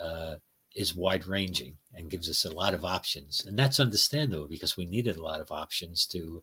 uh, 0.00 0.34
is 0.76 0.94
wide 0.94 1.26
ranging 1.26 1.74
and 1.94 2.10
gives 2.10 2.28
us 2.28 2.44
a 2.44 2.52
lot 2.52 2.74
of 2.74 2.84
options, 2.84 3.46
and 3.46 3.58
that's 3.58 3.80
understandable 3.80 4.46
because 4.46 4.76
we 4.76 4.84
needed 4.84 5.16
a 5.16 5.22
lot 5.22 5.40
of 5.40 5.50
options 5.50 6.04
to 6.06 6.42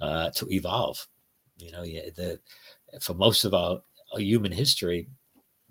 uh, 0.00 0.30
to 0.30 0.50
evolve. 0.50 1.06
You 1.56 1.70
know, 1.70 1.84
yeah, 1.84 2.10
the 2.16 2.40
for 3.00 3.14
most 3.14 3.44
of 3.44 3.54
our 3.54 3.80
human 4.16 4.52
history, 4.52 5.08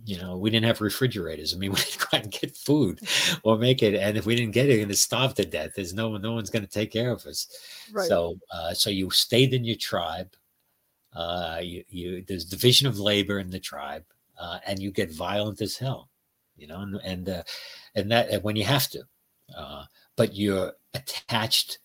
you 0.05 0.17
know, 0.17 0.37
we 0.37 0.49
didn't 0.49 0.65
have 0.65 0.81
refrigerators. 0.81 1.53
I 1.53 1.57
mean, 1.57 1.71
we 1.71 1.77
didn't 1.81 1.99
go 1.99 2.17
out 2.17 2.23
and 2.23 2.31
get 2.31 2.55
food 2.57 2.99
or 3.43 3.57
make 3.57 3.81
it. 3.83 3.95
And 3.95 4.17
if 4.17 4.25
we 4.25 4.35
didn't 4.35 4.53
get 4.53 4.67
it, 4.67 4.73
we're 4.73 4.77
going 4.77 4.89
to 4.89 4.95
starve 4.95 5.33
to 5.35 5.45
death. 5.45 5.71
There's 5.75 5.93
no 5.93 6.17
no 6.17 6.33
one's 6.33 6.49
going 6.49 6.65
to 6.65 6.69
take 6.71 6.91
care 6.91 7.11
of 7.11 7.25
us. 7.25 7.47
Right. 7.91 8.07
So, 8.07 8.37
uh, 8.51 8.73
so 8.73 8.89
you 8.89 9.09
stayed 9.11 9.53
in 9.53 9.63
your 9.63 9.77
tribe. 9.77 10.33
Uh, 11.13 11.59
you, 11.61 11.83
you 11.89 12.23
there's 12.27 12.45
division 12.45 12.87
of 12.87 12.99
labor 12.99 13.39
in 13.39 13.49
the 13.49 13.59
tribe, 13.59 14.03
uh, 14.39 14.59
and 14.65 14.79
you 14.79 14.91
get 14.91 15.11
violent 15.11 15.61
as 15.61 15.77
hell. 15.77 16.09
You 16.57 16.67
know, 16.67 16.79
and 16.81 16.95
and 17.03 17.29
uh, 17.29 17.43
and 17.95 18.11
that 18.11 18.29
and 18.29 18.43
when 18.43 18.55
you 18.55 18.63
have 18.65 18.89
to, 18.89 19.03
uh, 19.57 19.85
but 20.15 20.35
you're 20.35 20.73
attached 20.93 21.79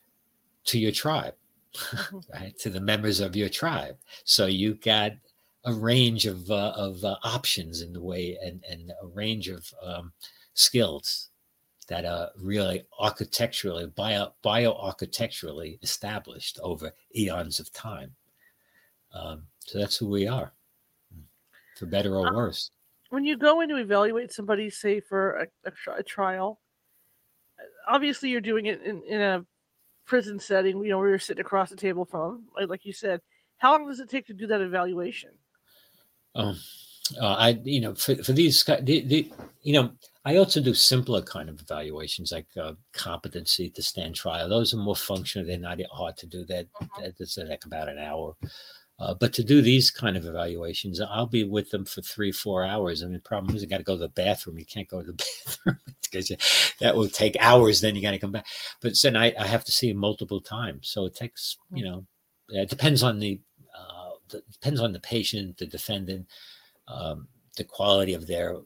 to 0.64 0.78
your 0.78 0.92
tribe, 0.92 1.34
Mhm. 1.74 2.22
right? 2.34 2.58
To 2.60 2.70
the 2.70 2.80
members 2.80 3.20
of 3.20 3.36
your 3.36 3.48
tribe. 3.48 3.96
So 4.24 4.46
you 4.46 4.74
got 4.74 5.12
a 5.64 5.72
range 5.72 6.26
of 6.26 6.50
uh, 6.50 6.72
of 6.76 7.04
uh, 7.04 7.16
options 7.24 7.82
in 7.82 7.92
the 7.92 8.00
way 8.00 8.38
and 8.42 8.64
and 8.68 8.92
a 9.02 9.06
range 9.06 9.48
of 9.48 9.72
um, 9.82 10.12
skills 10.54 11.28
that 11.88 12.04
are 12.04 12.30
really 12.36 12.84
architecturally 12.98 13.86
bio 13.86 14.32
bio 14.42 14.72
architecturally 14.74 15.78
established 15.82 16.58
over 16.62 16.92
eons 17.16 17.60
of 17.60 17.72
time. 17.72 18.14
Um, 19.12 19.46
so 19.60 19.78
that's 19.78 19.96
who 19.96 20.08
we 20.08 20.26
are, 20.28 20.52
for 21.76 21.86
better 21.86 22.16
or 22.16 22.28
Uh, 22.28 22.34
worse. 22.34 22.70
when 23.10 23.24
you 23.24 23.36
go 23.38 23.60
in 23.62 23.68
to 23.70 23.76
evaluate 23.76 24.32
somebody, 24.32 24.68
say 24.70 25.00
for 25.00 25.40
a, 25.40 25.46
a, 25.64 25.72
a 25.96 26.02
trial, 26.02 26.60
uh, 27.58 27.62
obviously 27.94 28.28
you're 28.28 28.40
doing 28.42 28.66
it 28.66 28.82
in, 28.82 29.02
in 29.04 29.20
a 29.20 29.46
prison 30.04 30.38
setting, 30.38 30.76
you 30.84 30.90
know, 30.90 30.98
where 30.98 31.08
you're 31.08 31.18
sitting 31.18 31.40
across 31.40 31.70
the 31.70 31.76
table 31.76 32.04
from, 32.04 32.48
like, 32.54 32.68
like 32.68 32.84
you 32.84 32.92
said. 32.92 33.20
How 33.56 33.72
long 33.72 33.88
does 33.88 33.98
it 34.00 34.08
take 34.10 34.26
to 34.26 34.34
do 34.34 34.46
that 34.46 34.60
evaluation? 34.60 35.30
Um, 36.38 36.58
uh, 37.20 37.34
I, 37.34 37.60
you 37.64 37.80
know, 37.80 37.94
for, 37.94 38.14
for 38.16 38.32
these, 38.32 38.62
the, 38.64 38.80
the, 38.82 39.32
you 39.62 39.72
know, 39.72 39.90
I 40.24 40.36
also 40.36 40.60
do 40.60 40.74
simpler 40.74 41.22
kind 41.22 41.48
of 41.48 41.60
evaluations 41.60 42.32
like 42.32 42.46
uh, 42.60 42.74
competency 42.92 43.70
to 43.70 43.82
stand 43.82 44.14
trial. 44.14 44.48
Those 44.48 44.74
are 44.74 44.78
more 44.78 44.96
functional. 44.96 45.46
They're 45.46 45.58
not 45.58 45.80
hard 45.90 46.16
to 46.18 46.26
do. 46.26 46.44
That 46.44 46.66
that's 47.18 47.38
like 47.38 47.64
about 47.64 47.88
an 47.88 47.98
hour. 47.98 48.36
Uh, 49.00 49.14
but 49.14 49.32
to 49.32 49.44
do 49.44 49.62
these 49.62 49.90
kind 49.90 50.16
of 50.16 50.26
evaluations, 50.26 51.00
I'll 51.00 51.26
be 51.26 51.44
with 51.44 51.70
them 51.70 51.84
for 51.84 52.02
three, 52.02 52.32
four 52.32 52.64
hours. 52.64 53.02
I 53.02 53.06
mean, 53.06 53.14
the 53.14 53.20
problem 53.20 53.54
is 53.54 53.62
you 53.62 53.68
got 53.68 53.78
to 53.78 53.84
go 53.84 53.94
to 53.94 54.00
the 54.00 54.08
bathroom. 54.08 54.58
You 54.58 54.66
can't 54.66 54.88
go 54.88 55.00
to 55.02 55.12
the 55.12 55.12
bathroom 55.46 55.78
because 56.02 56.74
that 56.80 56.96
will 56.96 57.08
take 57.08 57.36
hours. 57.40 57.80
Then 57.80 57.94
you 57.94 58.02
got 58.02 58.10
to 58.10 58.18
come 58.18 58.32
back. 58.32 58.46
But 58.82 58.94
then 59.02 59.16
I, 59.16 59.32
I 59.38 59.46
have 59.46 59.64
to 59.64 59.72
see 59.72 59.90
them 59.90 59.98
multiple 59.98 60.40
times, 60.40 60.88
so 60.88 61.06
it 61.06 61.14
takes 61.14 61.56
you 61.72 61.84
know, 61.84 62.06
it 62.48 62.68
depends 62.68 63.02
on 63.02 63.18
the 63.20 63.40
depends 64.28 64.80
on 64.80 64.92
the 64.92 65.00
patient, 65.00 65.58
the 65.58 65.66
defendant, 65.66 66.26
um, 66.86 67.28
the 67.56 67.64
quality 67.64 68.14
of 68.14 68.26
their 68.26 68.56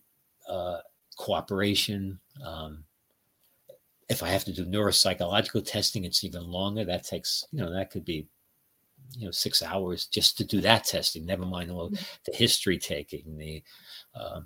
uh, 0.49 0.79
cooperation. 1.17 2.21
Um, 2.45 2.85
if 4.09 4.23
I 4.23 4.29
have 4.29 4.45
to 4.45 4.53
do 4.53 4.67
neuropsychological 4.67 5.65
testing, 5.65 6.05
it's 6.05 6.25
even 6.25 6.43
longer. 6.43 6.85
That 6.85 7.05
takes 7.05 7.47
you 7.53 7.61
know 7.61 7.73
that 7.73 7.91
could 7.91 8.05
be 8.05 8.27
you 9.17 9.27
know 9.27 9.31
six 9.31 9.63
hours 9.63 10.07
just 10.07 10.37
to 10.39 10.45
do 10.45 10.61
that 10.61 10.85
testing 10.85 11.27
never 11.27 11.45
mind 11.45 11.71
all 11.71 11.91
the 11.91 12.33
history 12.33 12.79
taking 12.79 13.37
the 13.37 13.63
uh, 14.15 14.41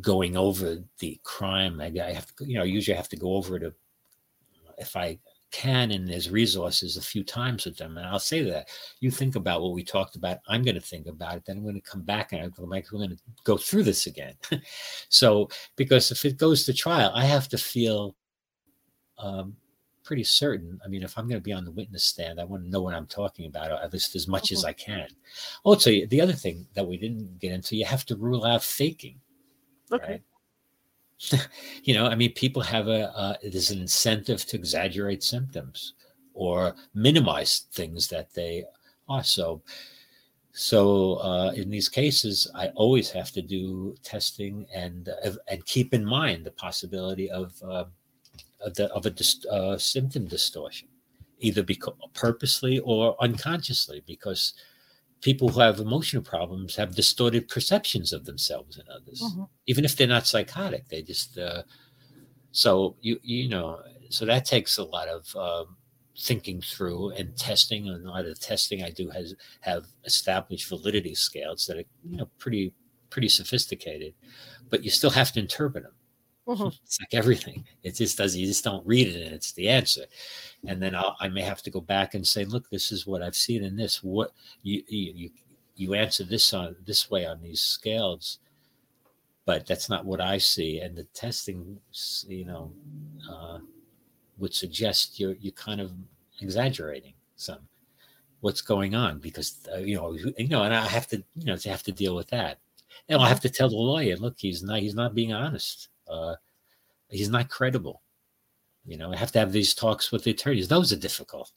going 0.00 0.36
over 0.36 0.78
the 0.98 1.18
crime 1.24 1.80
I, 1.80 1.86
I 1.86 2.12
have 2.12 2.34
to 2.36 2.46
you 2.46 2.58
know 2.58 2.64
usually 2.64 2.94
I 2.94 2.98
have 2.98 3.08
to 3.08 3.16
go 3.16 3.34
over 3.34 3.56
it 3.56 3.62
a, 3.62 3.72
if 4.78 4.96
I 4.96 5.18
can 5.50 5.90
and 5.90 6.08
there's 6.08 6.30
resources 6.30 6.96
a 6.96 7.02
few 7.02 7.24
times 7.24 7.64
with 7.64 7.76
them 7.76 7.96
and 7.96 8.06
I'll 8.06 8.18
say 8.18 8.42
that 8.42 8.68
you 9.00 9.10
think 9.10 9.34
about 9.34 9.62
what 9.62 9.72
we 9.72 9.82
talked 9.82 10.16
about 10.16 10.38
I'm 10.48 10.62
going 10.62 10.74
to 10.74 10.80
think 10.80 11.06
about 11.06 11.36
it 11.36 11.44
then 11.46 11.56
I'm 11.56 11.62
going 11.62 11.74
to 11.74 11.80
come 11.80 12.02
back 12.02 12.32
and 12.32 12.42
I'm 12.42 12.50
going 12.50 12.82
to 12.82 13.18
go 13.44 13.56
through 13.56 13.84
this 13.84 14.06
again 14.06 14.34
so 15.08 15.48
because 15.76 16.10
if 16.10 16.24
it 16.24 16.36
goes 16.36 16.64
to 16.64 16.74
trial 16.74 17.10
I 17.14 17.24
have 17.24 17.48
to 17.48 17.58
feel 17.58 18.14
um, 19.18 19.56
pretty 20.08 20.24
certain. 20.24 20.80
I 20.82 20.88
mean, 20.88 21.02
if 21.02 21.18
I'm 21.18 21.28
going 21.28 21.38
to 21.38 21.44
be 21.44 21.52
on 21.52 21.66
the 21.66 21.70
witness 21.70 22.02
stand, 22.04 22.40
I 22.40 22.44
want 22.44 22.64
to 22.64 22.70
know 22.70 22.80
what 22.80 22.94
I'm 22.94 23.06
talking 23.06 23.44
about, 23.44 23.70
at 23.70 23.92
least 23.92 24.16
as 24.16 24.26
much 24.26 24.52
as 24.52 24.64
Mhm. 24.64 24.68
I 24.68 24.72
can. 24.72 25.08
Also, 25.64 25.90
the 26.06 26.20
other 26.22 26.32
thing 26.32 26.66
that 26.72 26.86
we 26.88 26.96
didn't 26.96 27.38
get 27.38 27.52
into, 27.52 27.76
you 27.76 27.84
have 27.84 28.06
to 28.06 28.16
rule 28.16 28.46
out 28.46 28.64
faking. 28.64 29.20
Okay. 29.92 30.12
right? 30.12 30.22
you 31.82 31.94
know, 31.94 32.06
I 32.06 32.14
mean, 32.14 32.32
people 32.32 32.62
have 32.62 32.88
a 32.88 33.16
uh, 33.16 33.34
there's 33.42 33.70
an 33.70 33.80
incentive 33.80 34.44
to 34.46 34.56
exaggerate 34.56 35.22
symptoms 35.22 35.94
or 36.34 36.76
minimize 36.94 37.66
things 37.72 38.08
that 38.08 38.32
they 38.32 38.64
are. 39.08 39.24
So, 39.24 39.62
so 40.52 41.14
uh, 41.14 41.52
in 41.56 41.70
these 41.70 41.88
cases, 41.88 42.50
I 42.54 42.68
always 42.68 43.10
have 43.10 43.32
to 43.32 43.42
do 43.42 43.96
testing 44.04 44.66
and 44.74 45.08
uh, 45.24 45.32
and 45.48 45.64
keep 45.66 45.92
in 45.92 46.04
mind 46.04 46.44
the 46.44 46.52
possibility 46.52 47.30
of 47.30 47.60
uh, 47.62 47.84
of, 48.60 48.74
the, 48.74 48.92
of 48.92 49.06
a 49.06 49.10
dis- 49.10 49.46
uh, 49.46 49.76
symptom 49.78 50.26
distortion, 50.26 50.88
either 51.40 51.62
because 51.62 51.94
purposely 52.14 52.78
or 52.80 53.16
unconsciously, 53.20 54.02
because 54.06 54.54
people 55.20 55.48
who 55.48 55.60
have 55.60 55.78
emotional 55.80 56.22
problems 56.22 56.76
have 56.76 56.94
distorted 56.94 57.48
perceptions 57.48 58.12
of 58.12 58.24
themselves 58.24 58.76
and 58.78 58.88
others 58.88 59.20
Mhm. 59.22 59.48
even 59.66 59.84
if 59.84 59.96
they're 59.96 60.06
not 60.06 60.26
psychotic 60.26 60.88
they 60.88 61.02
just 61.02 61.36
uh, 61.38 61.62
so 62.52 62.96
you 63.00 63.18
you 63.22 63.48
know 63.48 63.80
so 64.10 64.24
that 64.24 64.44
takes 64.44 64.78
a 64.78 64.84
lot 64.84 65.08
of 65.08 65.34
um, 65.36 65.76
thinking 66.18 66.60
through 66.60 67.10
and 67.10 67.36
testing 67.36 67.88
and 67.88 68.06
a 68.06 68.10
lot 68.10 68.20
of 68.24 68.26
the 68.34 68.34
testing 68.40 68.82
i 68.82 68.90
do 68.90 69.10
has 69.10 69.34
have 69.60 69.84
established 70.04 70.68
validity 70.68 71.14
scales 71.14 71.66
that 71.66 71.76
are 71.76 71.84
you 72.04 72.16
know 72.16 72.28
pretty 72.38 72.72
pretty 73.10 73.28
sophisticated 73.28 74.14
but 74.70 74.82
you 74.84 74.90
still 74.90 75.10
have 75.10 75.30
to 75.32 75.40
interpret 75.40 75.84
them 75.84 75.92
Mhm. 76.48 76.74
it's 76.84 76.98
like 77.00 77.12
everything. 77.14 77.66
It 77.82 77.94
just 77.94 78.16
does 78.18 78.34
you 78.36 78.46
just 78.46 78.64
don't 78.64 78.86
read 78.86 79.08
it 79.08 79.22
and 79.26 79.34
it's 79.34 79.52
the 79.52 79.68
answer. 79.68 80.06
And 80.66 80.82
then 80.82 80.94
I'll, 80.94 81.16
i 81.20 81.28
may 81.28 81.42
have 81.42 81.62
to 81.62 81.70
go 81.70 81.80
back 81.80 82.14
and 82.14 82.26
say 82.26 82.44
look 82.44 82.70
this 82.70 82.92
is 82.92 83.06
what 83.06 83.22
i've 83.22 83.36
seen 83.36 83.62
in 83.64 83.76
this. 83.76 84.02
What 84.02 84.32
you 84.62 84.82
you 84.88 85.12
you, 85.14 85.30
you 85.76 85.94
answer 85.94 86.24
this 86.24 86.54
on 86.54 86.76
this 86.86 87.10
way 87.10 87.26
on 87.26 87.42
these 87.42 87.60
scales 87.62 88.38
but 89.44 89.66
that's 89.66 89.88
not 89.88 90.04
what 90.04 90.20
i 90.20 90.38
see. 90.38 90.80
And 90.80 90.96
the 90.96 91.04
testing 91.14 91.78
you 92.26 92.44
know 92.44 92.72
uh, 93.30 93.58
would 94.38 94.54
suggest 94.54 95.20
you're 95.20 95.34
you're 95.40 95.52
kind 95.52 95.80
of 95.80 95.92
exaggerating 96.40 97.14
some 97.36 97.58
what's 98.40 98.62
going 98.62 98.94
on 98.94 99.18
because 99.20 99.60
uh, 99.74 99.78
you 99.78 99.96
know 99.96 100.12
you 100.38 100.48
know 100.48 100.62
and 100.64 100.74
i 100.74 100.86
have 100.86 101.08
to 101.08 101.18
you 101.36 101.46
know 101.46 101.56
to 101.56 101.70
have 101.70 101.82
to 101.84 101.92
deal 101.92 102.16
with 102.16 102.28
that. 102.28 102.58
And 103.08 103.22
i 103.22 103.28
have 103.28 103.40
to 103.42 103.50
tell 103.50 103.68
the 103.70 103.76
lawyer 103.76 104.16
look 104.16 104.36
he's 104.38 104.62
not 104.62 104.80
he's 104.80 104.94
not 104.94 105.14
being 105.14 105.32
honest 105.32 105.88
uh, 106.10 106.34
he's 107.10 107.30
not 107.30 107.48
credible. 107.48 108.02
You 108.86 108.96
know, 108.96 109.12
I 109.12 109.16
have 109.16 109.32
to 109.32 109.38
have 109.38 109.52
these 109.52 109.74
talks 109.74 110.10
with 110.10 110.24
the 110.24 110.30
attorneys. 110.30 110.68
Those 110.68 110.92
are 110.92 110.96
difficult. 110.96 111.52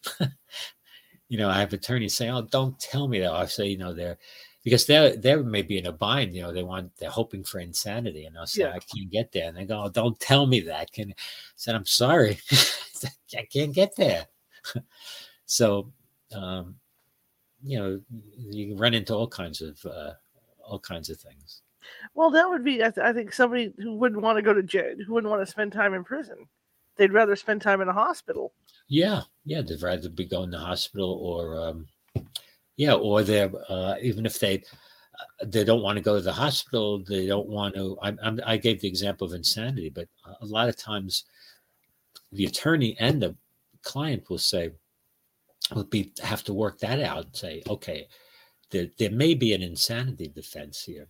you 1.30 1.38
know, 1.38 1.50
I 1.50 1.60
have 1.60 1.72
attorneys 1.74 2.16
saying, 2.16 2.32
"Oh, 2.32 2.42
don't 2.42 2.78
tell 2.80 3.08
me 3.08 3.20
that." 3.20 3.32
I 3.32 3.46
say, 3.46 3.68
you 3.68 3.78
know, 3.78 3.94
they're 3.94 4.18
because 4.64 4.86
they're 4.86 5.16
they 5.16 5.36
may 5.38 5.62
be 5.62 5.78
in 5.78 5.86
a 5.86 5.92
bind. 5.92 6.36
You 6.36 6.44
know, 6.44 6.52
they 6.52 6.64
want 6.64 6.92
they're 6.98 7.10
hoping 7.10 7.44
for 7.44 7.60
insanity, 7.60 8.26
and 8.26 8.38
I'll 8.38 8.48
say, 8.48 8.64
Yeah. 8.64 8.72
"I 8.72 8.80
can't 8.80 9.10
get 9.10 9.32
there," 9.32 9.48
and 9.48 9.58
they 9.58 9.66
go, 9.66 9.84
oh, 9.86 9.90
"Don't 9.90 10.20
tell 10.20 10.46
me 10.46 10.60
that." 10.62 10.92
Can 10.92 11.12
I 11.12 11.14
said, 11.56 11.76
"I'm 11.76 11.86
sorry, 11.86 12.40
I 13.38 13.46
can't 13.52 13.74
get 13.74 13.96
there." 13.96 14.28
so, 15.46 15.92
um, 16.34 16.76
you 17.64 17.80
know, 17.80 18.02
you 18.38 18.76
run 18.76 18.94
into 18.94 19.16
all 19.16 19.28
kinds 19.28 19.62
of 19.62 19.80
uh, 19.86 20.12
all 20.66 20.80
kinds 20.80 21.10
of 21.10 21.18
things. 21.20 21.62
Well, 22.14 22.32
that 22.32 22.50
would 22.50 22.64
be, 22.64 22.84
I, 22.84 22.90
th- 22.90 23.06
I 23.06 23.14
think, 23.14 23.34
somebody 23.34 23.74
who 23.78 23.96
wouldn't 23.96 24.22
want 24.22 24.38
to 24.38 24.42
go 24.42 24.54
to 24.54 24.64
jail, 24.64 24.96
who 25.06 25.14
wouldn't 25.14 25.32
want 25.32 25.46
to 25.46 25.52
spend 25.52 25.74
time 25.74 25.94
in 25.94 26.04
prison. 26.04 26.48
They'd 26.98 27.14
rather 27.14 27.36
spend 27.36 27.62
time 27.62 27.82
in 27.82 27.88
a 27.88 27.94
hospital. 27.94 28.54
Yeah, 28.88 29.22
yeah, 29.46 29.62
they'd 29.62 29.82
rather 29.82 30.10
be 30.10 30.26
going 30.26 30.52
to 30.52 30.58
hospital 30.58 31.20
or, 31.22 31.58
um, 31.60 31.88
yeah, 32.76 32.94
or 32.94 33.24
they're 33.24 33.52
uh, 33.70 33.96
even 34.02 34.26
if 34.26 34.40
they 34.40 34.56
uh, 34.58 35.46
they 35.46 35.64
don't 35.64 35.84
want 35.84 35.98
to 35.98 36.04
go 36.04 36.16
to 36.16 36.22
the 36.22 36.34
hospital, 36.34 37.04
they 37.08 37.28
don't 37.28 37.48
want 37.48 37.76
to. 37.76 37.98
I, 38.02 38.14
I 38.46 38.58
gave 38.58 38.82
the 38.82 38.88
example 38.88 39.28
of 39.28 39.34
insanity, 39.34 39.90
but 39.90 40.08
a 40.42 40.46
lot 40.46 40.70
of 40.70 40.78
times 40.78 41.26
the 42.32 42.46
attorney 42.46 42.96
and 43.00 43.22
the 43.22 43.36
client 43.84 44.30
will 44.30 44.40
say, 44.40 44.72
will 45.76 45.84
be 45.84 46.12
have 46.24 46.44
to 46.46 46.54
work 46.54 46.80
that 46.80 47.00
out 47.00 47.26
and 47.26 47.36
say, 47.36 47.62
okay, 47.70 48.08
there 48.72 48.88
there 48.98 49.12
may 49.12 49.36
be 49.36 49.54
an 49.54 49.62
insanity 49.62 50.28
defense 50.30 50.82
here, 50.84 51.08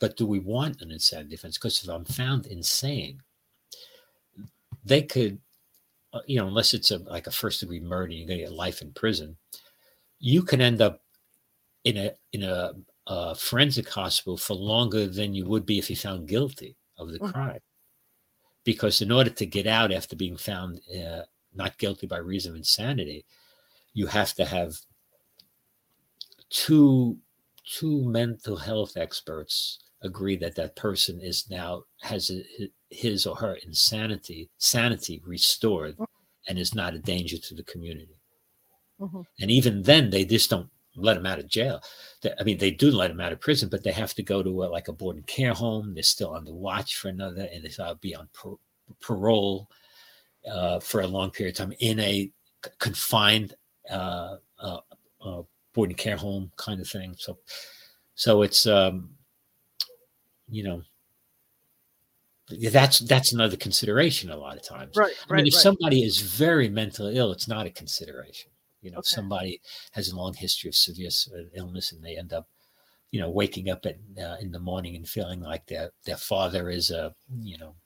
but 0.00 0.16
do 0.16 0.26
we 0.26 0.38
want 0.40 0.82
an 0.82 0.90
insanity 0.92 1.30
defense? 1.30 1.58
Because 1.58 1.82
if 1.82 1.88
I'm 1.90 2.04
found 2.04 2.46
insane, 2.46 3.22
they 4.84 5.02
could 5.02 5.40
uh, 6.14 6.20
you 6.26 6.38
know, 6.38 6.46
unless 6.48 6.74
it's 6.74 6.90
a 6.90 6.98
like 6.98 7.26
a 7.26 7.32
first 7.32 7.60
degree 7.60 7.80
murder, 7.80 8.12
you're 8.12 8.26
going 8.28 8.38
to 8.38 8.44
get 8.46 8.52
life 8.52 8.82
in 8.82 8.92
prison. 8.92 9.36
You 10.20 10.42
can 10.42 10.60
end 10.60 10.82
up 10.82 11.02
in 11.84 11.96
a 11.98 12.12
in 12.32 12.44
a, 12.44 12.74
uh 13.06 13.34
forensic 13.34 13.88
hospital 13.90 14.36
for 14.38 14.54
longer 14.54 15.06
than 15.08 15.34
you 15.34 15.46
would 15.46 15.66
be 15.66 15.78
if 15.78 15.90
you 15.90 15.96
found 15.96 16.28
guilty 16.28 16.76
of 16.98 17.10
the 17.10 17.20
Mhm. 17.20 17.32
crime, 17.32 17.60
because 18.64 19.00
in 19.02 19.12
order 19.12 19.30
to 19.30 19.46
get 19.46 19.66
out 19.66 19.92
after 19.92 20.16
being 20.16 20.36
found 20.36 20.80
uh, 20.94 21.22
not 21.52 21.78
guilty 21.78 22.06
by 22.06 22.18
reason 22.18 22.52
of 22.52 22.56
insanity, 22.56 23.24
you 23.94 24.06
have 24.06 24.34
to 24.34 24.44
have 24.46 24.76
two 26.50 27.18
two 27.66 28.04
mental 28.04 28.56
health 28.56 28.96
experts 28.96 29.78
agree 30.02 30.36
that 30.36 30.54
that 30.56 30.76
person 30.76 31.20
is 31.20 31.48
now 31.50 31.84
has 32.02 32.30
his 32.90 33.26
or 33.26 33.36
her 33.36 33.54
insanity 33.66 34.50
sanity 34.58 35.22
restored 35.26 35.96
and 36.48 36.58
is 36.58 36.74
not 36.74 36.94
a 36.94 36.98
danger 36.98 37.38
to 37.38 37.54
the 37.54 37.62
community. 37.64 38.18
Mhm. 39.00 39.26
and 39.40 39.50
even 39.50 39.82
then 39.82 40.10
they 40.10 40.24
just 40.24 40.50
don't 40.50 40.70
let 40.94 41.14
them 41.14 41.26
out 41.26 41.40
of 41.40 41.48
jail. 41.48 41.82
They- 42.20 42.34
i 42.38 42.44
mean 42.44 42.58
they 42.58 42.70
do 42.70 42.90
let 42.92 43.08
them 43.08 43.20
out 43.20 43.32
of 43.32 43.40
prison 43.40 43.68
but 43.68 43.82
they 43.82 43.90
have 43.92 44.14
to 44.14 44.22
go 44.22 44.42
to 44.42 44.64
a, 44.64 44.66
like 44.66 44.86
a 44.88 44.92
board 44.92 45.16
and 45.16 45.26
care 45.26 45.52
home. 45.54 45.94
They're 45.94 46.02
still 46.04 46.30
on 46.30 46.44
the 46.44 46.54
watch 46.54 46.96
for 46.96 47.08
another 47.08 47.48
and 47.52 47.64
they'll 47.64 47.94
be 47.96 48.14
on 48.14 48.28
par- 48.32 48.58
parole 49.00 49.68
uh, 50.46 50.78
for 50.80 51.00
a 51.00 51.06
long 51.06 51.30
period 51.32 51.54
of 51.54 51.58
time 51.58 51.74
in 51.80 51.98
a 51.98 52.30
confined 52.78 53.54
uh, 53.90 54.36
uh, 54.58 54.80
board 55.74 55.90
and 55.90 55.98
care 55.98 56.16
home 56.16 56.50
kind 56.56 56.80
of 56.80 56.88
thing 56.88 57.14
so 57.18 57.38
so 58.14 58.42
it's 58.42 58.66
um 58.66 59.10
you 60.48 60.62
know 60.62 60.82
that's 62.70 62.98
that's 63.00 63.32
another 63.32 63.56
consideration 63.56 64.30
a 64.30 64.36
lot 64.36 64.56
of 64.56 64.62
times 64.62 64.96
Right, 64.96 65.12
I 65.28 65.32
right, 65.32 65.36
mean, 65.38 65.46
if 65.46 65.54
right. 65.54 65.62
somebody 65.62 66.02
is 66.02 66.20
very 66.20 66.68
mentally 66.68 67.16
ill, 67.16 67.32
it's 67.32 67.48
not 67.48 67.66
a 67.66 67.70
consideration. 67.70 68.50
You 68.82 68.90
know, 68.90 68.98
if 68.98 69.06
somebody 69.06 69.62
has 69.92 70.10
a 70.10 70.16
long 70.16 70.34
history 70.34 70.68
of 70.68 70.74
severe 70.74 71.08
uh, 71.34 71.44
illness 71.54 71.90
and 71.90 72.04
they 72.04 72.18
end 72.18 72.34
up, 72.34 72.48
you 73.10 73.18
know, 73.18 73.30
waking 73.30 73.70
up 73.70 73.86
at, 73.86 73.96
uh, 74.22 74.36
in 74.42 74.52
the 74.52 74.58
morning 74.58 74.94
and 74.94 75.08
feeling 75.08 75.40
like 75.40 75.66
their 75.66 75.90
their 76.04 76.18
father 76.18 76.68
is 76.68 76.90
a, 76.90 77.14
you 77.40 77.56
know, 77.56 77.76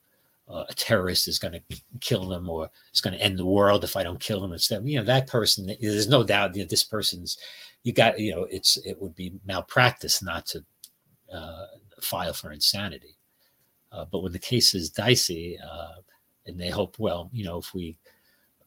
uh, 0.48 0.64
a 0.68 0.74
terrorist 0.74 1.28
is 1.28 1.38
going 1.38 1.52
to 1.52 1.80
kill 2.00 2.26
them 2.28 2.48
or 2.48 2.70
it's 2.90 3.00
going 3.00 3.14
to 3.14 3.22
end 3.22 3.38
the 3.38 3.44
world 3.46 3.84
if 3.84 3.96
I 3.96 4.02
don't 4.02 4.20
kill 4.20 4.40
them. 4.40 4.52
It's 4.52 4.68
them. 4.68 4.86
You 4.86 4.98
know, 4.98 5.04
that 5.04 5.26
person. 5.26 5.70
There's 5.80 6.08
no 6.08 6.24
doubt 6.24 6.54
that 6.54 6.68
this 6.68 6.84
person's. 6.84 7.38
You 7.82 7.92
got. 7.92 8.18
You 8.18 8.34
know, 8.34 8.42
it's 8.44 8.76
it 8.78 9.00
would 9.00 9.14
be 9.14 9.34
malpractice 9.46 10.22
not 10.22 10.46
to 10.46 10.64
uh, 11.32 11.66
file 12.00 12.32
for 12.32 12.52
insanity. 12.52 13.16
Uh, 13.92 14.04
but 14.10 14.22
when 14.22 14.32
the 14.32 14.38
case 14.38 14.74
is 14.74 14.90
dicey, 14.90 15.58
uh, 15.58 16.00
and 16.46 16.58
they 16.58 16.68
hope, 16.68 16.98
well, 16.98 17.30
you 17.32 17.44
know, 17.44 17.58
if 17.58 17.72
we 17.74 17.96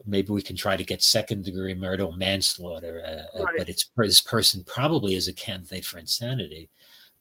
maybe 0.05 0.31
we 0.31 0.41
can 0.41 0.55
try 0.55 0.75
to 0.75 0.83
get 0.83 1.03
second 1.03 1.43
degree 1.43 1.73
murder 1.75 2.03
or 2.03 2.15
manslaughter, 2.15 3.03
uh, 3.05 3.39
uh, 3.39 3.43
Right. 3.43 3.55
but 3.57 3.69
it's 3.69 3.89
this 3.97 4.21
person 4.21 4.63
probably 4.63 5.15
is 5.15 5.27
a 5.27 5.33
candidate 5.33 5.85
for 5.85 5.99
insanity. 5.99 6.69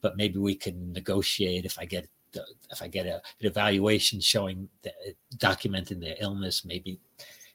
But 0.00 0.16
maybe 0.16 0.38
we 0.38 0.54
can 0.54 0.92
negotiate 0.92 1.66
if 1.66 1.78
I 1.78 1.84
get 1.84 2.08
the, 2.32 2.44
if 2.70 2.82
I 2.82 2.88
get 2.88 3.06
a, 3.06 3.16
an 3.16 3.20
evaluation 3.40 4.20
showing 4.20 4.68
that 4.82 4.94
documenting 5.36 6.00
their 6.00 6.16
illness, 6.20 6.64
maybe 6.64 7.00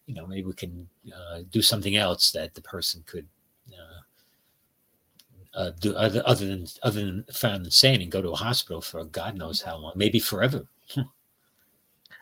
you 0.05 0.13
know 0.13 0.27
maybe 0.27 0.43
we 0.43 0.53
can 0.53 0.87
uh, 1.13 1.41
do 1.49 1.61
something 1.61 1.95
else 1.95 2.31
that 2.31 2.53
the 2.53 2.61
person 2.61 3.03
could. 3.05 3.27
Uh, 3.71 4.01
uh, 5.55 5.71
do 5.79 5.95
other, 5.95 6.21
other 6.25 6.45
than 6.45 6.67
other 6.83 7.05
than 7.05 7.23
found 7.31 7.65
insane 7.65 8.01
and 8.01 8.11
go 8.11 8.21
to 8.21 8.31
a 8.31 8.35
hospital 8.35 8.81
for 8.81 9.03
God 9.05 9.37
knows 9.37 9.61
how 9.61 9.77
long, 9.77 9.93
maybe 9.95 10.19
forever. 10.19 10.67
so, 10.87 11.03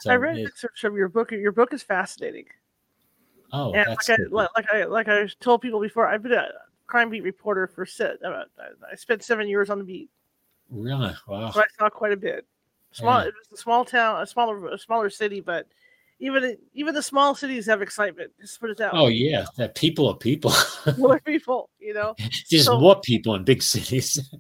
I 0.08 0.16
read 0.16 0.38
excerpts 0.38 0.82
from 0.82 0.96
your 0.96 1.10
book. 1.10 1.32
Your 1.32 1.52
book 1.52 1.74
is 1.74 1.82
fascinating. 1.82 2.46
oh, 3.52 3.74
and 3.74 3.88
that's 3.88 4.08
like 4.08 4.20
I, 4.20 4.24
like 4.30 4.50
like 4.56 4.74
I 4.74 4.84
like 4.86 5.08
I 5.08 5.28
told 5.40 5.62
people 5.62 5.82
before, 5.82 6.08
I've 6.08 6.22
been 6.22 6.34
a 6.34 6.48
crime 6.86 7.10
beat 7.10 7.24
reporter 7.24 7.66
for 7.66 7.86
set. 7.86 8.24
Uh, 8.24 8.44
I 8.92 8.96
spent 8.96 9.24
seven 9.24 9.48
years 9.48 9.72
on 9.72 9.80
the 9.80 9.84
beat, 9.84 10.10
really 10.74 11.14
wow. 11.28 11.52
so 11.52 11.62
I 11.62 11.66
saw 11.80 11.90
quite 11.90 12.12
a 12.14 12.18
bit. 12.18 12.46
Small, 12.92 13.22
Yeah. 13.22 13.28
it 13.30 13.34
was 13.50 13.60
a 13.60 13.62
small 13.62 13.86
town, 13.86 14.22
a 14.22 14.28
smaller, 14.28 14.68
a 14.68 14.78
smaller 14.78 15.10
city, 15.10 15.40
but 15.42 15.68
even 16.20 16.58
even 16.74 16.94
the 16.94 17.02
small 17.02 17.34
cities 17.36 17.66
have 17.66 17.82
excitement. 17.82 18.32
Just 18.40 18.60
put 18.60 18.70
it 18.70 18.78
that 18.78 18.94
Oh 18.94 19.06
way. 19.06 19.12
yeah, 19.14 19.46
that 19.58 19.76
people 19.76 20.08
are 20.08 20.16
people. 20.16 20.54
more 20.98 21.20
people, 21.20 21.70
you 21.80 21.94
know. 21.94 22.16
There's 22.52 22.66
So- 22.66 22.80
more 22.80 23.00
people 23.02 23.36
in 23.36 23.44
big 23.44 23.62
cities. 23.64 24.20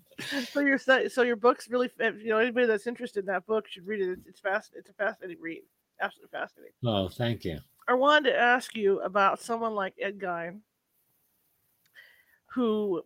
So 0.51 0.59
your 0.61 0.77
so 0.77 1.23
your 1.23 1.36
book's 1.36 1.67
really, 1.69 1.89
you 1.99 2.27
know, 2.29 2.38
anybody 2.38 2.65
that's 2.67 2.88
interested 2.88 3.21
in 3.21 3.25
that 3.25 3.45
book 3.45 3.67
should 3.67 3.86
read 3.86 3.99
it. 4.01 4.09
It's, 4.11 4.27
it's 4.27 4.39
fast. 4.39 4.71
It's 4.75 4.89
a 4.89 4.93
fascinating 4.93 5.41
read. 5.41 5.63
Absolutely 5.99 6.29
fascinating. 6.31 6.73
oh, 6.86 7.09
thank 7.09 7.43
you. 7.43 7.59
I 7.88 7.93
wanted 7.95 8.29
to 8.29 8.38
ask 8.39 8.75
you 8.75 9.01
about 9.01 9.41
someone 9.41 9.73
like 9.75 9.95
Ed 9.99 10.19
Gein, 10.19 10.59
who, 12.53 13.01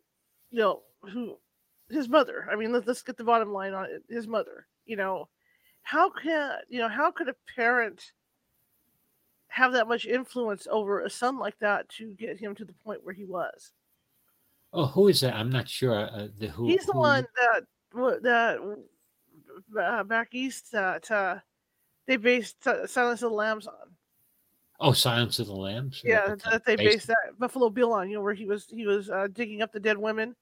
you 0.52 0.60
know, 0.60 0.82
who 1.02 1.38
his 1.90 2.10
mother. 2.10 2.48
I 2.52 2.56
mean, 2.56 2.72
let's, 2.72 2.88
let's 2.88 3.02
get 3.02 3.18
the 3.18 3.24
bottom 3.24 3.52
line 3.52 3.74
on 3.74 3.86
it. 3.86 4.04
His 4.10 4.28
mother. 4.28 4.68
You 4.86 4.96
know, 4.98 5.28
how 5.84 6.10
can 6.10 6.58
you 6.70 6.80
know 6.80 6.90
how 6.90 7.12
could 7.12 7.30
a 7.30 7.36
parent 7.56 8.12
have 9.50 9.74
that 9.74 9.88
much 9.88 10.06
influence 10.06 10.68
over 10.70 11.02
a 11.02 11.10
son 11.10 11.38
like 11.40 11.58
that 11.60 11.88
to 11.90 12.14
get 12.14 12.38
him 12.38 12.54
to 12.56 12.66
the 12.66 12.74
point 12.86 13.04
where 13.04 13.14
he 13.14 13.26
was? 13.26 13.72
Oh, 14.74 14.86
who 14.86 15.08
is 15.08 15.22
that? 15.22 15.34
I'm 15.36 15.50
not 15.50 15.70
sure. 15.70 16.10
Uh, 16.12 16.28
the 16.38 16.48
who? 16.48 16.68
He's 16.68 16.86
the 16.86 16.94
who- 16.94 17.00
one 17.00 17.28
that 17.36 17.64
that 18.22 18.78
uh, 19.82 20.04
back 20.04 20.30
east 20.34 20.72
that 20.72 21.10
uh, 21.10 21.38
they 22.06 22.18
based 22.18 22.68
uh, 22.68 22.86
Silence 22.86 23.22
of 23.22 23.32
the 23.32 23.36
Lambs 23.36 23.68
on. 23.68 23.74
Oh, 24.80 24.92
Silence 24.92 25.40
of 25.40 25.48
the 25.48 25.56
Lambs. 25.56 26.02
Yeah, 26.06 26.36
that 26.52 26.64
they 26.66 26.76
Based- 26.76 26.98
based 26.98 27.08
that 27.08 27.40
Buffalo 27.40 27.70
Bill 27.70 27.94
on. 27.94 28.10
You 28.10 28.18
know, 28.18 28.22
where 28.22 28.34
he 28.34 28.46
was 28.46 28.68
he 28.70 28.86
was 28.86 29.10
uh, 29.10 29.28
digging 29.34 29.62
up 29.62 29.72
the 29.72 29.80
dead 29.80 29.98
women 29.98 30.36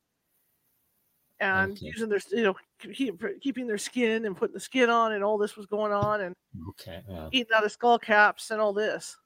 and 1.39 1.71
Okay. 1.73 1.87
using 1.87 2.09
their 2.09 2.19
you 2.31 2.43
know 2.43 2.55
keep, 2.93 3.21
keeping 3.41 3.67
their 3.67 3.77
skin 3.77 4.25
and 4.25 4.35
putting 4.37 4.53
the 4.53 4.59
skin 4.59 4.89
on, 4.89 5.13
and 5.13 5.23
all 5.23 5.37
this 5.37 5.55
was 5.55 5.65
going 5.65 5.91
on, 5.91 6.21
and 6.21 6.35
Okay. 6.69 7.03
yeah, 7.09 7.29
eating 7.31 7.53
out 7.53 7.65
of 7.65 7.71
skull 7.71 7.99
caps 7.99 8.51
and 8.51 8.61
all 8.61 8.73
this. 8.73 9.17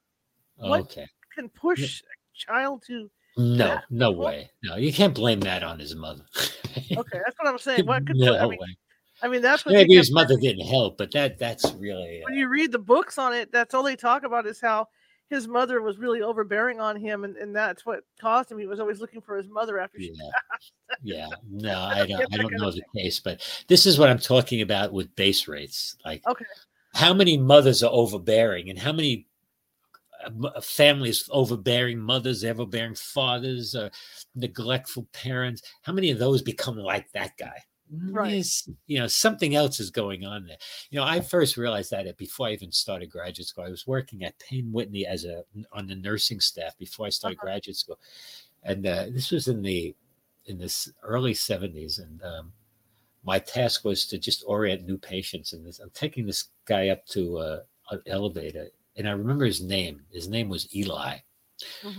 What- 0.56 0.80
Okay. 0.82 1.06
Can 1.34 1.48
push 1.48 2.02
a 2.02 2.04
child 2.36 2.82
to 2.88 3.08
No, 3.36 3.66
Yeah. 3.66 3.80
no 3.90 4.10
way. 4.10 4.50
No, 4.64 4.74
you 4.76 4.92
can't 4.92 5.14
blame 5.14 5.38
that 5.40 5.62
on 5.62 5.78
his 5.78 5.94
mother. 5.94 6.24
okay? 6.98 7.20
That's 7.24 7.38
what 7.38 7.46
I'm 7.46 7.58
saying. 7.58 7.86
What 7.86 8.04
could 8.04 8.16
no 8.16 8.36
I 8.36 8.48
mean? 8.48 8.58
way. 8.58 8.76
I 9.22 9.28
mean, 9.28 9.40
that's 9.42 9.64
what 9.64 9.72
Maybe 9.72 9.94
his 9.94 10.12
mother 10.12 10.36
didn't 10.36 10.66
help, 10.66 10.98
but 10.98 11.12
that 11.12 11.38
that's 11.38 11.72
really 11.74 12.20
when 12.24 12.34
uh, 12.34 12.36
you 12.36 12.48
read 12.48 12.72
the 12.72 12.78
books 12.78 13.18
on 13.18 13.32
it, 13.32 13.52
that's 13.52 13.72
all 13.74 13.84
they 13.84 13.94
talk 13.96 14.24
about 14.24 14.46
is 14.46 14.60
how 14.60 14.88
his 15.30 15.46
mother 15.46 15.80
was 15.80 15.96
really 15.98 16.22
overbearing 16.22 16.80
on 16.80 16.96
him, 16.96 17.24
and, 17.24 17.36
and 17.36 17.54
that's 17.54 17.86
what 17.86 18.00
caused 18.20 18.50
him. 18.50 18.58
He 18.58 18.66
was 18.66 18.80
always 18.80 19.00
looking 19.00 19.20
for 19.20 19.36
his 19.36 19.48
mother 19.48 19.78
after 19.78 19.98
she. 19.98 20.12
yeah, 20.12 20.30
yeah. 21.02 21.28
No, 21.50 21.80
I 21.80 22.04
don't. 22.04 22.34
I 22.34 22.36
don't 22.36 22.52
know 22.54 22.70
the 22.70 22.82
case, 22.94 23.20
but 23.20 23.40
this 23.68 23.86
is 23.86 23.98
what 23.98 24.10
I'm 24.10 24.18
talking 24.18 24.60
about 24.60 24.92
with 24.92 25.14
base 25.14 25.46
rates. 25.46 25.96
Like, 26.04 26.26
Okay. 26.26 26.44
how 26.94 27.14
many 27.14 27.38
mothers 27.38 27.82
are 27.82 27.92
overbearing, 27.92 28.70
and 28.70 28.78
how 28.78 28.92
many 28.92 29.28
uh, 30.24 30.60
families 30.60 31.28
overbearing 31.32 31.98
mothers, 32.00 32.44
overbearing 32.44 32.96
fathers, 32.96 33.76
uh, 33.76 33.88
neglectful 34.34 35.06
parents? 35.12 35.62
How 35.82 35.92
many 35.92 36.10
of 36.10 36.18
those 36.18 36.42
become 36.42 36.76
like 36.76 37.10
that 37.12 37.36
guy? 37.38 37.62
Right. 37.92 38.46
You 38.86 39.00
know, 39.00 39.06
something 39.08 39.56
else 39.56 39.80
is 39.80 39.90
going 39.90 40.24
on 40.24 40.46
there. 40.46 40.58
You 40.90 41.00
know, 41.00 41.04
I 41.04 41.20
first 41.20 41.56
realized 41.56 41.90
that 41.90 42.16
before 42.16 42.46
I 42.46 42.52
even 42.52 42.70
started 42.70 43.10
graduate 43.10 43.48
school. 43.48 43.64
I 43.64 43.70
was 43.70 43.86
working 43.86 44.22
at 44.22 44.38
Payne 44.38 44.70
Whitney 44.72 45.06
as 45.06 45.24
a 45.24 45.42
on 45.72 45.86
the 45.88 45.96
nursing 45.96 46.38
staff 46.40 46.78
before 46.78 47.06
I 47.06 47.10
started 47.10 47.38
Uh-huh. 47.38 47.46
graduate 47.46 47.76
school, 47.76 47.98
and 48.62 48.86
uh, 48.86 49.06
this 49.10 49.32
was 49.32 49.48
in 49.48 49.62
the 49.62 49.94
in 50.46 50.58
this 50.58 50.92
early 51.02 51.34
seventies, 51.34 51.98
and 51.98 52.22
um, 52.22 52.52
my 53.24 53.38
task 53.40 53.84
was 53.84 54.06
to 54.06 54.18
just 54.18 54.44
orient 54.46 54.86
new 54.86 54.98
patients. 54.98 55.52
And 55.52 55.66
this, 55.66 55.80
I'm 55.80 55.90
taking 55.90 56.26
this 56.26 56.50
guy 56.66 56.88
up 56.90 57.06
to 57.08 57.38
uh, 57.38 57.60
an 57.90 58.02
elevator, 58.06 58.68
and 58.96 59.08
I 59.08 59.12
remember 59.12 59.44
his 59.46 59.62
name. 59.62 60.02
His 60.12 60.28
name 60.28 60.48
was 60.48 60.74
Eli 60.74 61.18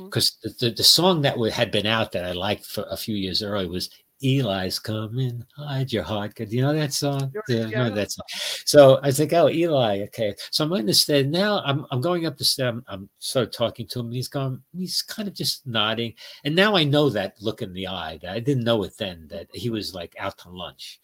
because 0.09 0.37
the, 0.43 0.49
the, 0.59 0.71
the 0.71 0.83
song 0.83 1.21
that 1.21 1.37
had 1.51 1.71
been 1.71 1.85
out 1.85 2.11
that 2.13 2.25
I 2.25 2.31
liked 2.31 2.65
for 2.65 2.85
a 2.89 2.97
few 2.97 3.15
years 3.15 3.43
earlier 3.43 3.67
was 3.69 3.89
Eli's 4.23 4.79
coming, 4.79 5.43
hide 5.57 5.91
your 5.91 6.03
heart. 6.03 6.35
Do 6.35 6.45
you 6.45 6.61
know 6.61 6.73
that 6.73 6.93
song? 6.93 7.31
Yeah, 7.47 7.67
yeah, 7.67 7.81
I 7.81 7.89
know 7.89 7.95
that 7.95 8.11
song? 8.11 8.25
So 8.65 8.95
I 8.97 9.07
was 9.07 9.19
like, 9.19 9.33
oh, 9.33 9.49
Eli, 9.49 10.03
okay. 10.03 10.35
So 10.51 10.63
I'm 10.63 10.73
on 10.73 10.85
the 10.85 10.93
stairs 10.93 11.25
now. 11.25 11.61
I'm 11.65 11.85
I'm 11.91 12.01
going 12.01 12.25
up 12.25 12.37
the 12.37 12.43
stairs. 12.43 12.69
I'm, 12.69 12.83
I'm 12.87 13.09
sort 13.19 13.47
of 13.47 13.53
talking 13.53 13.87
to 13.87 13.99
him, 13.99 14.07
and 14.07 14.15
he's 14.15 14.27
going. 14.27 14.61
He's 14.75 15.01
kind 15.01 15.27
of 15.27 15.33
just 15.33 15.65
nodding. 15.65 16.13
And 16.43 16.55
now 16.55 16.75
I 16.75 16.83
know 16.83 17.09
that 17.09 17.41
look 17.41 17.61
in 17.61 17.73
the 17.73 17.87
eye. 17.87 18.19
That 18.21 18.33
I 18.33 18.39
didn't 18.39 18.63
know 18.63 18.83
it 18.83 18.97
then. 18.97 19.27
That 19.29 19.47
he 19.53 19.69
was 19.69 19.93
like 19.95 20.15
out 20.19 20.37
to 20.39 20.49
lunch. 20.49 20.99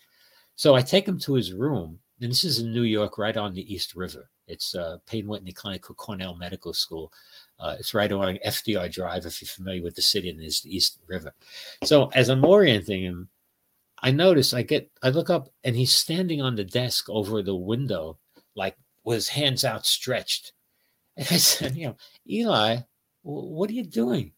So 0.56 0.76
I 0.76 0.82
take 0.82 1.08
him 1.08 1.20
to 1.20 1.34
his 1.34 1.54
room, 1.54 2.00
and 2.22 2.32
this 2.32 2.44
is 2.44 2.60
in 2.60 2.72
New 2.72 2.84
York, 2.84 3.18
right 3.18 3.38
on 3.38 3.54
the 3.54 3.74
East 3.74 3.96
River. 3.96 4.30
It's 4.48 4.76
uh, 4.76 4.98
Payne 5.06 5.28
Whitney 5.28 5.52
Clinic, 5.52 5.84
Cornell 5.84 6.36
Medical 6.36 6.74
School. 6.74 7.12
Uh, 7.60 7.76
it's 7.80 7.94
right 7.94 8.12
on 8.12 8.38
FDR 8.46 8.92
Drive, 8.92 9.26
if 9.26 9.42
you're 9.42 9.48
familiar 9.48 9.82
with 9.82 9.96
the 9.96 10.02
city, 10.02 10.30
and 10.30 10.40
there's 10.40 10.62
the 10.62 10.76
East 10.76 11.00
River. 11.08 11.34
So 11.84 12.10
as 12.14 12.30
I'm 12.30 12.46
orienting 12.46 13.04
him, 13.04 13.30
I 14.00 14.12
notice 14.12 14.54
I 14.54 14.62
get 14.62 14.92
I 15.02 15.10
look 15.10 15.30
up 15.30 15.50
and 15.64 15.76
he's 15.76 15.94
standing 15.94 16.42
on 16.42 16.56
the 16.56 16.64
desk 16.64 17.10
over 17.10 17.42
the 17.42 17.56
window, 17.56 18.20
like 18.56 18.78
with 19.04 19.16
his 19.16 19.30
hands 19.30 19.66
outstretched. 19.66 20.54
And 21.16 21.28
I 21.32 21.38
said, 21.38 21.76
you 21.76 21.88
know, 21.88 21.98
Eli, 22.30 22.78
wh- 23.24 23.52
what 23.52 23.70
are 23.70 23.74
you 23.74 23.84
doing? 23.84 24.34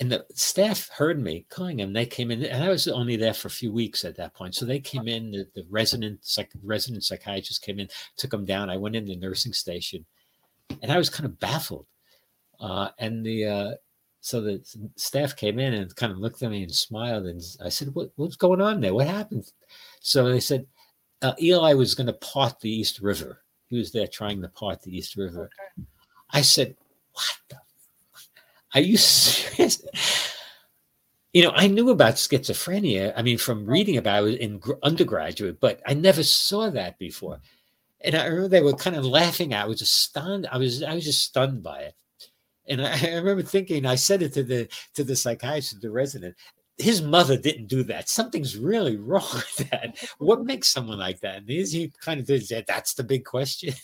And 0.00 0.10
the 0.10 0.24
staff 0.34 0.88
heard 0.88 1.20
me 1.20 1.46
calling 1.50 1.78
him. 1.78 1.92
They 1.92 2.06
came 2.06 2.30
in, 2.30 2.42
and 2.44 2.64
I 2.64 2.70
was 2.70 2.88
only 2.88 3.16
there 3.16 3.34
for 3.34 3.48
a 3.48 3.52
few 3.52 3.72
weeks 3.72 4.04
at 4.04 4.16
that 4.16 4.34
point. 4.34 4.54
So 4.54 4.64
they 4.64 4.80
came 4.80 5.06
in. 5.06 5.30
The, 5.30 5.46
the 5.54 5.66
resident 5.70 6.20
psych, 6.22 6.50
resident 6.64 7.04
psychiatrist 7.04 7.62
came 7.62 7.78
in, 7.78 7.88
took 8.16 8.32
him 8.32 8.44
down. 8.44 8.70
I 8.70 8.78
went 8.78 8.96
in 8.96 9.04
the 9.04 9.14
nursing 9.14 9.52
station, 9.52 10.04
and 10.82 10.90
I 10.90 10.96
was 10.96 11.10
kind 11.10 11.26
of 11.26 11.38
baffled. 11.38 11.86
Uh, 12.62 12.90
and 12.98 13.26
the 13.26 13.44
uh, 13.44 13.70
so 14.20 14.40
the 14.40 14.62
staff 14.94 15.34
came 15.34 15.58
in 15.58 15.74
and 15.74 15.94
kind 15.96 16.12
of 16.12 16.18
looked 16.18 16.42
at 16.42 16.50
me 16.50 16.62
and 16.62 16.72
smiled. 16.72 17.26
And 17.26 17.42
I 17.62 17.68
said, 17.68 17.92
what, 17.92 18.12
"What's 18.14 18.36
going 18.36 18.60
on 18.60 18.80
there? 18.80 18.94
What 18.94 19.08
happened?" 19.08 19.50
So 20.00 20.28
they 20.28 20.40
said, 20.40 20.66
uh, 21.22 21.34
"Eli 21.42 21.74
was 21.74 21.96
going 21.96 22.06
to 22.06 22.12
part 22.12 22.60
the 22.60 22.70
East 22.70 23.00
River. 23.00 23.42
He 23.68 23.76
was 23.76 23.90
there 23.90 24.06
trying 24.06 24.40
to 24.42 24.48
part 24.48 24.80
the 24.80 24.96
East 24.96 25.16
River." 25.16 25.50
Okay. 25.78 25.86
I 26.30 26.42
said, 26.42 26.76
"What 27.12 27.36
the? 27.48 27.56
fuck? 28.12 28.44
Are 28.74 28.80
you 28.80 28.96
serious?" 28.96 29.82
You 31.32 31.44
know, 31.44 31.52
I 31.54 31.66
knew 31.66 31.88
about 31.88 32.14
schizophrenia. 32.14 33.14
I 33.16 33.22
mean, 33.22 33.38
from 33.38 33.64
reading 33.66 33.96
about 33.96 34.28
it 34.28 34.38
in 34.38 34.58
gr- 34.58 34.74
undergraduate, 34.82 35.60
but 35.60 35.80
I 35.86 35.94
never 35.94 36.22
saw 36.22 36.68
that 36.70 36.98
before. 36.98 37.40
And 38.02 38.14
I 38.14 38.26
remember 38.26 38.48
they 38.48 38.60
were 38.60 38.74
kind 38.74 38.96
of 38.96 39.06
laughing. 39.06 39.54
At 39.54 39.64
I 39.64 39.66
was 39.66 39.78
just 39.78 39.98
stunned. 39.98 40.46
I 40.52 40.58
was, 40.58 40.82
I 40.82 40.94
was 40.94 41.04
just 41.04 41.22
stunned 41.22 41.62
by 41.62 41.80
it. 41.80 41.94
And 42.68 42.84
I, 42.84 42.92
I 43.10 43.14
remember 43.16 43.42
thinking, 43.42 43.86
I 43.86 43.94
said 43.94 44.22
it 44.22 44.32
to 44.34 44.42
the 44.42 44.68
to 44.94 45.04
the 45.04 45.16
psychiatrist, 45.16 45.80
the 45.80 45.90
resident. 45.90 46.36
His 46.78 47.02
mother 47.02 47.36
didn't 47.36 47.66
do 47.66 47.82
that. 47.84 48.08
Something's 48.08 48.56
really 48.56 48.96
wrong 49.08 49.28
with 49.32 49.70
that. 49.70 49.96
What 50.18 50.44
makes 50.44 50.68
someone 50.68 50.98
like 50.98 51.20
that? 51.20 51.38
And 51.38 51.48
he, 51.48 51.64
he 51.64 51.92
kind 52.00 52.20
of 52.20 52.26
did 52.26 52.46
say, 52.46 52.64
"That's 52.66 52.94
the 52.94 53.04
big 53.04 53.24
question." 53.24 53.74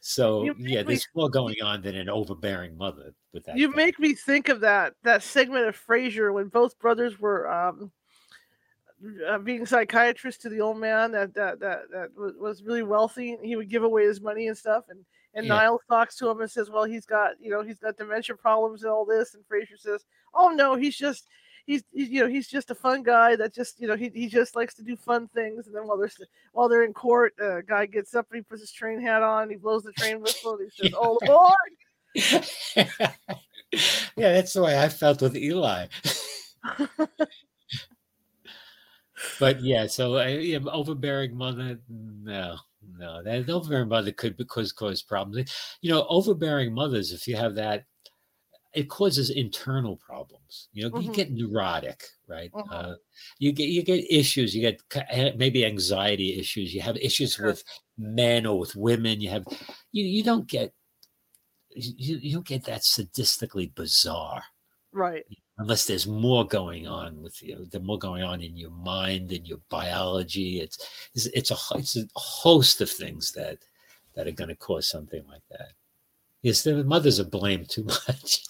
so 0.00 0.44
You 0.44 0.54
yeah, 0.58 0.82
me- 0.82 0.88
there's 0.88 1.08
more 1.14 1.30
going 1.30 1.56
on 1.62 1.82
than 1.82 1.96
an 1.96 2.08
overbearing 2.08 2.76
mother 2.76 3.14
with 3.32 3.44
that. 3.44 3.56
You 3.56 3.70
guy. 3.70 3.76
make 3.76 3.98
me 3.98 4.14
think 4.14 4.48
of 4.48 4.60
that 4.60 4.94
that 5.02 5.22
segment 5.22 5.66
of 5.66 5.76
Frasier 5.76 6.32
when 6.32 6.48
both 6.48 6.78
brothers 6.78 7.18
were 7.18 7.50
um, 7.50 7.90
uh, 9.28 9.38
being 9.38 9.66
psychiatrists 9.66 10.42
to 10.42 10.48
the 10.48 10.60
old 10.60 10.78
man 10.78 11.12
that 11.12 11.34
that 11.34 11.60
that, 11.60 11.82
that 11.92 12.08
was, 12.16 12.34
was 12.38 12.62
really 12.62 12.82
wealthy. 12.82 13.36
He 13.42 13.56
would 13.56 13.68
give 13.68 13.82
away 13.82 14.04
his 14.04 14.20
money 14.20 14.46
and 14.46 14.56
stuff, 14.56 14.84
and 14.88 15.04
and 15.34 15.46
Yeah. 15.46 15.54
Niles 15.54 15.80
talks 15.88 16.16
to 16.16 16.28
him 16.28 16.40
and 16.40 16.50
says, 16.50 16.70
"Well, 16.70 16.84
he's 16.84 17.06
got 17.06 17.32
you 17.40 17.50
know 17.50 17.62
he's 17.62 17.78
got 17.78 17.96
dementia 17.96 18.36
problems 18.36 18.82
and 18.82 18.92
all 18.92 19.04
this," 19.04 19.34
and 19.34 19.44
Frasier 19.44 19.78
says, 19.78 20.04
"Oh 20.34 20.48
no, 20.48 20.76
he's 20.76 20.96
just." 20.96 21.26
He's, 21.66 21.84
he's 21.92 22.08
you 22.08 22.20
know 22.20 22.26
he's 22.26 22.48
just 22.48 22.70
a 22.70 22.74
fun 22.74 23.04
guy 23.04 23.36
that 23.36 23.54
just 23.54 23.80
you 23.80 23.86
know 23.86 23.94
he, 23.94 24.10
he 24.12 24.26
just 24.26 24.56
likes 24.56 24.74
to 24.74 24.82
do 24.82 24.96
fun 24.96 25.28
things 25.28 25.66
and 25.66 25.76
then 25.76 25.86
while 25.86 25.98
they're 25.98 26.10
while 26.52 26.68
they're 26.68 26.82
in 26.82 26.94
court 26.94 27.34
a 27.38 27.58
uh, 27.58 27.60
guy 27.60 27.86
gets 27.86 28.14
up 28.14 28.26
and 28.30 28.38
he 28.38 28.42
puts 28.42 28.62
his 28.62 28.72
train 28.72 29.00
hat 29.00 29.22
on 29.22 29.50
he 29.50 29.56
blows 29.56 29.84
the 29.84 29.92
train 29.92 30.20
whistle 30.20 30.56
and 30.56 30.68
he 30.68 30.82
says 30.82 30.92
oh 30.96 31.16
boy 31.26 31.52
yeah, 34.16 34.32
that's 34.32 34.52
the 34.52 34.62
way 34.62 34.78
I 34.78 34.88
felt 34.88 35.22
with 35.22 35.36
Eli. 35.36 35.86
but 39.38 39.60
yeah, 39.60 39.86
so 39.86 40.18
uh, 40.18 40.24
yeah, 40.24 40.58
overbearing 40.70 41.36
mother, 41.36 41.78
no, 41.88 42.56
no, 42.98 43.22
that 43.22 43.48
overbearing 43.50 43.88
mother 43.88 44.12
could 44.12 44.36
because 44.36 44.72
cause 44.72 45.02
problems. 45.02 45.52
You 45.80 45.90
know, 45.90 46.06
overbearing 46.08 46.74
mothers, 46.74 47.12
if 47.12 47.26
you 47.28 47.36
have 47.36 47.54
that, 47.56 47.86
it 48.74 48.88
causes 48.88 49.30
internal 49.30 49.96
problems. 49.96 50.68
You 50.72 50.84
know, 50.84 50.92
you 50.94 51.10
Mhm. 51.10 51.12
get 51.12 51.32
neurotic, 51.32 52.04
right? 52.28 52.52
Mhm. 52.54 52.68
Uh, 52.70 52.94
you 53.38 53.52
get 53.52 53.68
you 53.68 53.82
get 53.82 54.04
issues. 54.10 54.54
You 54.54 54.62
get 54.62 54.82
eh, 55.10 55.32
maybe 55.36 55.64
anxiety 55.66 56.38
issues. 56.38 56.74
You 56.74 56.80
have 56.82 56.96
issues 56.98 57.36
Sure. 57.36 57.46
with 57.46 57.64
men 57.98 58.46
or 58.46 58.58
with 58.58 58.76
women. 58.76 59.20
You 59.20 59.30
have 59.30 59.46
you 59.92 60.04
you 60.04 60.22
don't 60.22 60.46
get 60.48 60.74
you, 61.70 62.16
you 62.18 62.34
don't 62.34 62.46
get 62.46 62.64
that 62.64 62.82
sadistically 62.82 63.72
bizarre 63.74 64.44
right 64.92 65.24
unless 65.60 65.86
there's 65.86 66.06
more 66.06 66.46
going 66.46 66.86
on 66.86 67.22
with 67.22 67.42
you 67.42 67.66
the 67.70 67.80
more 67.80 67.98
going 67.98 68.22
on 68.22 68.40
in 68.40 68.56
your 68.56 68.70
mind 68.70 69.30
and 69.30 69.46
your 69.46 69.58
biology 69.68 70.60
it's 70.60 70.78
it's, 71.14 71.26
it's 71.26 71.50
a 71.50 71.56
it's 71.74 71.96
a 71.96 72.06
host 72.14 72.80
of 72.80 72.90
things 72.90 73.32
that 73.32 73.58
that 74.14 74.26
are 74.26 74.32
going 74.32 74.48
to 74.48 74.56
cause 74.56 74.88
something 74.88 75.22
like 75.28 75.42
that. 75.50 75.72
Yes 76.42 76.62
the 76.62 76.82
mothers 76.82 77.20
are 77.20 77.24
blamed 77.24 77.68
too 77.68 77.84
much. 77.84 78.46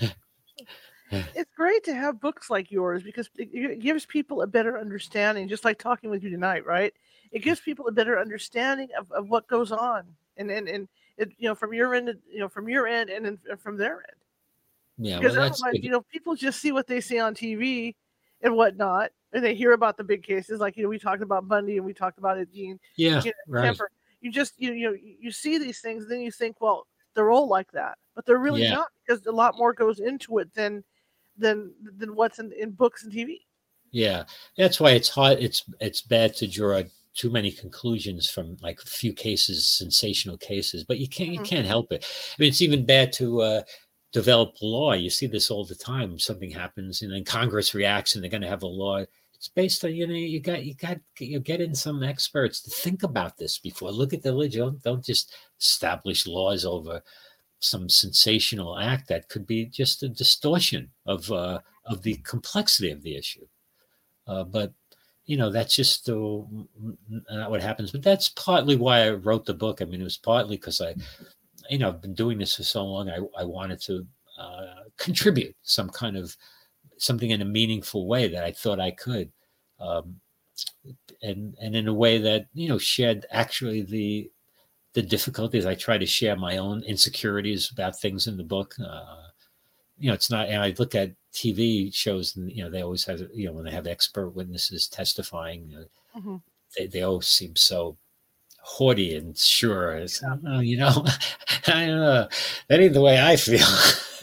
It's 1.12 1.50
great 1.56 1.82
to 1.86 1.92
have 1.92 2.20
books 2.20 2.50
like 2.50 2.70
yours 2.70 3.02
because 3.02 3.28
it, 3.36 3.80
gives 3.80 4.06
people 4.06 4.42
a 4.42 4.46
better 4.46 4.78
understanding 4.78 5.48
just 5.48 5.64
like 5.64 5.76
talking 5.76 6.08
with 6.08 6.22
you 6.22 6.30
tonight 6.30 6.64
right? 6.64 6.94
It 7.32 7.40
mm. 7.40 7.42
gives 7.42 7.58
people 7.58 7.88
a 7.88 7.92
better 7.92 8.16
understanding 8.16 8.90
of, 8.96 9.10
of 9.10 9.28
what 9.28 9.48
goes 9.48 9.72
on 9.72 10.04
and 10.36 10.52
and 10.52 10.68
and, 10.68 10.88
it, 11.16 11.32
you 11.36 11.48
know, 11.48 11.54
from 11.56 11.74
your 11.74 11.94
end, 11.94 12.14
you 12.32 12.38
know, 12.38 12.48
from 12.48 12.68
your 12.68 12.86
end 12.86 13.10
and 13.10 13.24
then 13.24 13.38
from 13.58 13.76
their 13.76 13.96
end. 13.96 14.19
Yeah, 15.00 15.18
Because 15.18 15.36
well, 15.36 15.46
otherwise, 15.46 15.78
you 15.82 15.90
know, 15.90 16.02
people 16.02 16.34
just 16.34 16.60
see 16.60 16.72
what 16.72 16.86
they 16.86 17.00
see 17.00 17.18
on 17.18 17.34
TV 17.34 17.96
and 18.42 18.54
whatnot, 18.56 19.10
and 19.32 19.44
they 19.44 19.54
hear 19.54 19.72
about 19.72 19.96
the 19.96 20.04
big 20.04 20.22
cases, 20.22 20.60
like 20.60 20.76
you 20.76 20.82
know, 20.82 20.88
we 20.88 20.98
talked 20.98 21.22
about 21.22 21.48
Bundy 21.48 21.76
and 21.76 21.86
we 21.86 21.94
talked 21.94 22.18
about 22.18 22.38
it, 22.38 22.52
Gein 22.52 22.78
yeah, 22.96 23.20
you 23.22 23.30
know, 23.30 23.32
right. 23.48 23.64
Kemper. 23.64 23.90
You 24.20 24.30
just 24.30 24.54
you 24.58 24.72
you 24.72 24.90
know 24.90 24.96
you 25.00 25.30
see 25.30 25.58
these 25.58 25.80
things, 25.80 26.08
then 26.08 26.20
you 26.20 26.30
think, 26.30 26.60
well, 26.60 26.86
they're 27.14 27.30
all 27.30 27.48
like 27.48 27.70
that, 27.72 27.98
but 28.14 28.26
they're 28.26 28.38
really 28.38 28.62
Yeah. 28.62 28.72
not 28.72 28.88
because 29.06 29.24
a 29.26 29.32
lot 29.32 29.56
more 29.56 29.72
goes 29.72 30.00
into 30.00 30.38
it 30.38 30.52
than 30.54 30.84
than 31.36 31.72
than 31.96 32.14
what's 32.14 32.38
in, 32.38 32.52
in 32.52 32.70
books 32.72 33.04
and 33.04 33.12
TV. 33.12 33.46
Yeah, 33.92 34.24
that's 34.56 34.78
why 34.78 34.92
it's 34.92 35.08
hard. 35.08 35.38
It's 35.40 35.64
it's 35.80 36.02
bad 36.02 36.34
to 36.36 36.46
draw 36.46 36.82
too 37.14 37.30
many 37.30 37.50
conclusions 37.50 38.30
from 38.30 38.56
like 38.62 38.80
a 38.80 38.86
few 38.86 39.12
cases, 39.12 39.68
sensational 39.68 40.36
cases. 40.38 40.84
But 40.84 40.98
you 40.98 41.08
can't 41.08 41.30
you 41.30 41.40
Mhm. 41.40 41.44
can't 41.44 41.66
help 41.66 41.92
it. 41.92 42.04
I 42.04 42.34
mean, 42.42 42.48
it's 42.50 42.62
even 42.62 42.86
bad 42.86 43.12
to 43.14 43.40
uh, 43.42 43.62
develop 44.12 44.54
law. 44.62 44.92
You 44.92 45.10
see 45.10 45.26
this 45.26 45.50
all 45.50 45.64
the 45.64 45.74
time. 45.74 46.18
Something 46.18 46.50
happens, 46.50 47.02
and 47.02 47.12
then 47.12 47.24
Congress 47.24 47.74
reacts, 47.74 48.14
and 48.14 48.22
they're 48.22 48.30
going 48.30 48.42
to 48.42 48.48
have 48.48 48.62
a 48.62 48.66
law. 48.66 49.04
It's 49.34 49.48
based 49.48 49.84
on 49.84 49.94
you 49.94 50.06
know 50.06 50.14
you 50.14 50.40
got 50.40 50.64
you 50.64 50.74
got 50.74 50.98
you 51.18 51.40
get 51.40 51.60
in 51.60 51.74
some 51.74 52.02
experts 52.02 52.60
to 52.62 52.70
think 52.70 53.02
about 53.02 53.38
this 53.38 53.58
before. 53.58 53.90
Look 53.90 54.12
at 54.12 54.22
the 54.22 54.32
leg. 54.32 54.52
Don't 54.82 55.04
just 55.04 55.34
establish 55.58 56.26
laws 56.26 56.64
over 56.64 57.02
some 57.60 57.88
sensational 57.88 58.78
act 58.78 59.08
that 59.08 59.28
could 59.28 59.46
be 59.46 59.66
just 59.66 60.02
a 60.02 60.08
distortion 60.08 60.90
of 61.06 61.30
uh, 61.30 61.60
of 61.86 62.02
the 62.02 62.16
complexity 62.16 62.90
of 62.90 63.02
the 63.02 63.16
issue. 63.16 63.46
Uh, 64.26 64.44
but 64.44 64.72
you 65.26 65.36
know 65.36 65.50
that's 65.50 65.76
just 65.76 66.08
uh, 66.08 66.42
not 67.30 67.50
what 67.50 67.62
happens. 67.62 67.92
But 67.92 68.02
that's 68.02 68.30
partly 68.30 68.76
why 68.76 69.06
I 69.06 69.10
wrote 69.10 69.46
the 69.46 69.54
book. 69.54 69.80
I 69.80 69.84
mean, 69.84 70.00
it 70.00 70.04
was 70.04 70.16
partly 70.16 70.56
because 70.56 70.80
I, 70.80 70.94
you 71.70 71.78
know, 71.78 71.88
I've 71.90 72.02
been 72.02 72.14
doing 72.14 72.38
this 72.38 72.56
for 72.56 72.64
so 72.64 72.84
long. 72.86 73.10
I 73.10 73.18
I 73.38 73.44
wanted 73.44 73.80
to 73.82 74.06
uh, 74.38 74.84
contribute 74.98 75.56
some 75.62 75.90
kind 75.90 76.16
of 76.16 76.36
something 76.98 77.30
in 77.30 77.42
a 77.42 77.46
meaningful 77.46 78.08
way 78.08 78.28
that 78.28 78.44
I 78.44 78.52
thought 78.52 78.80
I 78.80 78.92
could, 78.92 79.32
um, 79.80 80.20
and 81.22 81.56
and 81.60 81.76
in 81.76 81.88
a 81.88 81.94
way 81.94 82.18
that 82.18 82.46
you 82.54 82.68
know 82.68 82.78
shared 82.78 83.26
actually 83.30 83.82
the 83.82 84.30
the 84.94 85.02
difficulties. 85.02 85.66
I 85.66 85.74
try 85.76 85.98
to 85.98 86.06
share 86.06 86.36
my 86.36 86.58
own 86.58 86.82
insecurities 86.84 87.70
about 87.70 87.98
things 88.00 88.26
in 88.28 88.36
the 88.38 88.44
book. 88.44 88.74
Uh, 88.84 89.28
you 89.98 90.08
know, 90.08 90.14
it's 90.14 90.30
not. 90.30 90.48
And 90.48 90.62
I 90.62 90.74
look 90.78 90.94
at 90.94 91.14
TV 91.32 91.90
shows, 91.92 92.36
and 92.36 92.50
you 92.52 92.64
know, 92.64 92.70
they 92.70 92.82
always 92.82 93.04
have 93.06 93.20
you 93.34 93.46
know 93.46 93.52
when 93.54 93.64
they 93.66 93.72
have 93.72 93.86
expert 93.88 94.30
witnesses 94.30 94.88
testifying, 94.88 95.70
you 95.70 95.76
know, 95.76 95.86
Mhm. 96.14 96.40
they 96.76 96.86
they 96.86 97.02
always 97.02 97.26
seem 97.28 97.56
so 97.56 97.98
haughty 98.62 99.16
and 99.16 99.36
sure. 99.36 100.04
Oh, 100.46 100.60
you 100.60 100.76
know, 100.76 101.04
I 101.66 101.86
don't 101.86 102.00
know. 102.00 102.28
That 102.68 102.80
ain't 102.80 102.94
the 102.94 103.00
way 103.00 103.20
I 103.20 103.36
feel. 103.36 103.66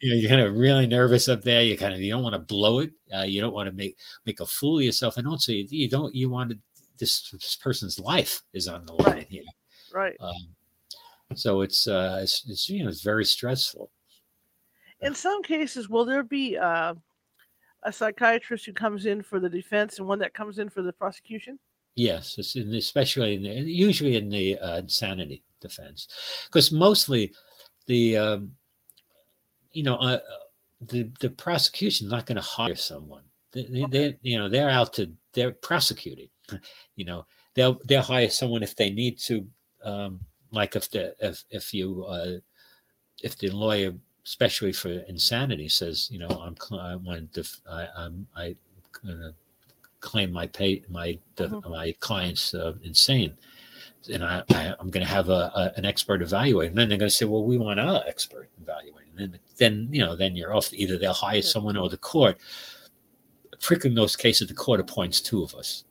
you 0.00 0.10
know, 0.10 0.16
you're 0.16 0.28
kind 0.28 0.40
of 0.40 0.54
really 0.56 0.86
nervous 0.86 1.28
up 1.28 1.42
there. 1.42 1.62
You 1.62 1.76
kind 1.76 1.94
of 1.94 2.00
you 2.00 2.12
don't 2.12 2.22
want 2.22 2.34
to 2.34 2.40
blow 2.40 2.80
it. 2.80 2.90
Uh, 3.14 3.22
you 3.22 3.40
don't 3.40 3.54
want 3.54 3.68
to 3.68 3.74
make 3.74 3.96
make 4.26 4.40
a 4.40 4.46
fool 4.46 4.78
of 4.78 4.84
yourself, 4.84 5.16
and 5.16 5.26
also 5.26 5.52
you, 5.52 5.66
you 5.68 5.88
don't 5.88 6.14
you 6.14 6.28
want 6.28 6.50
to. 6.50 6.58
This, 6.98 7.30
this 7.30 7.56
person's 7.56 7.98
life 7.98 8.42
is 8.52 8.68
on 8.68 8.84
the 8.84 8.92
line 8.92 9.14
Right. 9.14 9.26
here. 9.30 9.42
right. 9.94 10.16
Um, 10.20 10.54
so 11.34 11.62
it's, 11.62 11.86
uh, 11.88 12.20
it's 12.22 12.44
it's 12.46 12.68
you 12.68 12.82
know 12.82 12.90
it's 12.90 13.00
very 13.00 13.24
stressful. 13.24 13.90
In 15.00 15.14
some 15.14 15.42
cases, 15.42 15.88
will 15.88 16.04
there 16.04 16.22
be 16.22 16.58
uh, 16.58 16.92
a 17.84 17.92
psychiatrist 17.92 18.66
who 18.66 18.74
comes 18.74 19.06
in 19.06 19.22
for 19.22 19.40
the 19.40 19.48
defense 19.48 19.98
and 19.98 20.06
one 20.06 20.18
that 20.18 20.34
comes 20.34 20.58
in 20.58 20.68
for 20.68 20.82
the 20.82 20.92
prosecution? 20.92 21.58
Yes, 21.96 22.36
it's 22.38 22.56
in, 22.56 22.74
especially 22.74 23.34
in 23.34 23.42
the, 23.42 23.50
usually 23.50 24.16
in 24.16 24.30
the 24.30 24.58
uh, 24.58 24.78
insanity 24.78 25.42
defense, 25.60 26.08
because 26.46 26.72
mostly 26.72 27.32
the 27.86 28.16
um, 28.16 28.52
you 29.72 29.82
know 29.82 29.96
uh, 29.96 30.20
the 30.80 31.10
the 31.20 31.30
prosecution's 31.30 32.10
not 32.10 32.26
going 32.26 32.36
to 32.36 32.42
hire 32.42 32.76
someone. 32.76 33.24
They, 33.52 33.64
they, 33.64 33.84
they 33.90 34.18
you 34.22 34.38
know 34.38 34.48
they're 34.48 34.70
out 34.70 34.92
to 34.94 35.12
they're 35.32 35.52
prosecuting. 35.52 36.28
You 36.96 37.04
know 37.06 37.26
they'll 37.54 37.80
they'll 37.86 38.02
hire 38.02 38.28
someone 38.28 38.62
if 38.62 38.76
they 38.76 38.90
need 38.90 39.18
to. 39.20 39.46
Um, 39.84 40.20
like 40.50 40.76
if 40.76 40.90
the 40.90 41.14
if 41.20 41.44
if 41.50 41.72
you 41.72 42.04
uh, 42.04 42.38
if 43.22 43.38
the 43.38 43.50
lawyer, 43.50 43.92
especially 44.24 44.72
for 44.72 44.90
insanity, 45.08 45.68
says 45.68 46.08
you 46.10 46.18
know 46.18 46.28
I'm 46.28 46.56
I 46.72 46.96
want 46.96 47.32
to 47.32 47.42
def- 47.42 47.60
I 47.70 47.86
I'm 47.96 48.26
I 48.36 48.56
gonna 49.02 49.32
claim 50.00 50.32
my 50.32 50.46
pay 50.46 50.82
my 50.88 51.18
the, 51.36 51.48
Mhm. 51.48 51.70
my 51.70 51.92
client's 52.00 52.54
uh, 52.54 52.74
insane 52.82 53.36
and 54.12 54.24
I, 54.24 54.42
I 54.50 54.74
I'm 54.80 54.90
going 54.90 55.04
to 55.04 55.12
have 55.12 55.28
a, 55.28 55.52
a 55.54 55.72
an 55.76 55.84
expert 55.84 56.22
evaluate, 56.22 56.70
and 56.70 56.78
then 56.78 56.88
they're 56.88 56.98
going 56.98 57.10
to 57.10 57.14
say, 57.14 57.26
well, 57.26 57.44
we 57.44 57.58
want 57.58 57.78
our 57.78 58.02
expert 58.06 58.48
evaluate, 58.62 59.04
and 59.10 59.18
then 59.18 59.40
then 59.58 59.88
you 59.92 60.00
know 60.00 60.16
then 60.16 60.36
you're 60.36 60.54
off. 60.54 60.72
Either 60.72 60.96
they'll 60.96 61.12
hire 61.12 61.42
someone 61.42 61.76
or 61.76 61.88
the 61.90 61.98
court. 61.98 62.38
Frequently, 63.58 63.90
in 63.90 63.94
those 63.96 64.16
cases, 64.16 64.48
the 64.48 64.54
court 64.54 64.80
appoints 64.80 65.20
two 65.20 65.42
of 65.42 65.54
us, 65.54 65.84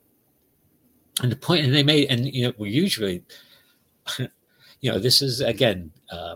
and 1.21 1.31
the 1.31 1.35
point, 1.35 1.63
and 1.65 1.75
they 1.75 1.83
may, 1.83 2.07
and 2.07 2.25
you 2.33 2.47
know, 2.47 2.53
we 2.57 2.71
usually, 2.71 3.23
you 4.17 4.91
know, 4.91 4.97
this 4.97 5.21
is 5.21 5.41
again, 5.41 5.91
uh, 6.11 6.35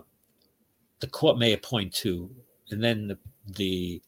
the 1.00 1.08
court 1.08 1.38
may 1.38 1.54
appoint 1.54 1.92
two, 1.92 2.30
and 2.70 2.82
then 2.84 3.08
the 3.08 3.18
the 3.48 4.00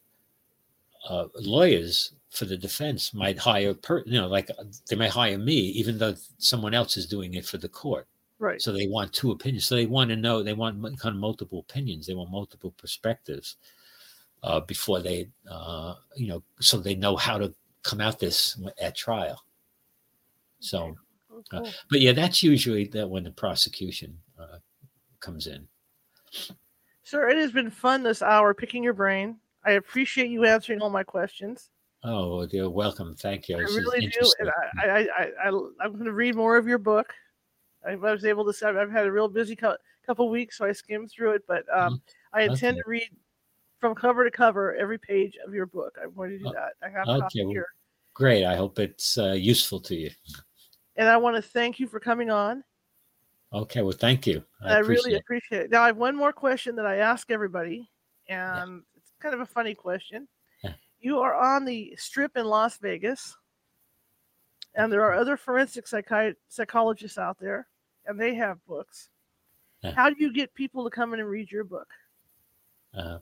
uh, 1.08 1.26
lawyers 1.34 2.12
for 2.36 2.44
the 2.44 2.56
defense 2.56 3.14
might 3.14 3.38
hire 3.38 3.72
per 3.72 4.02
you 4.04 4.20
know 4.20 4.28
like 4.28 4.50
they 4.90 4.96
may 4.96 5.08
hire 5.08 5.38
me 5.38 5.54
even 5.54 5.96
though 5.96 6.14
someone 6.36 6.74
else 6.74 6.98
is 6.98 7.06
doing 7.06 7.34
it 7.34 7.46
for 7.46 7.56
the 7.56 7.68
court. 7.68 8.06
Right. 8.38 8.60
so 8.60 8.70
they 8.70 8.86
want 8.86 9.14
two 9.14 9.30
opinions. 9.30 9.64
So 9.64 9.76
they 9.76 9.86
want 9.86 10.10
to 10.10 10.16
know 10.16 10.42
they 10.42 10.52
want 10.52 10.82
kind 11.00 11.14
of 11.14 11.20
multiple 11.20 11.60
opinions. 11.60 12.06
They 12.06 12.12
want 12.12 12.30
multiple 12.30 12.74
perspectives 12.76 13.56
uh, 14.42 14.60
before 14.60 15.00
they 15.00 15.30
uh, 15.50 15.94
you 16.14 16.28
know 16.28 16.42
so 16.60 16.76
they 16.76 16.94
know 16.94 17.16
how 17.16 17.38
to 17.38 17.54
come 17.82 18.02
out 18.02 18.18
this 18.18 18.60
at 18.78 18.94
trial. 18.94 19.42
So 20.58 20.94
uh, 21.52 21.70
but 21.88 22.02
yeah 22.02 22.12
that's 22.12 22.42
usually 22.42 22.84
that 22.88 23.08
when 23.08 23.24
the 23.24 23.30
prosecution 23.30 24.18
uh, 24.38 24.58
comes 25.20 25.46
in. 25.46 25.66
Sir, 27.02 27.30
it 27.30 27.38
has 27.38 27.52
been 27.52 27.70
fun 27.70 28.02
this 28.02 28.20
hour 28.20 28.52
picking 28.52 28.82
your 28.82 28.92
brain. 28.92 29.38
I 29.64 29.72
appreciate 29.72 30.28
you 30.28 30.44
answering 30.44 30.82
all 30.82 30.90
my 30.90 31.04
questions. 31.04 31.70
Oh 32.06 32.46
you're 32.50 32.70
welcome 32.70 33.14
thank 33.16 33.48
you 33.48 33.56
I 33.56 33.60
This 33.60 33.76
really 33.76 34.00
do. 34.06 34.32
And 34.40 34.50
I, 34.50 34.86
I, 34.86 35.00
I, 35.00 35.28
I, 35.44 35.48
I'm 35.80 35.92
going 35.92 36.04
to 36.04 36.12
read 36.12 36.34
more 36.36 36.56
of 36.56 36.66
your 36.66 36.78
book. 36.78 37.12
I 37.86 37.94
was 37.94 38.24
able 38.24 38.50
to 38.50 38.66
I've 38.68 38.90
had 38.90 39.06
a 39.06 39.12
real 39.12 39.28
busy 39.28 39.54
cou- 39.54 39.76
couple 40.06 40.28
weeks, 40.30 40.58
so 40.58 40.64
I 40.64 40.72
skimmed 40.72 41.10
through 41.10 41.32
it. 41.32 41.42
But 41.46 41.64
um, 41.76 42.00
I 42.32 42.42
intend 42.42 42.76
Okay. 42.76 42.82
to 42.82 42.88
read 42.88 43.10
from 43.80 43.94
cover 43.94 44.24
to 44.24 44.30
cover 44.30 44.74
every 44.76 44.98
page 44.98 45.36
of 45.46 45.52
your 45.54 45.66
book. 45.66 45.96
I'm 46.02 46.12
going 46.14 46.30
to 46.30 46.38
do 46.38 46.44
Oh, 46.46 46.52
that. 46.52 46.72
I 46.82 46.88
have 46.88 47.08
okay, 47.08 47.44
here. 47.46 47.66
great 48.14 48.44
i 48.44 48.56
hope 48.56 48.78
it's 48.78 49.18
uh, 49.18 49.32
useful 49.32 49.78
to 49.80 49.94
you 49.94 50.10
And 50.96 51.08
I 51.08 51.16
want 51.18 51.36
to 51.36 51.42
thank 51.42 51.78
you 51.78 51.86
for 51.86 52.00
coming 52.00 52.30
on. 52.30 52.64
okay 53.52 53.82
well 53.82 53.92
thank 53.92 54.26
you 54.26 54.42
And 54.62 54.72
I, 54.72 54.78
really 54.78 55.14
appreciate 55.14 55.14
it. 55.14 55.20
appreciate 55.20 55.60
it. 55.62 55.70
Now, 55.70 55.82
I 55.82 55.88
have 55.88 55.96
one 55.96 56.16
more 56.16 56.32
question 56.32 56.76
that 56.76 56.86
I 56.86 56.96
ask 56.96 57.30
everybody, 57.30 57.88
and 58.28 58.82
it's 58.96 59.12
kind 59.20 59.34
of 59.34 59.40
a 59.40 59.46
funny 59.46 59.74
question. 59.74 60.26
You 61.06 61.20
are 61.20 61.36
on 61.36 61.64
the 61.64 61.94
strip 61.96 62.36
in 62.36 62.46
Las 62.46 62.78
Vegas, 62.78 63.36
and 64.74 64.92
there 64.92 65.02
are 65.02 65.14
other 65.14 65.36
forensic 65.36 65.86
psychi- 65.86 66.34
psychologists 66.48 67.16
out 67.16 67.38
there, 67.38 67.68
and 68.06 68.18
they 68.18 68.34
have 68.34 68.58
books. 68.66 69.08
Yeah. 69.84 69.92
How 69.92 70.10
do 70.10 70.16
you 70.18 70.32
get 70.32 70.52
people 70.52 70.82
to 70.82 70.90
come 70.90 71.14
in 71.14 71.20
and 71.20 71.28
read 71.28 71.52
your 71.52 71.62
book? 71.62 71.86
Uh, 72.92 73.18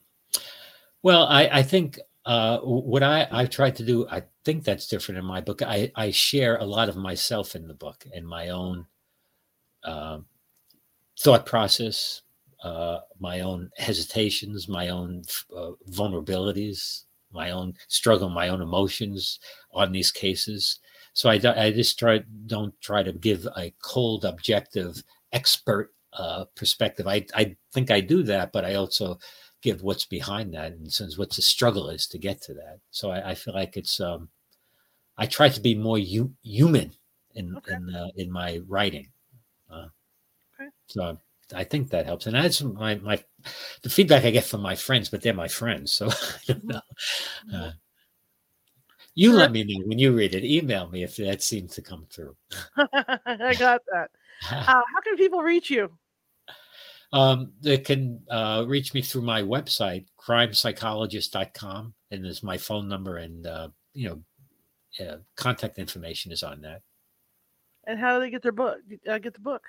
well, 1.03 1.26
I, 1.26 1.47
I 1.59 1.62
think 1.62 2.01
uh, 2.24 2.61
what 2.61 3.03
I, 3.03 3.28
I 3.30 3.45
tried 3.45 3.76
to 3.76 3.85
do, 3.85 4.09
I 4.09 4.22
think 4.47 4.64
that's 4.64 4.87
different 4.87 5.18
in 5.18 5.26
my 5.26 5.43
book. 5.43 5.61
I, 5.61 5.93
I 5.95 6.11
share 6.11 6.57
a 6.57 6.64
lot 6.64 6.89
of 6.89 6.97
myself 6.97 7.55
in 7.55 7.68
the 7.68 7.74
book 7.74 8.07
and 8.14 8.26
my 8.26 8.49
own 8.49 8.87
uh, 9.82 10.20
thought 11.20 11.45
process, 11.45 12.22
uh, 12.62 13.01
my 13.20 13.41
own 13.41 13.70
hesitations, 13.76 14.68
my 14.68 14.89
own 14.89 15.24
uh, 15.55 15.72
vulnerabilities, 15.91 17.05
my 17.35 17.51
own 17.51 17.74
struggle, 17.89 18.28
my 18.30 18.49
own 18.49 18.62
emotions 18.62 19.41
on 19.72 19.93
these 19.93 20.11
cases. 20.11 20.80
So 21.12 21.28
I, 21.28 21.35
I 21.35 21.70
just 21.70 21.99
try 21.99 22.20
don't 22.47 22.78
try 22.80 23.03
to 23.03 23.12
give 23.12 23.47
a 23.57 23.72
cold, 23.82 24.24
objective, 24.24 25.03
expert 25.32 25.93
uh, 26.12 26.45
perspective. 26.57 27.07
I, 27.07 27.26
I 27.35 27.57
think 27.72 27.91
I 27.91 28.01
do 28.01 28.22
that, 28.24 28.53
but 28.53 28.64
I 28.64 28.74
also 28.74 29.18
give 29.62 29.82
what's 29.82 30.05
behind 30.05 30.55
that 30.55 30.72
and 30.72 30.93
since 30.93 31.18
what 31.18 31.30
the 31.30 31.43
struggle 31.43 31.89
is 31.91 32.07
to 32.09 32.18
get 32.18 32.41
to 32.43 32.55
that. 32.55 32.78
So 32.91 33.11
I, 33.11 33.30
I 33.30 33.35
feel 33.35 33.55
like 33.55 33.76
it's 33.76 34.01
um, 34.01 34.28
I 35.16 35.26
try 35.26 35.49
to 35.49 35.61
be 35.61 35.74
more 35.74 35.99
hu- 35.99 36.35
human 36.43 36.93
in 37.35 37.57
Okay. 37.57 37.74
in 37.74 37.95
uh, 37.95 38.09
in 38.16 38.30
my 38.30 38.61
writing. 38.68 39.09
Uh, 39.70 39.87
Okay. 40.61 40.70
So 40.87 41.18
I 41.55 41.65
think 41.65 41.91
that 41.91 42.07
helps, 42.07 42.27
and 42.27 42.35
that's 42.35 42.63
my 42.63 42.97
my 42.97 43.23
the 43.83 43.91
feedback 43.91 44.25
I 44.25 44.31
get 44.31 44.45
from 44.45 44.63
my 44.63 44.75
friends, 44.75 45.09
but 45.09 45.23
they're 45.23 45.35
my 45.35 45.49
friends, 45.49 45.93
so 45.93 46.09
I 46.11 46.39
don't 46.47 46.65
know. 46.65 46.81
Uh, 47.53 47.71
you 49.15 49.33
let 49.33 49.53
me 49.53 49.65
know 49.65 49.87
when 49.87 49.99
you 49.99 50.13
read 50.13 50.35
it. 50.35 50.45
Email 50.45 50.89
me 50.89 51.05
if 51.05 51.17
that 51.17 51.43
seems 51.43 51.75
to 51.75 51.83
come 51.83 52.07
through. 52.11 52.37
I 52.77 53.55
got 53.59 53.83
that. 53.93 54.11
Uh, 54.51 54.61
how 54.63 55.01
can 55.03 55.17
people 55.17 55.41
reach 55.41 55.71
you? 55.71 55.89
Um, 57.13 57.53
they 57.61 57.79
can 57.79 58.21
uh, 58.29 58.65
reach 58.67 58.93
me 58.93 59.01
through 59.01 59.23
my 59.23 59.41
website, 59.41 60.07
crimepsychologist.com, 60.21 61.95
and 62.11 62.25
there's 62.25 62.43
my 62.43 62.59
phone 62.59 62.89
number 62.89 63.19
and 63.19 63.47
uh, 63.47 63.69
you 63.95 64.09
know 64.09 65.07
uh, 65.07 65.19
contact 65.37 65.79
information 65.79 66.33
is 66.33 66.43
on 66.43 66.61
that. 66.63 66.83
And 67.87 67.99
how 67.99 68.15
do 68.15 68.21
they 68.21 68.31
get 68.31 68.43
their 68.43 68.53
book? 68.53 68.79
Uh, 69.09 69.19
get 69.19 69.35
the 69.35 69.41
book? 69.41 69.63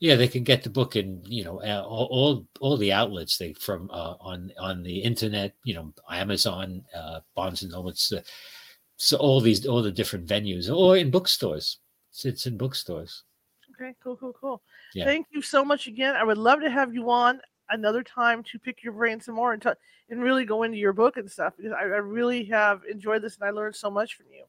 Yeah, 0.00 0.16
they 0.16 0.28
can 0.28 0.44
get 0.44 0.62
the 0.62 0.70
book 0.70 0.96
in 0.96 1.22
you 1.26 1.44
know 1.44 1.60
all 1.60 2.08
all, 2.10 2.46
all 2.60 2.76
the 2.76 2.92
outlets 2.92 3.36
they 3.36 3.52
from 3.52 3.90
uh, 3.90 4.14
on 4.18 4.50
on 4.58 4.82
the 4.82 4.98
internet. 4.98 5.54
You 5.64 5.74
know, 5.74 5.94
Amazon, 6.10 6.82
uh, 6.96 7.20
Barnes 7.36 7.62
and 7.62 7.70
Noble. 7.70 7.92
Uh, 8.12 8.20
so 8.96 9.16
all 9.18 9.40
these 9.40 9.66
all 9.66 9.82
the 9.82 9.92
different 9.92 10.26
venues 10.26 10.74
or 10.74 10.96
in 10.96 11.10
bookstores. 11.10 11.78
It's, 12.10 12.24
it's 12.24 12.46
in 12.46 12.56
bookstores. 12.56 13.24
Okay, 13.74 13.94
cool, 14.02 14.16
cool, 14.16 14.34
cool. 14.38 14.62
Yeah. 14.94 15.04
Thank 15.04 15.28
you 15.30 15.42
so 15.42 15.64
much 15.64 15.86
again. 15.86 16.16
I 16.16 16.24
would 16.24 16.38
love 16.38 16.60
to 16.60 16.70
have 16.70 16.92
you 16.94 17.10
on 17.10 17.40
another 17.70 18.02
time 18.02 18.42
to 18.42 18.58
pick 18.58 18.82
your 18.82 18.92
brain 18.92 19.20
some 19.20 19.34
more 19.34 19.52
and 19.52 19.62
t- 19.62 19.70
and 20.10 20.22
really 20.22 20.44
go 20.44 20.64
into 20.64 20.76
your 20.76 20.92
book 20.92 21.16
and 21.16 21.30
stuff 21.30 21.54
because 21.56 21.72
I, 21.72 21.82
I 21.82 22.00
really 22.02 22.44
have 22.46 22.82
enjoyed 22.90 23.22
this 23.22 23.36
and 23.36 23.44
I 23.44 23.50
learned 23.50 23.76
so 23.76 23.90
much 23.90 24.16
from 24.16 24.26
you. 24.32 24.44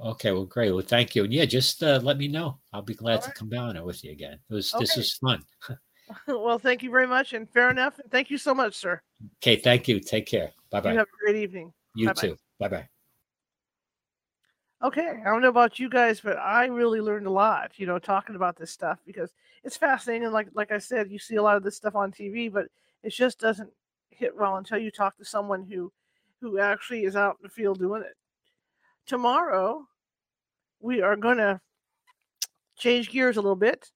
Okay, 0.00 0.30
well, 0.30 0.44
great. 0.44 0.70
Well, 0.70 0.84
thank 0.86 1.16
you. 1.16 1.24
And 1.24 1.32
yeah, 1.32 1.44
just 1.44 1.82
uh, 1.82 1.98
let 2.02 2.18
me 2.18 2.28
know. 2.28 2.58
I'll 2.72 2.82
be 2.82 2.94
glad 2.94 3.20
to 3.22 3.32
come 3.32 3.48
down 3.48 3.82
with 3.84 4.04
you 4.04 4.12
again. 4.12 4.38
It 4.48 4.54
was 4.54 4.72
this 4.78 4.92
Okay. 4.92 5.00
was 5.00 5.12
fun. 5.14 5.44
well, 6.28 6.58
thank 6.58 6.82
you 6.82 6.90
very 6.90 7.06
much 7.06 7.32
and 7.32 7.48
fair 7.50 7.70
enough. 7.70 7.98
And 7.98 8.10
thank 8.10 8.30
you 8.30 8.38
so 8.38 8.54
much, 8.54 8.74
sir. 8.74 9.00
Okay, 9.42 9.56
thank 9.56 9.88
you. 9.88 10.00
Take 10.00 10.26
care. 10.26 10.52
Bye 10.70 10.80
bye. 10.80 10.94
have 10.94 11.06
a 11.06 11.24
great 11.24 11.42
evening. 11.42 11.72
You 11.94 12.06
bye-bye. 12.06 12.20
too. 12.20 12.36
Bye 12.58 12.68
bye. 12.68 12.88
Okay, 14.80 15.20
I 15.20 15.24
don't 15.24 15.42
know 15.42 15.48
about 15.48 15.80
you 15.80 15.90
guys, 15.90 16.20
but 16.20 16.38
I 16.38 16.66
really 16.66 17.00
learned 17.00 17.26
a 17.26 17.30
lot, 17.30 17.72
you 17.76 17.86
know, 17.86 17.98
talking 17.98 18.36
about 18.36 18.56
this 18.56 18.70
stuff 18.70 19.00
because 19.04 19.32
it's 19.64 19.76
fascinating. 19.76 20.24
And 20.24 20.32
like 20.32 20.48
like 20.54 20.70
I 20.70 20.78
said, 20.78 21.10
you 21.10 21.18
see 21.18 21.34
a 21.34 21.42
lot 21.42 21.56
of 21.56 21.64
this 21.64 21.76
stuff 21.76 21.96
on 21.96 22.12
TV, 22.12 22.50
but 22.52 22.68
it 23.02 23.10
just 23.10 23.40
doesn't 23.40 23.70
hit 24.10 24.36
well 24.36 24.56
until 24.56 24.78
you 24.78 24.92
talk 24.92 25.16
to 25.16 25.24
someone 25.24 25.64
who 25.64 25.92
who 26.40 26.60
actually 26.60 27.02
is 27.04 27.16
out 27.16 27.38
in 27.40 27.42
the 27.42 27.48
field 27.48 27.80
doing 27.80 28.02
it. 28.02 28.14
Tomorrow, 29.08 29.88
we 30.80 31.00
are 31.00 31.16
going 31.16 31.38
to 31.38 31.58
change 32.76 33.10
gears 33.10 33.38
a 33.38 33.40
little 33.40 33.56
bit. 33.56 33.90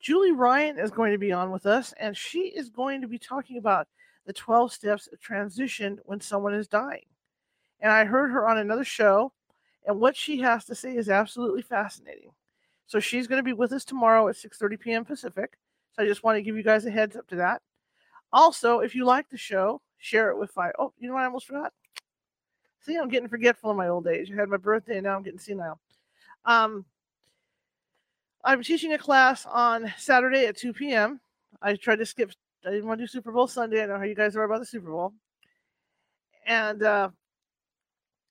Julie 0.00 0.32
Ryan 0.32 0.76
is 0.76 0.90
going 0.90 1.12
to 1.12 1.18
be 1.18 1.30
on 1.30 1.52
with 1.52 1.66
us, 1.66 1.94
and 2.00 2.16
she 2.16 2.48
is 2.48 2.68
going 2.68 3.00
to 3.00 3.06
be 3.06 3.16
talking 3.16 3.58
about 3.58 3.86
the 4.26 4.32
12 4.32 4.72
steps 4.72 5.08
of 5.12 5.20
transition 5.20 6.00
when 6.04 6.20
someone 6.20 6.52
is 6.52 6.66
dying. 6.66 7.04
And 7.78 7.92
I 7.92 8.04
heard 8.06 8.32
her 8.32 8.48
on 8.48 8.58
another 8.58 8.82
show, 8.82 9.32
and 9.86 10.00
what 10.00 10.16
she 10.16 10.40
has 10.40 10.64
to 10.64 10.74
say 10.74 10.96
is 10.96 11.08
absolutely 11.08 11.62
fascinating. 11.62 12.32
So 12.88 12.98
she's 12.98 13.28
going 13.28 13.38
to 13.38 13.44
be 13.44 13.52
with 13.52 13.70
us 13.70 13.84
tomorrow 13.84 14.26
at 14.26 14.34
6:30 14.34 14.80
p.m. 14.80 15.04
Pacific. 15.04 15.56
So 15.92 16.02
I 16.02 16.06
just 16.06 16.24
want 16.24 16.38
to 16.38 16.42
give 16.42 16.56
you 16.56 16.64
guys 16.64 16.84
a 16.86 16.90
heads 16.90 17.14
up 17.14 17.28
to 17.28 17.36
that. 17.36 17.62
Also, 18.32 18.80
if 18.80 18.96
you 18.96 19.04
like 19.04 19.30
the 19.30 19.38
show, 19.38 19.80
share 19.96 20.30
it 20.30 20.38
with 20.38 20.50
five. 20.50 20.72
Oh, 20.76 20.92
you 20.98 21.06
know 21.06 21.14
what 21.14 21.22
I 21.22 21.26
almost 21.26 21.46
forgot? 21.46 21.72
See, 22.86 22.96
I'm 22.96 23.08
getting 23.08 23.28
forgetful 23.28 23.72
in 23.72 23.76
my 23.76 23.88
old 23.88 24.06
age. 24.06 24.30
I 24.30 24.36
had 24.36 24.48
my 24.48 24.58
birthday, 24.58 24.98
and 24.98 25.04
now 25.04 25.16
I'm 25.16 25.24
getting 25.24 25.40
senile. 25.40 25.80
Um, 26.44 26.84
I'm 28.44 28.62
teaching 28.62 28.92
a 28.92 28.98
class 28.98 29.44
on 29.44 29.92
Saturday 29.98 30.46
at 30.46 30.56
2 30.56 30.72
p.m. 30.72 31.20
I 31.60 31.74
tried 31.74 31.96
to 31.96 32.06
skip. 32.06 32.30
I 32.64 32.70
didn't 32.70 32.86
want 32.86 33.00
to 33.00 33.02
do 33.02 33.08
Super 33.08 33.32
Bowl 33.32 33.48
Sunday. 33.48 33.82
I 33.82 33.86
know 33.86 33.98
how 33.98 34.04
you 34.04 34.14
guys 34.14 34.36
are 34.36 34.44
about 34.44 34.60
the 34.60 34.66
Super 34.66 34.92
Bowl. 34.92 35.14
And 36.46 36.84
uh, 36.84 37.08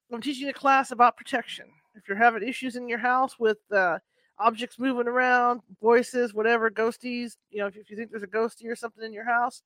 I'm 0.10 0.22
teaching 0.22 0.48
a 0.48 0.54
class 0.54 0.92
about 0.92 1.18
protection. 1.18 1.66
If 1.96 2.08
you're 2.08 2.16
having 2.16 2.48
issues 2.48 2.78
in 2.78 2.88
your 2.88 3.00
house 3.00 3.38
with 3.38 3.58
uh, 3.74 4.00
objects 4.40 4.80
moving 4.80 5.10
around, 5.10 5.64
voices, 5.82 6.34
whatever, 6.34 6.72
ghosties, 6.72 7.36
you 7.50 7.60
know, 7.60 7.68
if, 7.68 7.76
if 7.76 7.90
you 7.90 7.98
think 7.98 8.10
there's 8.10 8.24
a 8.24 8.28
ghostie 8.28 8.72
or 8.72 8.76
something 8.78 9.04
in 9.04 9.12
your 9.12 9.26
house, 9.26 9.64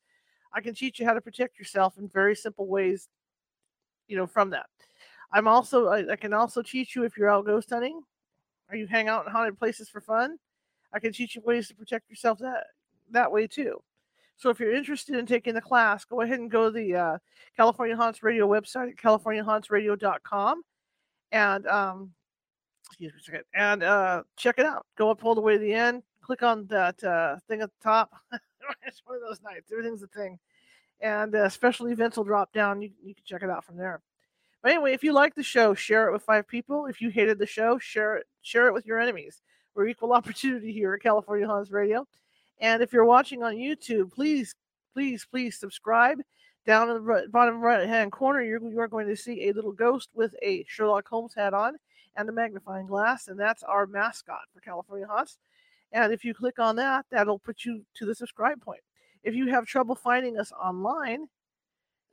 I 0.52 0.62
can 0.62 0.74
teach 0.74 1.00
you 1.00 1.06
how 1.06 1.14
to 1.14 1.22
protect 1.22 1.60
yourself 1.60 2.00
in 2.00 2.10
very 2.10 2.36
simple 2.36 2.66
ways, 2.66 3.08
you 4.10 4.18
know, 4.18 4.28
from 4.28 4.50
that. 4.50 4.66
I'm 5.32 5.48
also, 5.48 5.88
I, 5.88 6.12
I 6.12 6.16
can 6.18 6.34
also 6.34 6.62
teach 6.62 6.96
you 6.96 7.04
if 7.04 7.18
you're 7.18 7.30
out 7.30 7.46
ghost 7.46 7.70
hunting 7.70 8.02
or 8.70 8.76
you 8.76 8.88
hang 8.88 9.08
out 9.08 9.26
in 9.26 9.32
haunted 9.32 9.58
places 9.58 9.88
for 9.88 10.02
fun. 10.02 10.38
I 10.92 11.00
can 11.00 11.14
teach 11.14 11.36
you 11.36 11.42
ways 11.46 11.68
to 11.70 11.76
protect 11.76 12.10
yourself 12.10 12.40
that 12.40 12.66
that 13.12 13.32
way 13.32 13.48
too. 13.48 13.82
So 14.38 14.50
if 14.50 14.60
you're 14.60 14.74
interested 14.74 15.16
in 15.16 15.26
taking 15.26 15.54
the 15.54 15.62
class, 15.62 16.06
go 16.06 16.22
ahead 16.22 16.40
and 16.40 16.50
go 16.50 16.66
to 16.66 16.72
the 16.72 16.96
uh, 16.96 17.18
California 17.56 17.96
Haunts 17.96 18.24
Radio 18.24 18.48
website 18.48 18.90
at 18.90 18.96
californiahauntsradio.com 18.96 20.64
and 21.32 21.68
um, 21.68 22.12
excuse 22.88 23.14
me 23.14 23.20
a 23.20 23.24
second, 23.24 23.44
and 23.54 23.84
uh, 23.84 24.24
check 24.36 24.56
it 24.58 24.66
out. 24.66 24.86
Go 24.98 25.12
up 25.12 25.24
all 25.24 25.36
the 25.36 25.42
way 25.42 25.54
to 25.54 25.60
the 25.60 25.74
end. 25.74 26.04
Click 26.22 26.44
on 26.44 26.66
that 26.68 27.04
uh, 27.04 27.38
thing 27.48 27.62
at 27.62 27.70
the 27.70 27.84
top. 27.84 28.12
it's 28.84 29.02
one 29.06 29.18
of 29.18 29.22
those 29.22 29.42
nights. 29.42 29.72
Everything's 29.72 30.04
a 30.04 30.08
thing, 30.08 30.40
and 31.02 31.36
uh, 31.36 31.50
special 31.50 31.88
events 31.88 32.18
will 32.18 32.24
drop 32.24 32.52
down. 32.54 32.82
You 32.82 32.92
you 33.04 33.16
can 33.16 33.24
check 33.26 33.44
it 33.44 33.50
out 33.50 33.64
from 33.64 33.78
there. 33.78 34.02
But 34.62 34.72
anyway, 34.72 34.94
if 34.94 35.04
you 35.04 35.14
like 35.14 35.36
the 35.36 35.44
show, 35.44 35.74
share 35.74 36.08
it 36.08 36.12
with 36.12 36.24
five 36.24 36.48
people. 36.48 36.86
If 36.88 37.02
you 37.02 37.10
hated 37.10 37.40
the 37.40 37.46
show, 37.46 37.78
share 37.78 38.18
it 38.18 38.28
share 38.42 38.68
it 38.68 38.74
with 38.74 38.86
your 38.86 39.00
enemies. 39.00 39.42
We're 39.76 39.88
equal 39.88 40.14
opportunity 40.20 40.74
here 40.74 40.94
at 40.94 41.02
California 41.02 41.48
Haunts 41.48 41.72
Radio. 41.72 42.08
And 42.60 42.84
if 42.84 42.92
you're 42.92 43.06
watching 43.06 43.42
on 43.42 43.56
YouTube, 43.56 44.12
please, 44.12 44.54
please, 44.94 45.26
please 45.30 45.58
subscribe. 45.58 46.20
Down 46.66 46.90
in 46.90 47.06
the 47.06 47.28
bottom 47.32 47.62
right 47.62 47.88
hand 47.88 48.12
corner, 48.12 48.42
you're, 48.44 48.62
you 48.62 48.80
are 48.80 48.88
going 48.88 49.08
to 49.08 49.16
see 49.16 49.48
a 49.48 49.54
little 49.54 49.72
ghost 49.72 50.10
with 50.14 50.36
a 50.44 50.66
Sherlock 50.68 51.08
Holmes 51.08 51.34
hat 51.34 51.54
on 51.54 51.78
and 52.18 52.28
a 52.28 52.34
magnifying 52.34 52.86
glass, 52.86 53.30
and 53.30 53.40
that's 53.40 53.64
our 53.64 53.88
mascot 53.88 54.42
for 54.54 54.60
California 54.60 55.08
Haunts. 55.08 55.38
And 55.94 56.12
if 56.12 56.26
you 56.26 56.34
click 56.34 56.60
on 56.60 56.76
that, 56.76 57.06
that'll 57.10 57.40
put 57.40 57.64
you 57.64 57.86
to 57.96 58.06
the 58.06 58.14
subscribe 58.14 58.62
point. 58.62 58.82
If 59.24 59.36
you 59.36 59.48
have 59.48 59.66
trouble 59.66 59.96
finding 59.96 60.38
us 60.38 60.52
online 60.52 61.28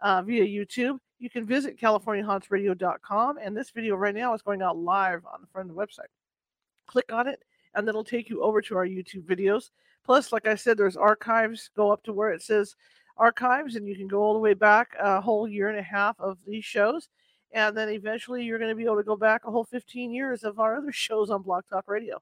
uh, 0.00 0.22
via 0.22 0.44
YouTube, 0.44 0.98
you 1.18 1.30
can 1.30 1.46
visit 1.46 1.80
CaliforniaHauntsRadio.com, 1.80 3.38
and 3.40 3.56
this 3.56 3.70
video 3.70 3.96
right 3.96 4.14
now 4.14 4.34
is 4.34 4.42
going 4.42 4.60
out 4.60 4.76
live 4.76 5.24
on 5.24 5.40
the 5.40 5.46
front 5.46 5.70
of 5.70 5.76
the 5.76 5.80
website. 5.80 6.10
Click 6.86 7.12
on 7.12 7.26
it, 7.26 7.42
and 7.74 7.86
that'll 7.86 8.04
take 8.04 8.28
you 8.28 8.42
over 8.42 8.60
to 8.60 8.76
our 8.76 8.86
YouTube 8.86 9.24
videos. 9.24 9.70
Plus, 10.04 10.32
like 10.32 10.46
I 10.46 10.54
said, 10.54 10.76
there's 10.76 10.96
archives. 10.96 11.70
Go 11.74 11.90
up 11.90 12.02
to 12.04 12.12
where 12.12 12.30
it 12.30 12.42
says 12.42 12.76
archives, 13.16 13.76
and 13.76 13.86
you 13.86 13.96
can 13.96 14.08
go 14.08 14.22
all 14.22 14.34
the 14.34 14.40
way 14.40 14.54
back 14.54 14.94
a 15.00 15.20
whole 15.20 15.48
year 15.48 15.68
and 15.68 15.78
a 15.78 15.82
half 15.82 16.20
of 16.20 16.38
these 16.46 16.64
shows. 16.64 17.08
And 17.52 17.76
then 17.76 17.88
eventually, 17.88 18.44
you're 18.44 18.58
going 18.58 18.70
to 18.70 18.76
be 18.76 18.84
able 18.84 18.96
to 18.96 19.02
go 19.02 19.16
back 19.16 19.42
a 19.46 19.50
whole 19.50 19.64
15 19.64 20.10
years 20.12 20.44
of 20.44 20.60
our 20.60 20.76
other 20.76 20.92
shows 20.92 21.30
on 21.30 21.42
Blog 21.42 21.64
Talk 21.70 21.84
Radio. 21.86 22.20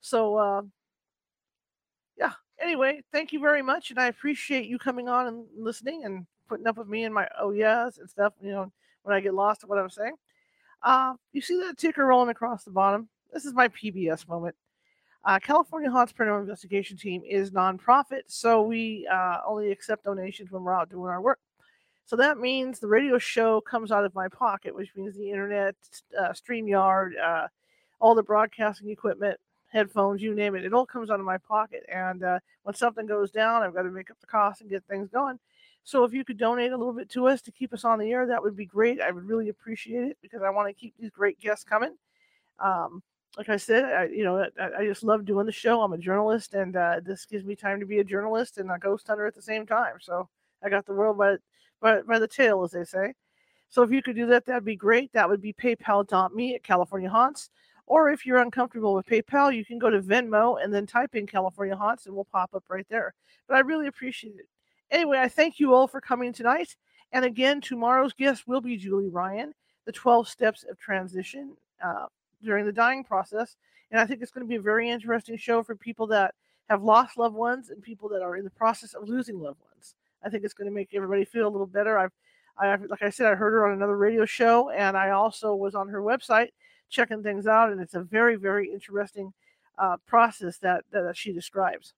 So, 0.00 0.36
uh, 0.36 0.62
yeah. 2.18 2.32
Anyway, 2.62 3.02
thank 3.10 3.32
you 3.32 3.40
very 3.40 3.60
much, 3.60 3.90
and 3.90 3.98
I 3.98 4.06
appreciate 4.06 4.66
you 4.66 4.78
coming 4.78 5.08
on 5.08 5.26
and 5.26 5.44
listening 5.58 6.04
and 6.04 6.26
putting 6.48 6.68
up 6.68 6.76
with 6.76 6.86
me 6.86 7.02
and 7.02 7.12
my 7.12 7.26
oh 7.38 7.50
yes 7.50 7.98
and 7.98 8.08
stuff. 8.08 8.34
You 8.40 8.52
know, 8.52 8.72
when 9.02 9.16
I 9.16 9.20
get 9.20 9.34
lost 9.34 9.64
in 9.64 9.68
what 9.68 9.78
I'm 9.78 9.90
saying. 9.90 10.14
Uh, 10.82 11.14
you 11.32 11.40
see 11.40 11.58
that 11.60 11.76
ticker 11.76 12.06
rolling 12.06 12.30
across 12.30 12.64
the 12.64 12.70
bottom? 12.70 13.08
This 13.32 13.44
is 13.44 13.52
my 13.52 13.68
PBS 13.68 14.28
moment. 14.28 14.54
Uh, 15.24 15.38
California 15.40 15.90
Haunts 15.90 16.12
Paranormal 16.12 16.40
Investigation 16.40 16.96
Team 16.96 17.22
is 17.28 17.50
nonprofit, 17.52 18.22
so 18.26 18.62
we 18.62 19.08
uh, 19.12 19.38
only 19.46 19.70
accept 19.70 20.04
donations 20.04 20.50
when 20.50 20.62
we're 20.62 20.74
out 20.74 20.90
doing 20.90 21.10
our 21.10 21.20
work. 21.20 21.38
So 22.04 22.16
that 22.16 22.38
means 22.38 22.78
the 22.78 22.88
radio 22.88 23.18
show 23.18 23.60
comes 23.60 23.92
out 23.92 24.04
of 24.04 24.14
my 24.14 24.28
pocket, 24.28 24.74
which 24.74 24.90
means 24.96 25.16
the 25.16 25.30
internet, 25.30 25.76
uh, 26.18 26.30
StreamYard, 26.30 27.12
uh, 27.24 27.46
all 28.00 28.16
the 28.16 28.22
broadcasting 28.24 28.90
equipment, 28.90 29.38
headphones, 29.72 30.22
you 30.22 30.34
name 30.34 30.54
it, 30.54 30.64
it 30.64 30.74
all 30.74 30.86
comes 30.86 31.10
out 31.10 31.18
of 31.18 31.26
my 31.26 31.38
pocket. 31.38 31.84
And 31.92 32.22
uh, 32.22 32.38
when 32.62 32.74
something 32.74 33.06
goes 33.06 33.30
down, 33.30 33.62
I've 33.62 33.74
got 33.74 33.82
to 33.82 33.90
make 33.90 34.10
up 34.10 34.20
the 34.20 34.26
cost 34.26 34.60
and 34.60 34.70
get 34.70 34.84
things 34.84 35.08
going. 35.08 35.38
So 35.84 36.04
if 36.04 36.12
you 36.12 36.24
could 36.24 36.38
donate 36.38 36.72
a 36.72 36.76
little 36.76 36.92
bit 36.92 37.08
to 37.10 37.26
us 37.26 37.42
to 37.42 37.50
keep 37.50 37.72
us 37.72 37.84
on 37.84 37.98
the 37.98 38.12
air, 38.12 38.26
that 38.26 38.42
would 38.42 38.56
be 38.56 38.66
great. 38.66 39.00
I 39.00 39.10
would 39.10 39.24
really 39.24 39.48
appreciate 39.48 40.04
it 40.04 40.18
because 40.22 40.42
I 40.42 40.50
want 40.50 40.68
to 40.68 40.74
keep 40.74 40.94
these 40.98 41.10
great 41.10 41.40
guests 41.40 41.64
coming. 41.64 41.96
Um, 42.60 43.02
like 43.36 43.48
I 43.48 43.56
said, 43.56 43.84
I, 43.84 44.04
you 44.04 44.24
know, 44.24 44.46
I, 44.60 44.80
I 44.80 44.84
just 44.84 45.02
love 45.02 45.24
doing 45.24 45.46
the 45.46 45.52
show. 45.52 45.80
I'm 45.80 45.94
a 45.94 45.98
journalist, 45.98 46.54
and 46.54 46.76
uh, 46.76 47.00
this 47.02 47.24
gives 47.24 47.44
me 47.44 47.56
time 47.56 47.80
to 47.80 47.86
be 47.86 47.98
a 47.98 48.04
journalist 48.04 48.58
and 48.58 48.70
a 48.70 48.78
ghost 48.78 49.08
hunter 49.08 49.26
at 49.26 49.34
the 49.34 49.42
same 49.42 49.66
time. 49.66 49.96
So 50.00 50.28
I 50.62 50.68
got 50.68 50.86
the 50.86 50.92
world 50.92 51.18
by 51.18 51.36
by, 51.80 52.02
by 52.02 52.18
the 52.18 52.28
tail, 52.28 52.62
as 52.62 52.70
they 52.70 52.84
say. 52.84 53.14
So 53.68 53.82
if 53.82 53.90
you 53.90 54.02
could 54.02 54.16
do 54.16 54.26
that, 54.26 54.44
that'd 54.44 54.64
be 54.64 54.76
great. 54.76 55.12
That 55.14 55.28
would 55.28 55.40
be 55.40 55.54
PayPal.me 55.54 56.54
at 56.54 56.62
California 56.62 57.08
Haunts. 57.08 57.50
Or 57.92 58.08
if 58.08 58.24
you're 58.24 58.40
uncomfortable 58.40 58.94
with 58.94 59.04
PayPal, 59.04 59.54
you 59.54 59.66
can 59.66 59.78
go 59.78 59.90
to 59.90 60.00
Venmo 60.00 60.56
and 60.64 60.72
then 60.72 60.86
type 60.86 61.14
in 61.14 61.26
California 61.26 61.76
Haunts, 61.76 62.06
and 62.06 62.14
we'll 62.14 62.24
pop 62.24 62.54
up 62.54 62.64
right 62.70 62.86
there. 62.88 63.12
But 63.46 63.58
I 63.58 63.60
really 63.60 63.86
appreciate 63.86 64.36
it. 64.36 64.48
Anyway, 64.90 65.18
I 65.18 65.28
thank 65.28 65.60
you 65.60 65.74
all 65.74 65.86
for 65.86 66.00
coming 66.00 66.32
tonight. 66.32 66.74
And 67.12 67.22
again, 67.22 67.60
tomorrow's 67.60 68.14
guest 68.14 68.48
will 68.48 68.62
be 68.62 68.78
Julie 68.78 69.10
Ryan, 69.10 69.52
the 69.84 69.92
12 69.92 70.26
steps 70.26 70.64
of 70.64 70.78
transition 70.78 71.54
uh, 71.84 72.06
during 72.42 72.64
the 72.64 72.72
dying 72.72 73.04
process. 73.04 73.56
And 73.90 74.00
I 74.00 74.06
think 74.06 74.22
it's 74.22 74.32
going 74.32 74.46
to 74.46 74.48
be 74.48 74.56
a 74.56 74.62
very 74.62 74.88
interesting 74.88 75.36
show 75.36 75.62
for 75.62 75.76
people 75.76 76.06
that 76.06 76.34
have 76.70 76.82
lost 76.82 77.18
loved 77.18 77.34
ones 77.34 77.68
and 77.68 77.82
people 77.82 78.08
that 78.08 78.22
are 78.22 78.38
in 78.38 78.44
the 78.44 78.50
process 78.52 78.94
of 78.94 79.06
losing 79.06 79.38
loved 79.38 79.60
ones. 79.70 79.96
I 80.24 80.30
think 80.30 80.44
it's 80.44 80.54
going 80.54 80.70
to 80.70 80.74
make 80.74 80.94
everybody 80.94 81.26
feel 81.26 81.46
a 81.46 81.50
little 81.50 81.66
better. 81.66 81.98
I've, 81.98 82.12
I, 82.56 82.74
like 82.74 83.02
I 83.02 83.10
said, 83.10 83.26
I 83.26 83.34
heard 83.34 83.52
her 83.52 83.66
on 83.66 83.74
another 83.74 83.98
radio 83.98 84.24
show, 84.24 84.70
and 84.70 84.96
I 84.96 85.10
also 85.10 85.54
was 85.54 85.74
on 85.74 85.88
her 85.88 86.00
website 86.00 86.52
checking 86.92 87.22
things 87.22 87.46
out, 87.46 87.72
and 87.72 87.80
it's 87.80 87.94
a 87.94 88.02
very, 88.02 88.36
very 88.36 88.70
interesting 88.70 89.32
uh, 89.78 89.96
process 90.06 90.58
that, 90.58 90.84
that 90.92 91.16
she 91.16 91.32
describes. 91.32 91.94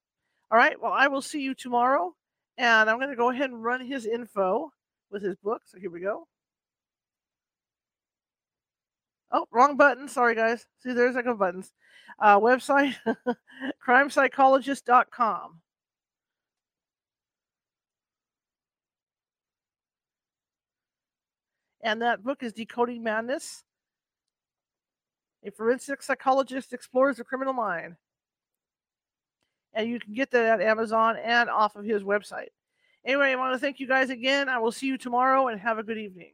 All 0.51 0.59
right, 0.59 0.81
well, 0.81 0.93
I 0.93 1.09
will 1.09 1.21
see 1.23 1.41
you 1.43 1.55
tomorrow 1.55 2.15
And 2.57 2.89
I'm 2.89 2.99
going 2.99 3.11
to 3.11 3.16
go 3.16 3.31
ahead 3.31 3.51
and 3.51 3.62
run 3.62 3.85
his 3.85 4.07
info 4.07 4.73
with 5.11 5.23
his 5.23 5.37
book. 5.37 5.62
So 5.66 5.79
here 5.79 5.91
we 5.91 6.01
go. 6.01 6.27
Oh, 9.33 9.47
wrong 9.51 9.77
button. 9.77 10.09
Sorry, 10.09 10.37
guys. 10.37 10.66
See, 10.81 10.93
there's 10.93 11.16
like 11.16 11.27
a 11.27 11.35
buttons. 11.35 11.73
Uh, 12.21 12.39
website 12.39 12.95
crimepsychologist.com. 13.87 15.61
And 21.83 22.01
that 22.01 22.23
book 22.23 22.43
is 22.43 22.53
Decoding 22.53 23.03
Madness. 23.03 23.65
A 25.45 25.51
forensic 25.51 26.03
psychologist 26.03 26.73
explores 26.73 27.19
the 27.19 27.25
criminal 27.25 27.53
mind. 27.53 27.97
And 29.75 29.89
you 29.89 30.01
can 30.01 30.15
get 30.15 30.31
that 30.31 30.61
at 30.61 30.66
Amazon 30.66 31.16
and 31.23 31.51
off 31.51 31.77
of 31.77 31.85
his 31.85 32.03
website. 32.03 32.49
Anyway, 33.05 33.33
I 33.33 33.37
want 33.37 33.53
to 33.53 33.59
thank 33.59 33.81
you 33.81 33.87
guys 33.87 34.09
again. 34.09 34.49
I 34.49 34.59
will 34.59 34.73
see 34.73 34.87
you 34.87 34.97
tomorrow 34.97 35.49
and 35.49 35.61
have 35.61 35.79
a 35.79 35.83
good 35.83 35.99
evening. 35.99 36.33